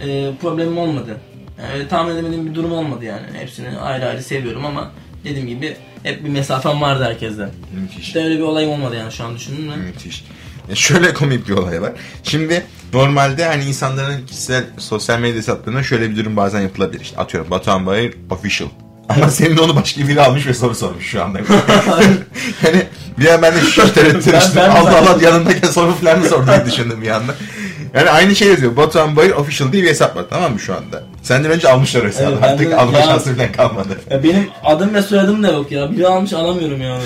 e, 0.01 0.35
problemim 0.41 0.77
olmadı. 0.77 1.17
Yani 1.61 1.73
öyle 1.73 1.87
tahmin 1.87 2.13
edemediğim 2.13 2.49
bir 2.49 2.55
durum 2.55 2.71
olmadı 2.71 3.05
yani. 3.05 3.25
Hepsini 3.33 3.77
ayrı 3.77 4.05
ayrı 4.05 4.23
seviyorum 4.23 4.65
ama 4.65 4.91
dediğim 5.23 5.47
gibi 5.47 5.77
hep 6.03 6.23
bir 6.23 6.29
mesafem 6.29 6.81
vardı 6.81 7.03
herkesten. 7.03 7.49
Müthiş. 7.81 7.99
İşte 7.99 8.23
öyle 8.23 8.37
bir 8.37 8.43
olayım 8.43 8.71
olmadı 8.71 8.95
yani 8.95 9.11
şu 9.11 9.23
an 9.23 9.35
düşündüm 9.35 9.63
mü? 9.63 9.75
Müthiş. 9.75 10.23
Şöyle 10.73 11.13
komik 11.13 11.47
bir 11.49 11.53
olay 11.53 11.81
var. 11.81 11.91
Şimdi 12.23 12.63
normalde 12.93 13.45
hani 13.45 13.63
insanların 13.65 14.25
kişisel 14.25 14.63
sosyal 14.77 15.19
medya 15.19 15.37
hesaplarına 15.37 15.83
şöyle 15.83 16.09
bir 16.09 16.15
durum 16.17 16.35
bazen 16.37 16.61
yapılabilir. 16.61 17.01
İşte 17.01 17.17
atıyorum 17.17 17.51
Batuhan 17.51 17.85
Bayır 17.85 18.13
official. 18.29 18.67
Ama 19.09 19.29
senin 19.29 19.57
onu 19.57 19.75
başka 19.75 20.07
biri 20.07 20.21
almış 20.21 20.47
ve 20.47 20.53
soru 20.53 20.75
sormuş 20.75 21.05
şu 21.05 21.23
anda. 21.23 21.39
yani 22.63 22.83
bir 23.19 23.25
an 23.25 23.41
ben 23.41 23.55
de 23.55 23.59
şu 23.61 23.93
tereddüt 23.93 24.27
Ben- 24.27 24.33
ettim. 24.37 24.51
ben 24.55 24.69
Allah 24.69 24.97
Allah 24.99 25.17
yanındaki 25.23 25.67
soru 25.67 25.93
falan 25.95 26.19
mı 26.19 26.25
sordu 26.25 26.47
diye 26.47 26.65
düşündüm 26.65 27.01
bir 27.01 27.07
anda. 27.09 27.35
Yani 27.93 28.09
aynı 28.09 28.35
şey 28.35 28.47
yazıyor. 28.47 28.77
Batuhan 28.77 29.15
Bayır 29.15 29.31
official 29.31 29.71
diye 29.71 29.83
bir 29.83 29.87
hesap 29.89 30.15
var 30.15 30.25
tamam 30.29 30.53
mı 30.53 30.59
şu 30.59 30.75
anda? 30.75 31.03
Senden 31.21 31.51
önce 31.51 31.69
almışlar 31.69 32.01
o 32.01 32.07
hesabı. 32.07 32.31
Evet, 32.31 32.43
Artık 32.43 32.71
de- 32.71 32.75
alma 32.75 32.97
ya- 32.97 33.05
şansı 33.05 33.35
falan 33.35 33.51
kalmadı. 33.51 33.99
Ya 34.11 34.23
benim 34.23 34.49
adım 34.63 34.93
ve 34.93 35.01
soyadım 35.01 35.43
da 35.43 35.47
yok 35.51 35.71
ya. 35.71 35.91
Biri 35.91 36.07
almış 36.07 36.33
alamıyorum 36.33 36.81
ya. 36.81 36.97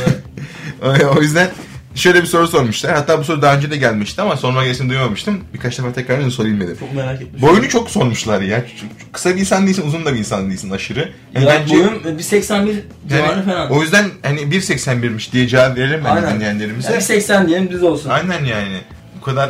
o 1.18 1.22
yüzden 1.22 1.50
şöyle 1.96 2.22
bir 2.22 2.28
soru 2.28 2.48
sormuşlar. 2.48 2.94
Hatta 2.94 3.20
bu 3.20 3.24
soru 3.24 3.42
daha 3.42 3.56
önce 3.56 3.72
de 3.72 3.78
gelmişti 3.78 4.22
ama 4.22 4.38
sorma 4.38 4.64
gelişini 4.64 4.90
duymamıştım. 4.90 5.40
Birkaç 5.54 5.78
defa 5.78 5.94
tekrar 5.94 6.30
sorayım 6.30 6.62
dedim. 6.62 6.78
Çok 6.80 6.94
merak 6.94 7.22
ettim. 7.22 7.42
Boyunu 7.42 7.70
çok 7.70 7.90
sormuşlar 7.90 8.42
ya. 8.42 8.66
Kısa 9.12 9.36
bir 9.36 9.40
insan 9.40 9.66
değilsin, 9.66 9.88
uzun 9.88 10.06
da 10.06 10.14
bir 10.14 10.20
insan 10.20 10.50
değilsin 10.50 10.70
aşırı. 10.70 11.10
Yani 11.34 11.46
Ya 11.46 11.52
bence- 11.62 11.76
boyum 11.76 12.18
bir 12.18 12.24
81 12.24 12.76
civarı 13.10 13.22
yani 13.32 13.46
falan. 13.46 13.72
O 13.72 13.82
yüzden 13.82 14.06
hani 14.24 14.42
1.81'miş 14.42 15.32
diye 15.32 15.48
cevap 15.48 15.78
veririm 15.78 16.02
ben 16.06 16.16
Aynen. 16.16 16.36
dinleyenlerimize. 16.36 16.92
Ya 16.92 16.98
bir 16.98 17.02
80 17.04 17.48
diyelim 17.48 17.70
düz 17.70 17.84
olsun. 17.84 18.10
Aynen 18.10 18.46
yani. 18.46 18.78
Bu 19.22 19.26
kadar 19.26 19.50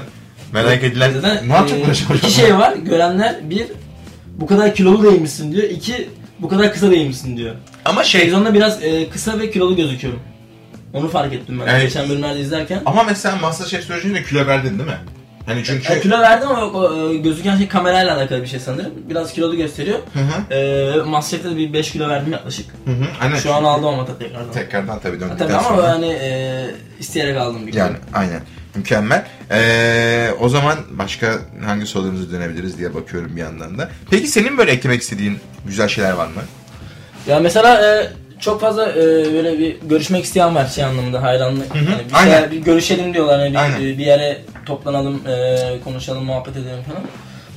merak 0.54 0.84
edilen... 0.84 1.12
Zaten, 1.13 1.49
ne 1.49 1.54
yapacak 1.54 1.80
e? 1.80 2.15
İki 2.15 2.32
şey 2.32 2.58
var. 2.58 2.73
Görenler 2.75 3.49
bir 3.49 3.67
bu 4.38 4.47
kadar 4.47 4.75
kilolu 4.75 5.04
değilmişsin 5.04 5.51
diyor. 5.51 5.63
İki 5.63 6.10
bu 6.39 6.49
kadar 6.49 6.73
kısa 6.73 6.91
değilmişsin 6.91 7.38
diyor. 7.38 7.56
Ama 7.86 8.04
şey... 8.04 8.21
Televizyonda 8.21 8.54
biraz 8.54 8.84
e, 8.84 9.10
kısa 9.10 9.39
ve 9.39 9.51
kilolu 9.51 9.75
gözüküyorum. 9.75 10.19
Onu 10.93 11.08
fark 11.10 11.34
ettim 11.34 11.60
ben 11.62 11.67
Evet. 11.71 11.82
geçen 11.84 12.10
bölümlerde 12.10 12.39
izlerken. 12.39 12.82
Ama 12.86 13.04
mesela 13.04 13.36
Masterchef 13.36 13.84
sürecinde 13.84 14.23
kilo 14.23 14.47
verdin 14.47 14.80
değil 14.80 14.89
mi? 14.89 14.97
Hani 15.45 15.63
çünkü... 15.63 15.93
Ya, 15.93 16.01
kilo 16.01 16.19
verdim 16.19 16.47
ama 16.49 16.60
yok, 16.60 16.91
e, 17.13 17.17
gözüken 17.17 17.58
şey 17.58 17.67
kamerayla 17.67 18.17
alakalı 18.17 18.41
bir 18.41 18.47
şey 18.47 18.60
sanırım. 18.60 18.91
Biraz 19.10 19.34
kilolu 19.34 19.56
gösteriyor. 19.58 19.99
Hı 20.13 20.19
hı. 20.19 20.54
E, 20.54 20.95
Masterchef'te 21.04 21.51
de 21.56 21.58
bir 21.58 21.73
5 21.73 21.91
kilo 21.91 22.10
verdim 22.10 22.32
yaklaşık. 22.32 22.65
Hı 22.86 22.91
hı. 22.91 23.06
Aynen. 23.21 23.36
Şu 23.36 23.54
an 23.54 23.63
aldım 23.63 23.86
ama 23.86 24.06
tekrardan. 24.06 24.51
Tekrardan 24.51 24.99
tabii 24.99 25.19
döndükten 25.19 25.47
Tabii 25.47 25.54
ama 25.58 25.67
sonra. 25.77 25.88
yani 25.88 26.06
e, 26.21 26.65
isteyerek 26.99 27.38
aldım 27.38 27.67
bir 27.67 27.71
kilo. 27.71 27.82
Yani 27.82 27.95
aynen. 28.13 28.41
Mükemmel. 28.75 29.25
Ee, 29.51 30.30
o 30.39 30.49
zaman 30.49 30.77
başka 30.91 31.39
hangi 31.65 31.86
sorularımıza 31.86 32.32
dönebiliriz 32.32 32.77
diye 32.77 32.93
bakıyorum 32.93 33.36
bir 33.36 33.41
yandan 33.41 33.77
da. 33.77 33.89
Peki 34.12 34.27
senin 34.27 34.58
böyle 34.58 34.71
eklemek 34.71 35.01
istediğin 35.01 35.39
güzel 35.65 35.88
şeyler 35.88 36.12
var 36.12 36.27
mı? 36.27 36.41
Ya 37.27 37.39
mesela 37.39 37.86
e, 37.86 38.10
çok 38.41 38.62
fazla 38.62 38.89
e, 38.91 38.95
böyle 39.34 39.60
bir 39.60 39.75
görüşmek 39.89 40.23
isteyen 40.23 40.56
var 40.56 40.67
şey 40.67 40.84
anlamında 40.84 41.21
hayranlık. 41.23 41.75
hı. 41.75 41.77
Yani 41.77 41.88
bir, 42.10 42.13
Aynen. 42.13 42.32
şeyler- 42.34 42.51
bir 42.51 42.58
görüşelim 42.58 43.13
diyorlar. 43.13 43.39
Yani 43.45 43.60
Aynen. 43.60 43.80
bir, 43.80 43.97
bir 43.97 44.06
yere 44.06 44.38
toplanalım, 44.65 45.21
e, 45.27 45.58
konuşalım, 45.84 46.23
muhabbet 46.25 46.58
edelim 46.58 46.84
falan. 46.88 47.01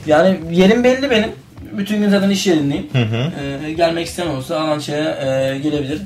Yani 0.07 0.39
yerim 0.51 0.85
belli 0.85 1.11
benim. 1.11 1.33
Bütün 1.73 2.01
gün 2.01 2.09
zaten 2.11 2.31
iş 2.31 2.47
yerindeyim. 2.47 2.87
Hı 2.93 2.99
hı. 3.03 3.31
E, 3.67 3.73
gelmek 3.73 4.07
isteyen 4.07 4.27
olsa 4.27 4.61
Alança'ya 4.61 5.05
e, 5.05 5.59
gelebilir. 5.59 6.03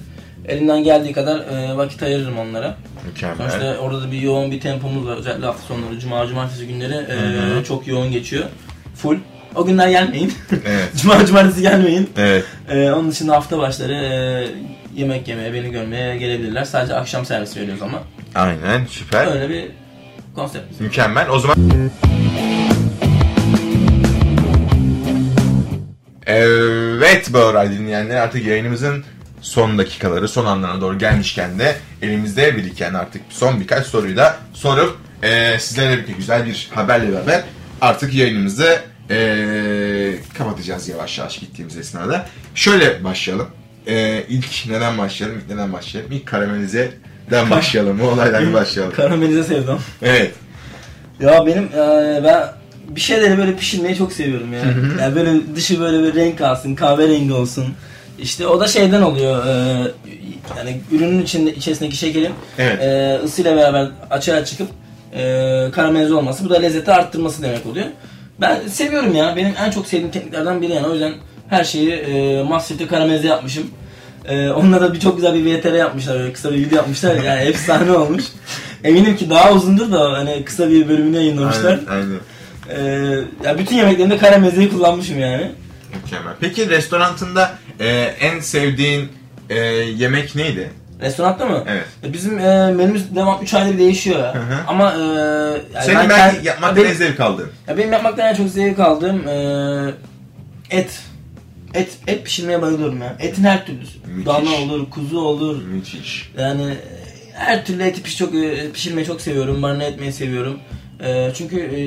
Elimden 0.48 0.84
geldiği 0.84 1.12
kadar 1.12 1.38
e, 1.38 1.76
vakit 1.76 2.02
ayırırım 2.02 2.38
onlara. 2.38 2.76
Mükemmel. 3.06 3.36
Sonuçta 3.36 3.76
orada 3.80 4.02
da 4.02 4.12
bir 4.12 4.20
yoğun 4.20 4.50
bir 4.50 4.60
tempomuz 4.60 5.06
var. 5.06 5.16
Özellikle 5.16 5.46
hafta 5.46 5.62
sonları, 5.74 5.98
cuma, 6.00 6.26
cumartesi 6.26 6.66
günleri 6.66 6.92
e, 6.94 6.98
Hı 6.98 7.58
hı. 7.58 7.64
çok 7.64 7.86
yoğun 7.86 8.12
geçiyor. 8.12 8.44
Full. 8.94 9.16
O 9.54 9.64
günler 9.64 9.88
gelmeyin. 9.88 10.32
Evet. 10.66 10.88
cuma, 11.02 11.26
cumartesi 11.26 11.62
gelmeyin. 11.62 12.10
Evet. 12.16 12.44
Ee, 12.68 12.90
onun 12.90 13.10
dışında 13.10 13.36
hafta 13.36 13.58
başları 13.58 13.92
e, 13.92 14.48
yemek 14.94 15.28
yemeye, 15.28 15.52
beni 15.52 15.70
görmeye 15.70 16.16
gelebilirler. 16.16 16.64
Sadece 16.64 16.94
akşam 16.94 17.26
servisi 17.26 17.60
veriyoruz 17.60 17.82
ama. 17.82 18.02
Aynen. 18.34 18.86
Süper. 18.86 19.26
Öyle 19.26 19.48
bir 19.48 19.64
konsept. 20.34 20.80
Mükemmel. 20.80 21.28
O 21.28 21.38
zaman 21.38 21.56
Evet 26.26 27.32
Bağıray 27.32 27.70
dinleyenler 27.70 28.16
artık 28.16 28.46
yayınımızın 28.46 29.04
son 29.40 29.78
dakikaları, 29.78 30.28
son 30.28 30.46
anlarına 30.46 30.80
doğru 30.80 30.98
gelmişken 30.98 31.58
de 31.58 31.76
elimizde 32.02 32.56
biriken 32.56 32.94
artık 32.94 33.22
son 33.28 33.60
birkaç 33.60 33.86
soruyu 33.86 34.16
da 34.16 34.36
sorup 34.54 34.96
e, 35.22 35.58
sizlerle 35.58 35.92
birlikte 35.92 36.12
güzel 36.12 36.46
bir 36.46 36.68
haberle 36.74 37.12
beraber 37.12 37.42
artık 37.80 38.14
yayınımızı 38.14 38.78
e, 39.10 40.14
kapatacağız 40.38 40.88
yavaş 40.88 41.18
yavaş 41.18 41.38
gittiğimiz 41.38 41.76
esnada. 41.76 42.26
Şöyle 42.54 43.04
başlayalım. 43.04 43.46
E, 43.86 44.22
ilk 44.28 44.66
neden 44.70 44.98
başlayalım? 44.98 45.38
İlk 45.38 45.50
neden 45.50 45.72
başlayalım? 45.72 46.12
İlk 46.12 46.26
karamelize'den 46.26 47.50
başlayalım. 47.50 48.00
Bu 48.00 48.04
olaydan 48.04 48.54
başlayalım. 48.54 48.94
Karamelize 48.94 49.44
sevdam. 49.44 49.78
Evet. 50.02 50.32
Ya 51.20 51.46
benim 51.46 51.64
e, 51.64 52.20
ben 52.24 52.48
bir 52.88 53.00
şeyleri 53.00 53.38
böyle 53.38 53.56
pişirmeyi 53.56 53.96
çok 53.96 54.12
seviyorum 54.12 54.52
ya. 54.52 54.60
yani 55.00 55.16
böyle 55.16 55.56
dışı 55.56 55.80
böyle 55.80 56.02
bir 56.02 56.14
renk 56.14 56.40
alsın, 56.40 56.74
kahverengi 56.74 57.32
olsun. 57.32 57.66
İşte 58.18 58.46
o 58.46 58.60
da 58.60 58.68
şeyden 58.68 59.02
oluyor. 59.02 59.46
e, 59.46 59.52
yani 60.58 60.80
ürünün 60.92 61.22
içinde 61.22 61.54
içerisindeki 61.54 61.96
şekerin 61.96 62.32
Evet. 62.58 62.82
e, 62.82 63.20
ısıyla 63.24 63.56
beraber 63.56 63.88
açığa 64.10 64.44
çıkıp 64.44 64.68
e, 65.14 65.20
karamelize 65.74 66.14
olması. 66.14 66.44
Bu 66.44 66.50
da 66.50 66.58
lezzeti 66.58 66.92
arttırması 66.92 67.42
demek 67.42 67.66
oluyor. 67.66 67.86
Ben 68.40 68.68
seviyorum 68.68 69.14
ya. 69.14 69.36
Benim 69.36 69.54
en 69.58 69.70
çok 69.70 69.86
sevdiğim 69.86 70.10
tekniklerden 70.10 70.62
biri 70.62 70.72
yani. 70.72 70.86
O 70.86 70.92
yüzden 70.92 71.12
her 71.48 71.64
şeyi 71.64 71.90
e, 71.90 72.42
Masterchef'te 72.42 72.86
karamelize 72.96 73.28
yapmışım. 73.28 73.70
E, 74.24 74.50
onunla 74.50 74.80
da 74.80 74.94
bir 74.94 75.00
çok 75.00 75.16
güzel 75.16 75.34
bir 75.34 75.44
VTR 75.44 75.72
yapmışlar. 75.72 76.18
Böyle 76.18 76.32
kısa 76.32 76.52
bir 76.52 76.58
video 76.58 76.76
yapmışlar. 76.76 77.16
Yani 77.24 77.40
efsane 77.40 77.92
olmuş. 77.92 78.24
Eminim 78.84 79.16
ki 79.16 79.30
daha 79.30 79.52
uzundur 79.52 79.92
da 79.92 80.12
hani 80.12 80.44
kısa 80.44 80.70
bir 80.70 80.88
bölümünü 80.88 81.16
yayınlamışlar. 81.16 81.80
Aynen, 81.90 82.02
aynen. 82.02 82.18
Ee, 82.70 83.20
ya 83.44 83.58
bütün 83.58 83.76
yemeklerimde 83.76 84.18
karamezeyi 84.18 84.70
kullanmışım 84.70 85.18
yani. 85.18 85.52
Mükemmel. 86.04 86.34
Peki 86.40 86.70
restorantında 86.70 87.58
e, 87.80 87.88
en 88.20 88.40
sevdiğin 88.40 89.08
e, 89.50 89.58
yemek 89.96 90.34
neydi? 90.34 90.70
Restoranda 91.00 91.46
mı? 91.46 91.64
Evet. 91.68 91.84
E, 92.04 92.12
Bizim 92.12 92.38
e, 92.38 92.42
menümüz 92.72 93.16
devam 93.16 93.42
3 93.42 93.54
aydır 93.54 93.78
değişiyor 93.78 94.18
ya. 94.18 94.34
Hı 94.34 94.38
hı. 94.38 94.54
Ama 94.66 94.92
e, 94.92 94.98
yani 94.98 95.84
Senin 95.84 95.98
ben 95.98 96.08
belki 96.10 96.36
kend- 96.36 96.44
yapmaktan 96.46 96.76
benim, 96.76 96.88
en 96.90 96.94
zevk 96.94 97.20
aldığın. 97.20 97.50
ya 97.68 97.76
benim 97.76 97.92
yapmaktan 97.92 98.28
en 98.28 98.34
çok 98.34 98.48
zevk 98.48 98.78
aldığım 98.78 99.28
e, 99.28 99.36
et. 100.70 101.00
Et 101.74 101.98
et 102.06 102.24
pişirmeye 102.24 102.62
bayılıyorum 102.62 103.00
ya. 103.02 103.16
Etin 103.20 103.44
her 103.44 103.66
türlüsü. 103.66 103.98
Müthiş. 104.06 104.26
Dana 104.26 104.50
olur, 104.54 104.90
kuzu 104.90 105.20
olur. 105.20 105.62
Müthiş. 105.62 106.32
Yani 106.38 106.62
e, 106.62 106.76
her 107.34 107.64
türlü 107.66 107.82
eti 107.82 108.02
piş 108.02 108.18
çok 108.18 108.34
e, 108.34 108.70
pişirmeyi 108.72 109.06
çok 109.06 109.20
seviyorum. 109.20 109.58
Marine 109.58 109.84
etmeyi 109.86 110.12
seviyorum. 110.12 110.58
E, 111.04 111.30
çünkü 111.34 111.60
e, 111.60 111.78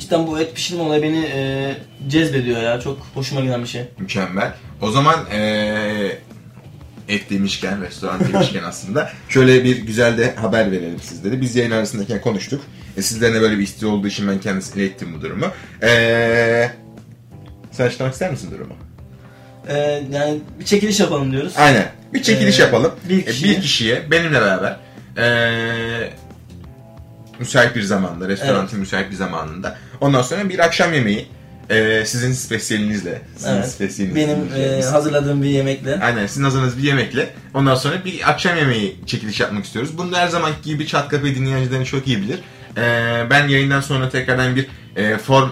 cidden 0.00 0.26
bu 0.26 0.40
et 0.40 0.54
pişirme 0.54 0.82
olayı 0.82 1.02
beni 1.02 1.24
e, 1.34 1.74
cezbediyor 2.08 2.62
ya. 2.62 2.80
Çok 2.80 2.98
hoşuma 3.14 3.40
giden 3.40 3.62
bir 3.62 3.68
şey. 3.68 3.82
Mükemmel. 3.98 4.52
O 4.82 4.90
zaman 4.90 5.16
e, 5.32 6.18
et 7.08 7.30
demişken, 7.30 7.82
restoran 7.82 8.20
demişken 8.32 8.62
aslında 8.62 9.10
şöyle 9.28 9.64
bir 9.64 9.76
güzel 9.76 10.18
de 10.18 10.34
haber 10.34 10.72
verelim 10.72 11.00
sizlere. 11.00 11.40
Biz 11.40 11.56
yayın 11.56 11.70
arasındayken 11.70 12.20
konuştuk. 12.20 12.62
E, 12.96 13.02
sizlerin 13.02 13.34
de 13.34 13.40
böyle 13.40 13.58
bir 13.58 13.62
isteği 13.62 13.88
olduğu 13.88 14.08
için 14.08 14.28
ben 14.28 14.40
kendisine 14.40 14.82
ilettim 14.82 15.08
bu 15.18 15.22
durumu. 15.22 15.46
E, 15.82 16.70
sen 17.72 17.86
açıklamak 17.86 18.12
ister 18.12 18.30
misin 18.30 18.50
durumu? 18.50 18.74
E, 19.68 20.02
yani 20.12 20.38
bir 20.60 20.64
çekiliş 20.64 21.00
yapalım 21.00 21.32
diyoruz. 21.32 21.52
Aynen. 21.56 21.86
Bir 22.14 22.22
çekiliş 22.22 22.58
Ee, 22.60 22.62
yapalım. 22.62 22.92
bir 23.08 23.18
E, 23.18 23.24
kişiye. 23.24 23.56
bir 23.56 23.62
kişiye 23.62 24.10
benimle 24.10 24.40
beraber 24.40 24.76
ee, 25.18 26.10
müsait 27.40 27.76
bir 27.76 27.82
zamanda, 27.82 28.28
restoranın 28.28 28.68
müsait 28.78 29.10
bir 29.10 29.16
zamanında. 29.16 29.78
Ondan 30.00 30.22
sonra 30.22 30.48
bir 30.48 30.58
akşam 30.58 30.92
yemeği 30.94 31.26
ee, 31.70 32.02
sizin 32.06 32.32
spesiyelinizle. 32.32 33.22
Sizin 33.36 33.50
Evet. 33.52 33.68
spesiyelinizle 33.68 34.20
Benim 34.20 34.38
e, 34.38 34.56
yiyeceğimiz. 34.56 34.92
hazırladığım 34.92 35.42
bir 35.42 35.48
yemekle. 35.48 36.00
Aynen 36.00 36.26
sizin 36.26 36.44
hazırladığınız 36.44 36.78
bir 36.78 36.82
yemekle. 36.82 37.30
Ondan 37.54 37.74
sonra 37.74 38.04
bir 38.04 38.30
akşam 38.30 38.56
yemeği 38.56 38.96
çekiliş 39.06 39.40
yapmak 39.40 39.64
istiyoruz. 39.64 39.98
Bunu 39.98 40.16
her 40.16 40.28
zamanki 40.28 40.62
gibi 40.64 40.86
Çat 40.86 41.08
Kafe 41.08 41.34
dinleyicilerin 41.34 41.84
çok 41.84 42.06
iyi 42.08 42.22
bilir. 42.22 42.38
Ee, 42.76 43.26
ben 43.30 43.48
yayından 43.48 43.80
sonra 43.80 44.08
tekrardan 44.08 44.56
bir 44.56 44.66
e, 44.96 45.18
form 45.18 45.48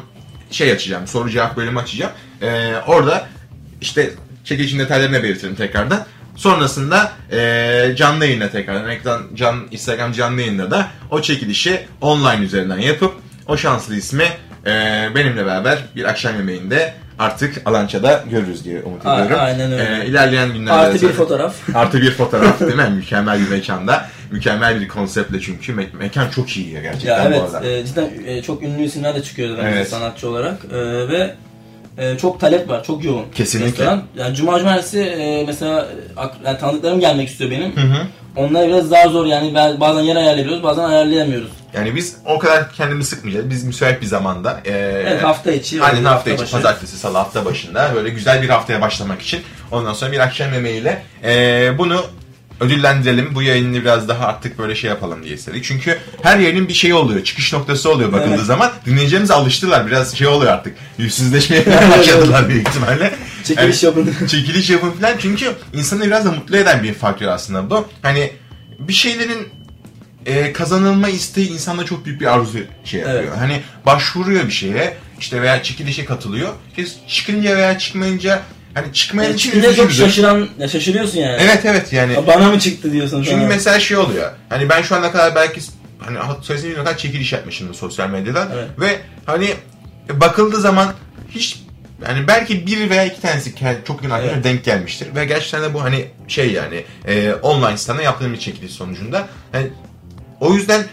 şey 0.51 0.73
açacağım. 0.73 1.07
Soru 1.07 1.31
cevap 1.31 1.57
bölümü 1.57 1.79
açacağım. 1.79 2.13
Ee, 2.43 2.73
orada 2.87 3.27
işte 3.81 4.11
çekilişin 4.45 4.79
detaylarını 4.79 5.23
belirtirim 5.23 5.55
tekrardan. 5.55 6.07
Sonrasında 6.37 7.13
e, 7.33 7.95
canlı 7.97 8.27
yayında 8.27 8.51
tekrar 8.51 8.89
ekran 8.89 9.23
can 9.35 9.57
Instagram 9.71 10.13
canlı 10.13 10.41
yayında 10.41 10.71
da 10.71 10.89
o 11.11 11.23
çekilişi 11.23 11.87
online 12.01 12.45
üzerinden 12.45 12.79
yapıp 12.79 13.15
o 13.49 13.57
şanslı 13.57 13.97
ismi 13.97 14.25
e, 14.67 14.71
benimle 15.15 15.47
beraber 15.47 15.79
bir 15.97 16.05
akşam 16.05 16.37
yemeğinde 16.37 16.93
artık 17.19 17.63
Alança'da 17.65 18.25
görürüz 18.31 18.65
diye 18.65 18.83
umut 18.83 19.07
A- 19.07 19.15
ediyorum. 19.15 19.37
aynen 19.45 19.73
öyle. 19.73 20.03
E, 20.05 20.07
ilerleyen 20.07 20.53
günlerde 20.53 20.73
Artı 20.73 21.03
bir 21.09 21.13
fotoğraf. 21.13 21.55
Artı 21.75 22.03
bir 22.03 22.11
fotoğraf 22.11 22.61
değil 22.61 22.75
mi? 22.77 22.91
Mükemmel 22.97 23.41
bir 23.41 23.49
mekanda. 23.51 24.07
Mükemmel 24.31 24.81
bir 24.81 24.89
konseptle 24.89 25.41
çünkü. 25.41 25.73
Me- 25.73 25.97
mekan 25.99 26.31
çok 26.31 26.57
iyi 26.57 26.73
ya 26.75 26.83
gerçekten 26.83 27.25
Ya 27.25 27.31
bu 27.31 27.35
evet 27.35 27.55
arada. 27.55 27.67
e, 27.67 27.87
cidden 27.87 28.11
e, 28.27 28.43
çok 28.43 28.63
ünlü 28.63 28.83
isimler 28.83 29.15
de 29.15 29.23
çıkıyordu 29.23 29.55
bence 29.59 29.77
Evet. 29.77 29.89
sanatçı 29.89 30.29
olarak 30.31 30.59
E, 30.73 30.79
ve 31.09 31.35
e, 31.99 32.19
çok 32.19 32.41
talep 32.41 32.69
var, 32.69 32.85
çok 32.85 33.05
yoğun. 33.05 33.25
Kesinlikle. 33.35 33.69
Restoran. 33.69 34.03
Yani 34.19 34.35
Cuma 34.35 34.59
Cumartesi 34.59 35.01
e, 35.01 35.45
mesela 35.47 35.87
e, 36.17 36.47
yani 36.47 36.59
tanıdıklarım 36.59 37.01
gelmek 37.01 37.29
istiyor 37.29 37.51
benim. 37.51 37.77
Hı 37.77 37.81
hı. 37.81 38.07
Onlar 38.37 38.69
biraz 38.69 38.91
daha 38.91 39.09
zor 39.09 39.27
yani 39.27 39.55
bazen 39.81 40.01
yer 40.03 40.17
ayarlayabiliyoruz 40.17 40.63
bazen 40.65 40.85
ayarlayamıyoruz. 40.85 41.51
Yani 41.77 41.97
biz 41.97 42.17
o 42.25 42.39
kadar 42.39 42.73
kendimizi 42.73 43.11
sıkmayacağız. 43.11 43.51
Biz 43.51 43.65
müsait 43.65 44.01
bir 44.01 44.07
zamanda. 44.07 44.61
E, 44.65 44.71
Evet 45.07 45.23
hafta 45.23 45.53
içi. 45.53 45.83
Aynen 45.83 45.97
hafta 46.05 46.11
hafta 46.11 46.31
içi, 46.31 46.43
başı. 46.43 46.53
pazartesi, 46.53 46.99
salı 46.99 47.19
hafta 47.19 47.45
başında 47.45 47.93
böyle 47.95 48.09
güzel 48.09 48.43
bir 48.43 48.49
haftaya 48.49 48.81
başlamak 48.81 49.23
için 49.23 49.41
ondan 49.71 49.93
sonra 49.93 50.13
bir 50.13 50.19
akşam 50.19 50.53
yemeğiyle 50.53 51.03
e, 51.25 51.79
bunu 51.79 52.05
ödüllendirelim. 52.61 53.35
Bu 53.35 53.43
yayını 53.43 53.75
biraz 53.81 54.09
daha 54.09 54.27
artık 54.27 54.59
böyle 54.59 54.75
şey 54.75 54.91
yapalım 54.91 55.25
diye 55.25 55.35
istedik. 55.35 55.65
Çünkü 55.65 55.99
her 56.23 56.39
yayının 56.39 56.69
bir 56.69 56.75
şeyi 56.75 56.95
oluyor. 56.95 57.25
Çıkış 57.25 57.53
noktası 57.53 57.91
oluyor 57.91 58.13
bakıldığı 58.13 58.35
Evet. 58.35 58.45
zaman. 58.45 58.73
Dinleyicilerimiz 58.87 59.31
alıştılar. 59.31 59.87
Biraz 59.87 60.17
şey 60.17 60.27
oluyor 60.27 60.53
artık. 60.53 60.77
Yüzsüzleşmeye 60.99 61.67
başladılar 61.99 62.49
büyük 62.49 62.69
ihtimalle. 62.69 63.15
Çekiliş 63.45 63.83
Yani- 63.83 63.99
yapın. 63.99 64.27
çekiliş 64.27 64.71
yapın 64.71 64.91
falan. 64.91 65.13
Çünkü 65.19 65.53
insanı 65.73 66.07
biraz 66.07 66.25
da 66.25 66.33
mutlu 66.33 66.57
eden 66.57 66.83
bir 66.83 66.95
faktör 66.95 67.27
aslında 67.29 67.71
bu. 67.71 67.89
Hani 68.03 68.33
bir 68.79 68.93
şeylerin 68.93 69.49
e, 70.27 70.53
kazanılma 70.53 71.09
isteği 71.09 71.51
insanda 71.51 71.85
çok 71.85 72.05
büyük 72.05 72.21
bir 72.21 72.27
arzu 72.27 72.59
şey 72.85 73.01
yapıyor. 73.01 73.23
Evet. 73.23 73.39
Hani 73.39 73.63
başvuruyor 73.87 74.47
bir 74.47 74.53
şeye 74.53 74.97
işte 75.21 75.43
veya 75.43 75.63
çekilişe 75.63 76.05
katılıyor. 76.05 76.53
Kes 76.77 76.97
çıkınca 77.09 77.57
veya 77.57 77.79
çıkmayınca 77.79 78.43
hani 78.75 78.93
çıkmayan 78.93 79.29
Yani 79.29 79.37
için 79.37 79.73
çok 79.77 79.93
şaşıran, 79.93 80.49
ya 80.59 80.69
şaşırıyorsun 80.69 81.19
yani. 81.19 81.37
Evet 81.41 81.61
evet 81.65 81.93
yani. 81.93 82.13
Ya 82.13 82.27
Bana 82.27 82.49
mı 82.49 82.59
çıktı 82.59 82.93
diyorsun 82.93 83.23
Çünkü 83.23 83.37
sonra. 83.37 83.49
mesela 83.49 83.81
şey 83.81 83.97
oluyor. 83.97 84.33
Hani 84.49 84.69
ben 84.69 84.83
şu 84.83 84.97
ana 84.97 85.13
kadar 85.13 85.35
belki 85.35 85.61
hani 85.99 86.19
sayısını 86.19 86.57
bilmiyorum 86.57 86.85
kadar 86.85 86.99
çekiliş 86.99 87.33
yapmışımdır 87.33 87.75
sosyal 87.75 88.11
medyada. 88.11 88.49
Evet. 88.55 88.69
Ve 88.81 88.99
hani 89.27 89.55
bakıldığı 90.13 90.61
zaman 90.61 90.93
hiç 91.31 91.63
yani 92.09 92.29
belki 92.29 92.67
bir 92.67 92.91
veya 92.91 93.05
iki 93.05 93.21
tanesi 93.21 93.55
çok 93.87 93.97
yakın 93.97 94.11
arkadaşlar 94.11 94.35
Evet. 94.35 94.45
denk 94.45 94.65
gelmiştir. 94.65 95.15
Ve 95.15 95.25
gerçekten 95.25 95.63
de 95.63 95.75
bu 95.75 95.83
hani 95.83 96.05
şey 96.29 96.53
yani 96.53 96.85
e, 97.07 97.33
online 97.33 97.77
sitede 97.77 98.03
yaptığım 98.03 98.33
bir 98.33 98.39
çekiliş 98.39 98.73
sonucunda. 98.73 99.29
Hani, 99.53 99.67
o 100.41 100.55
yüzden 100.55 100.85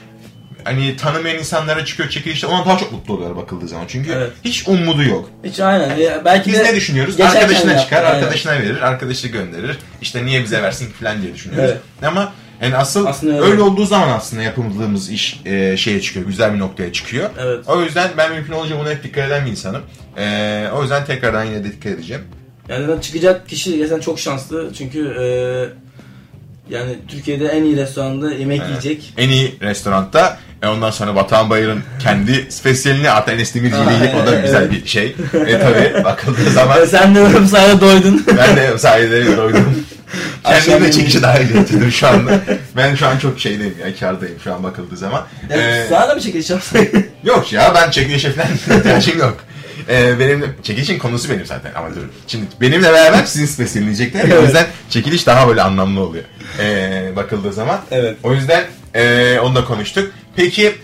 hani 0.64 0.98
tanımayan 0.98 1.38
insanlara 1.40 1.86
çıkıyor 1.86 2.10
çekilişte 2.10 2.48
ona 2.48 2.66
daha 2.66 2.78
çok 2.78 2.92
mutlu 2.92 3.14
oluyorlar 3.14 3.38
bakıldığı 3.38 3.68
zaman. 3.68 3.86
Çünkü 3.88 4.12
Evet. 4.12 4.32
hiç 4.44 4.68
umudu 4.68 5.04
yok. 5.04 5.30
Hiç 5.44 5.60
aynen. 5.60 5.96
Ya 5.98 6.22
belki 6.26 6.52
Biz 6.52 6.60
de 6.60 6.64
ne 6.64 6.76
düşünüyoruz? 6.76 7.22
Arkadaşına 7.22 7.72
yaptı, 7.72 7.84
çıkar, 7.84 8.04
aynen. 8.04 8.16
arkadaşına 8.16 8.52
verir, 8.54 8.82
arkadaşı 8.82 9.28
gönderir. 9.28 9.78
İşte 10.02 10.26
niye 10.26 10.44
bize 10.44 10.62
versin 10.64 10.86
ki 10.86 10.94
falan 10.94 11.22
diye 11.22 11.34
düşünüyoruz. 11.34 11.70
Evet. 11.70 11.82
Ama 12.06 12.34
yani 12.62 12.76
asıl 12.78 13.06
Aslında 13.06 13.34
öyle. 13.34 13.52
öyle. 13.52 13.62
olduğu 13.62 13.86
zaman 13.86 14.10
aslında 14.10 14.44
yapıldığımız 14.44 15.10
iş 15.12 15.42
e, 15.46 15.78
şeye 15.78 16.02
çıkıyor, 16.02 16.26
güzel 16.26 16.54
bir 16.54 16.60
noktaya 16.60 16.94
çıkıyor. 16.94 17.30
Evet. 17.40 17.68
O 17.68 17.82
yüzden 17.82 18.10
ben 18.18 18.32
mümkün 18.32 18.54
olunca 18.54 18.80
buna 18.80 18.90
hep 18.90 19.04
dikkat 19.04 19.28
eden 19.28 19.46
bir 19.46 19.52
insanım. 19.52 19.82
E, 20.18 20.68
o 20.74 20.82
yüzden 20.82 21.06
tekrardan 21.06 21.44
yine 21.44 21.64
de 21.64 21.72
dikkat 21.72 21.92
edeceğim. 21.92 22.22
Yani 22.70 23.02
çıkacak 23.02 23.50
kişi 23.50 23.72
gerçekten 23.72 24.00
çok 24.00 24.20
şanslı. 24.20 24.74
Çünkü 24.78 25.00
e, 25.20 25.24
yani 26.70 26.96
Türkiye'de 27.08 27.48
en 27.48 27.64
iyi 27.64 27.78
restoranda 27.78 28.34
yemek 28.34 28.62
yiyecek. 28.68 29.14
En 29.18 29.30
iyi 29.30 29.56
restoranda 29.62 30.38
e, 30.64 30.68
ondan 30.68 30.92
sonra 30.92 31.16
Batuhan 31.16 31.50
Bayır'ın 31.50 31.84
kendi 32.04 32.46
spesiyelini 32.52 33.10
artık 33.10 33.34
Enes 33.36 33.56
Demirci'yle 33.56 33.94
yiyip 33.94 34.16
o 34.24 34.28
da 34.28 34.32
Evet. 34.36 34.46
güzel 34.46 34.72
bir 34.72 34.86
şey. 34.86 35.16
E 35.48 35.60
tabi 35.60 36.04
bakıldığı 36.04 36.50
zaman 36.50 36.82
Ve 36.82 36.88
sen 36.88 37.16
de 37.16 37.22
umarım 37.22 37.48
sayede 37.48 37.82
doydun. 37.82 38.26
Ben 38.38 38.56
de 38.56 38.78
sayede 38.78 39.38
doydum. 39.38 39.86
Kendime 40.44 40.74
yemeği. 40.74 40.92
çekici 40.94 41.22
dahil 41.22 41.54
getirdim 41.54 41.92
şu 41.92 42.08
anda. 42.08 42.32
Ben 42.76 42.96
şu 42.96 43.08
an 43.08 43.18
çok 43.18 43.40
şeydeyim 43.40 43.76
ya, 43.86 43.96
kardayım 43.96 44.36
şu 44.44 44.54
an 44.54 44.64
bakıldığı 44.64 44.98
zaman. 44.98 45.28
Yani 45.50 45.62
Ee, 45.62 45.86
sana 45.90 46.10
da 46.10 46.16
mı 46.16 46.22
çekiliş 46.22 46.50
yapsak? 46.50 46.82
yok 47.24 47.54
ya, 47.54 47.72
ben 47.76 47.92
çekilişe 47.92 48.32
falan 48.32 48.78
ihtiyacım 48.78 49.20
yok. 49.20 49.38
Ee, 49.90 50.20
benim 50.20 50.56
çekilişin 50.64 51.00
konusu 51.00 51.30
benim 51.30 51.46
zaten 51.46 51.72
ama 51.76 51.96
dur. 51.96 52.02
Şimdi 52.28 52.46
benimle 52.62 52.94
beraber 52.94 53.24
sizin 53.26 53.46
spesiyeleyecekler 53.46 54.26
ya, 54.26 54.40
o 54.40 54.44
yüzden 54.44 54.68
çekiliş 54.90 55.28
daha 55.28 55.48
böyle 55.48 55.62
anlamlı 55.62 56.02
oluyor. 56.02 56.24
Ee, 56.60 57.12
bakıldığı 57.16 57.54
zaman. 57.54 57.82
Evet. 57.92 58.18
O 58.24 58.34
yüzden 58.34 58.64
ee, 58.96 59.40
onu 59.40 59.56
da 59.56 59.66
konuştuk. 59.66 60.12
Peki 60.36 60.76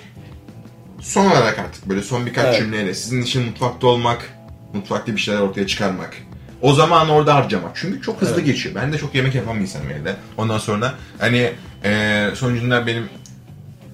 son 1.02 1.26
olarak 1.26 1.60
artık 1.60 1.90
böyle 1.90 2.02
son 2.02 2.26
birkaç 2.26 2.46
Evet. 2.46 2.58
cümleyle 2.60 2.94
sizin 2.94 3.22
için 3.22 3.46
mutfakta 3.46 3.88
olmak, 3.88 4.34
mutfakta 4.74 5.16
bir 5.16 5.22
şeyler 5.22 5.40
ortaya 5.40 5.68
çıkarmak. 5.68 6.18
O 6.62 6.74
zaman 6.74 7.10
orada 7.10 7.36
harcamak. 7.36 7.72
Çünkü 7.76 8.02
çok 8.02 8.22
hızlı 8.22 8.36
Evet. 8.36 8.46
geçiyor. 8.46 8.76
Ben 8.76 8.94
de 8.94 8.98
çok 8.98 9.16
yemek 9.16 9.36
yapan 9.36 9.56
bir 9.56 9.62
insanım 9.62 9.90
evde. 9.92 10.16
Ondan 10.38 10.58
sonra 10.58 10.94
hani 11.20 11.52
e, 11.84 12.26
sonucunda 12.36 12.88
benim 12.88 13.10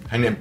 hani 0.10 0.32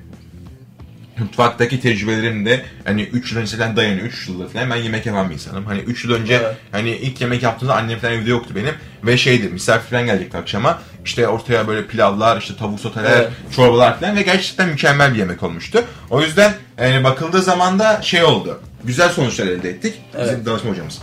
mutfaktaki 1.19 1.81
tecrübelerim 1.81 2.47
de 2.47 2.65
hani 2.85 3.03
3 3.03 3.33
yıl 3.33 3.39
önceden 3.39 3.77
dayanıyor. 3.77 4.07
3 4.07 4.29
yıldır 4.29 4.49
falan 4.49 4.71
ben 4.71 4.77
yemek 4.77 5.07
yapan 5.07 5.29
bir 5.29 5.35
insanım. 5.35 5.65
Hani 5.67 5.81
3 5.81 6.05
yıl 6.05 6.13
önce 6.13 6.35
Evet. 6.35 6.57
hani 6.73 6.91
ilk 6.91 7.21
yemek 7.21 7.43
yaptığımda 7.43 7.75
annem 7.77 7.99
falan 7.99 8.15
evde 8.15 8.31
yoktu 8.31 8.55
benim. 8.57 8.75
Ve 9.05 9.17
şeydi 9.19 9.49
misafir 9.49 9.91
falan 9.91 10.07
gelecekti 10.07 10.37
akşama. 10.37 10.79
İşte 11.05 11.29
ortaya 11.29 11.69
böyle 11.69 11.87
pilavlar, 11.87 12.41
işte 12.41 12.57
tavuk 12.57 12.81
soteler, 12.81 13.11
Evet. 13.17 13.29
çorbalar 13.57 14.01
falan 14.01 14.17
ve 14.17 14.23
gerçekten 14.23 14.69
mükemmel 14.69 15.15
bir 15.15 15.19
yemek 15.19 15.43
olmuştu. 15.43 15.85
O 16.11 16.23
yüzden 16.23 16.55
yani 16.79 17.05
bakıldığı 17.05 17.43
zaman 17.43 17.79
da 17.79 18.03
şey 18.03 18.25
oldu. 18.25 18.61
Güzel 18.85 19.09
sonuçlar 19.09 19.47
elde 19.47 19.71
ettik. 19.71 19.95
Bizim 20.21 20.35
Evet. 20.35 20.47
danışma 20.47 20.71
hocamız. 20.71 20.99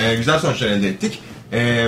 Ee, 0.00 0.14
güzel 0.14 0.38
sonuçlar 0.38 0.66
elde 0.68 0.88
ettik. 0.88 1.18
Ee, 1.52 1.86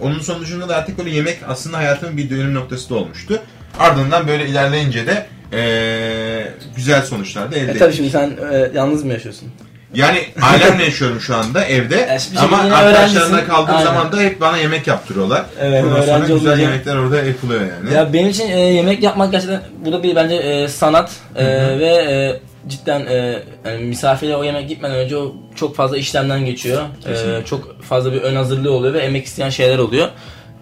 onun 0.00 0.20
sonucunda 0.20 0.68
da 0.68 0.76
artık 0.76 0.98
böyle 0.98 1.10
yemek 1.10 1.38
aslında 1.48 1.76
hayatımın 1.78 2.16
bir 2.16 2.30
dönüm 2.30 2.54
noktası 2.54 2.90
da 2.90 2.94
olmuştu. 2.94 3.42
Ardından 3.78 4.28
böyle 4.28 4.46
ilerleyince 4.48 5.06
de 5.06 5.26
ee, 5.52 6.44
güzel 6.76 7.02
sonuçlar 7.02 7.52
da 7.52 7.56
elde 7.56 7.70
e 7.70 7.78
tabii 7.78 7.92
şimdi 7.92 8.10
sen 8.10 8.30
e, 8.52 8.70
yalnız 8.74 9.04
mı 9.04 9.12
yaşıyorsun? 9.12 9.48
Yani 9.94 10.18
ailemle 10.42 10.84
yaşıyorum 10.84 11.20
şu 11.20 11.36
anda 11.36 11.64
evde. 11.64 12.18
Şimdi 12.20 12.40
ama 12.40 12.58
arkadaşlarımla 12.58 13.46
kaldığım 13.46 13.74
Aynen. 13.74 13.86
zaman 13.86 14.12
da 14.12 14.20
hep 14.20 14.40
bana 14.40 14.56
yemek 14.56 14.86
yaptırıyorlar. 14.86 15.44
Evet, 15.60 15.84
Ondan 15.84 16.02
sonra 16.02 16.18
güzel 16.18 16.32
olunca- 16.34 16.56
yemekler 16.56 16.96
orada 16.96 17.16
yapılıyor 17.22 17.60
yani. 17.60 17.94
Ya 17.94 18.12
benim 18.12 18.28
için 18.28 18.48
e, 18.48 18.60
yemek 18.60 19.02
yapmak 19.02 19.32
gerçekten 19.32 19.60
bu 19.84 19.92
da 19.92 20.02
bir 20.02 20.16
bence 20.16 20.34
e, 20.34 20.68
sanat 20.68 21.10
E, 21.36 21.46
ve 21.78 21.86
e, 21.86 22.40
cidden 22.68 23.06
e, 23.06 23.42
yani 23.66 23.84
misafire 23.84 24.36
o 24.36 24.44
yemek 24.44 24.68
gitmeden 24.68 24.96
önce 24.96 25.16
o 25.16 25.34
çok 25.54 25.76
fazla 25.76 25.96
işlemden 25.96 26.44
geçiyor. 26.44 26.82
E, 27.06 27.44
çok 27.44 27.82
fazla 27.82 28.12
bir 28.12 28.22
ön 28.22 28.36
hazırlığı 28.36 28.72
oluyor 28.72 28.94
ve 28.94 28.98
emek 28.98 29.26
isteyen 29.26 29.50
şeyler 29.50 29.78
oluyor. 29.78 30.08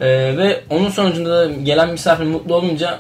E, 0.01 0.07
ve 0.37 0.61
onun 0.71 0.91
sonucunda 0.91 1.31
da 1.31 1.47
gelen 1.47 1.91
misafir 1.91 2.25
mutlu 2.25 2.55
olunca 2.55 2.99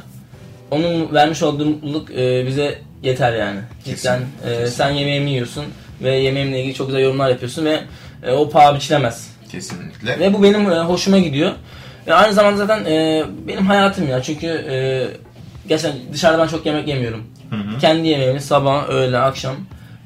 onun 0.71 1.14
vermiş 1.14 1.43
olduğu 1.43 1.67
mutluluk 1.67 2.11
e, 2.11 2.47
bize 2.47 2.79
yeter 3.03 3.33
yani. 3.33 3.61
Cidden 3.85 3.95
Kesinlikle, 3.95 4.19
e, 4.45 4.49
kesinlikle. 4.49 4.67
sen 4.71 4.91
yemeğimi 4.91 5.31
yiyorsun 5.31 5.64
ve 6.03 6.17
yemeğimle 6.17 6.61
ilgili 6.61 6.75
çok 6.75 6.87
güzel 6.87 7.01
yorumlar 7.03 7.31
yapıyorsun 7.31 7.64
ve 7.64 7.81
e, 8.23 8.33
o 8.33 8.51
paha 8.51 8.75
biçilemez. 8.75 9.31
Kesinlikle. 9.53 10.19
Ve 10.19 10.35
bu 10.35 10.43
benim 10.43 10.71
e, 10.71 10.79
hoşuma 10.79 11.19
gidiyor. 11.19 11.53
Ve 12.07 12.14
aynı 12.14 12.33
zamanda 12.35 12.57
zaten 12.57 12.85
e, 12.85 13.25
benim 13.49 13.67
hayatım 13.67 14.09
ya. 14.09 14.23
Çünkü 14.23 14.47
e, 14.47 14.77
gerçekten 15.69 16.12
dışarıda 16.12 16.43
ben 16.43 16.49
çok 16.49 16.67
yemek 16.67 16.89
yemiyorum. 16.89 17.25
Kendi 17.81 18.09
yemeğimi 18.09 18.41
sabah, 18.41 18.89
öğle, 18.89 19.19
akşam 19.19 19.57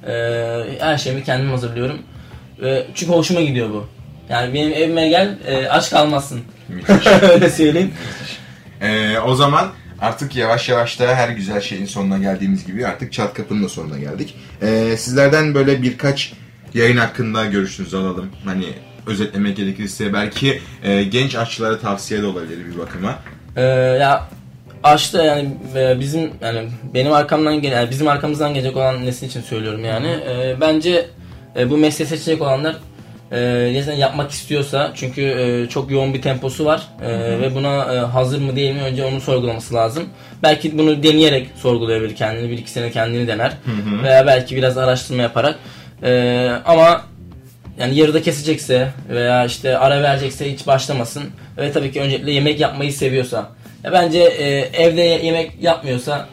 e, 0.06 0.12
her 0.80 0.98
şeyimi 0.98 1.24
kendim 1.24 1.50
hazırlıyorum. 1.50 1.98
E, 2.64 2.86
çünkü 2.94 3.12
hoşuma 3.12 3.40
gidiyor 3.40 3.70
bu. 3.70 3.86
Yani 4.30 4.54
benim 4.54 4.72
evime 4.72 5.08
gel 5.08 5.38
e, 5.46 5.68
aç 5.68 5.90
kalmazsın. 5.90 6.40
Öyle 7.32 7.50
söyleyeyim. 7.50 7.94
Ee, 8.80 9.18
o 9.18 9.34
zaman 9.34 9.68
artık 10.00 10.36
yavaş 10.36 10.68
yavaş 10.68 11.00
da 11.00 11.14
her 11.14 11.28
güzel 11.28 11.60
şeyin 11.60 11.86
sonuna 11.86 12.18
geldiğimiz 12.18 12.66
gibi 12.66 12.86
artık 12.86 13.12
çat 13.12 13.34
kapının 13.34 13.64
da 13.64 13.68
sonuna 13.68 13.98
geldik. 13.98 14.34
Ee, 14.62 14.96
sizlerden 14.98 15.54
böyle 15.54 15.82
birkaç 15.82 16.32
yayın 16.74 16.96
hakkında 16.96 17.46
görüşünüzü 17.46 17.96
alalım. 17.96 18.30
Hani 18.44 18.64
özetlemek 19.06 19.56
gerekirse 19.56 20.12
belki 20.12 20.60
e, 20.82 21.04
genç 21.04 21.34
aşçılara 21.34 21.78
tavsiye 21.78 22.22
de 22.22 22.26
olabilir 22.26 22.66
bir 22.66 22.78
bakıma. 22.78 23.18
E, 23.56 23.62
ya 24.00 24.28
aşta 24.82 25.24
yani 25.24 25.50
e, 25.76 26.00
bizim 26.00 26.30
yani 26.40 26.68
benim 26.94 27.12
arkamdan 27.12 27.62
gelen 27.62 27.90
bizim 27.90 28.08
arkamızdan 28.08 28.54
gelecek 28.54 28.76
olan 28.76 29.06
nesil 29.06 29.26
için 29.26 29.40
söylüyorum 29.40 29.84
yani. 29.84 30.08
E, 30.08 30.56
bence 30.60 31.06
e, 31.56 31.70
bu 31.70 31.76
mesleği 31.76 32.08
seçecek 32.08 32.42
olanlar 32.42 32.76
e, 33.32 33.70
gerçekten 33.72 33.96
yapmak 33.96 34.30
istiyorsa 34.30 34.92
çünkü 34.94 35.22
e, 35.22 35.68
çok 35.68 35.90
yoğun 35.90 36.14
bir 36.14 36.22
temposu 36.22 36.64
var 36.64 36.88
E, 37.02 37.08
ve 37.40 37.54
buna 37.54 37.94
e, 37.94 37.98
hazır 37.98 38.40
mı 38.40 38.56
değil 38.56 38.74
mi 38.74 38.82
önce 38.82 39.04
onu 39.04 39.20
sorgulaması 39.20 39.74
lazım. 39.74 40.04
Belki 40.42 40.78
bunu 40.78 41.02
deneyerek 41.02 41.48
sorgulayabilir 41.56 42.16
kendini 42.16 42.50
bir 42.50 42.58
iki 42.58 42.70
sene 42.70 42.90
kendini 42.90 43.28
dener 43.28 43.52
veya 44.02 44.26
belki 44.26 44.56
biraz 44.56 44.78
araştırma 44.78 45.22
yaparak 45.22 45.58
E, 46.02 46.50
ama 46.66 47.02
yani 47.80 47.94
yarıda 47.96 48.22
kesecekse 48.22 48.88
veya 49.08 49.44
işte 49.44 49.78
ara 49.78 50.02
verecekse 50.02 50.52
hiç 50.52 50.66
başlamasın. 50.66 51.22
Ve 51.58 51.72
tabii 51.72 51.92
ki 51.92 52.00
öncelikle 52.00 52.32
yemek 52.32 52.60
yapmayı 52.60 52.92
seviyorsa. 52.92 53.48
Ya 53.84 53.92
bence 53.92 54.18
e, 54.18 54.58
evde 54.84 55.00
yemek 55.00 55.52
yapmıyorsa 55.60 56.28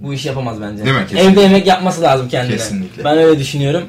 bu 0.00 0.14
işi 0.14 0.28
yapamaz 0.28 0.60
bence. 0.60 0.84
Değil 0.84 0.96
mi? 0.96 1.02
Kesinlikle. 1.02 1.30
Evde 1.30 1.40
yemek 1.40 1.66
yapması 1.66 2.02
lazım 2.02 2.28
kendine. 2.28 2.56
Kesinlikle. 2.56 3.04
Ben 3.04 3.18
öyle 3.18 3.40
düşünüyorum. 3.40 3.84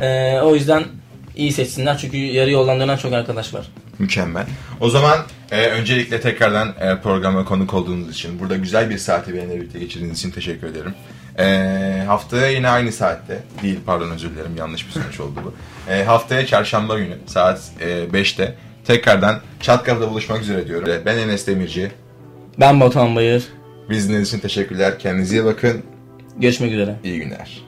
E, 0.00 0.38
o 0.42 0.54
yüzden 0.54 0.84
iyi 1.38 1.52
seçsinler 1.52 1.98
çünkü 1.98 2.16
yarı 2.16 2.50
yoldan 2.50 2.80
dönen 2.80 2.96
çok 2.96 3.12
arkadaş 3.12 3.54
var. 3.54 3.66
Mükemmel. 3.98 4.46
O 4.80 4.90
zaman 4.90 5.18
e, 5.50 5.66
öncelikle 5.66 6.20
tekrardan 6.20 6.68
e, 6.80 7.00
programa 7.02 7.44
konuk 7.44 7.74
olduğunuz 7.74 8.10
için, 8.10 8.40
burada 8.40 8.56
güzel 8.56 8.90
bir 8.90 8.98
saati 8.98 9.34
benimle 9.34 9.56
birlikte 9.56 9.78
geçirdiğiniz 9.78 10.18
için 10.18 10.30
teşekkür 10.30 10.66
ederim. 10.66 10.94
E, 11.38 12.04
haftaya 12.06 12.48
yine 12.50 12.68
aynı 12.68 12.92
saatte, 12.92 13.42
değil 13.62 13.78
pardon 13.86 14.10
özür 14.10 14.30
dilerim 14.30 14.56
yanlış 14.56 14.86
bir 14.86 14.92
sonuç 14.92 15.20
oldu 15.20 15.40
bu. 15.44 15.54
E, 15.92 16.04
haftaya 16.04 16.46
çarşamba 16.46 16.98
günü 16.98 17.14
saat 17.26 17.60
e, 17.80 17.86
5'te 17.86 18.54
tekrardan 18.86 19.40
Çatkapı'da 19.60 20.10
buluşmak 20.10 20.40
üzere 20.42 20.68
diyorum. 20.68 20.88
Ben 21.06 21.18
Enes 21.18 21.46
Demirci. 21.46 21.90
Ben 22.60 22.80
Batuhan 22.80 23.16
Bayır. 23.16 23.44
Biz 23.90 24.04
dinlediğiniz 24.04 24.28
için 24.28 24.38
teşekkürler. 24.38 24.98
Kendinize 24.98 25.36
iyi 25.36 25.44
bakın. 25.44 25.82
Görüşmek 26.38 26.72
üzere. 26.72 26.96
İyi 27.04 27.18
günler. 27.18 27.67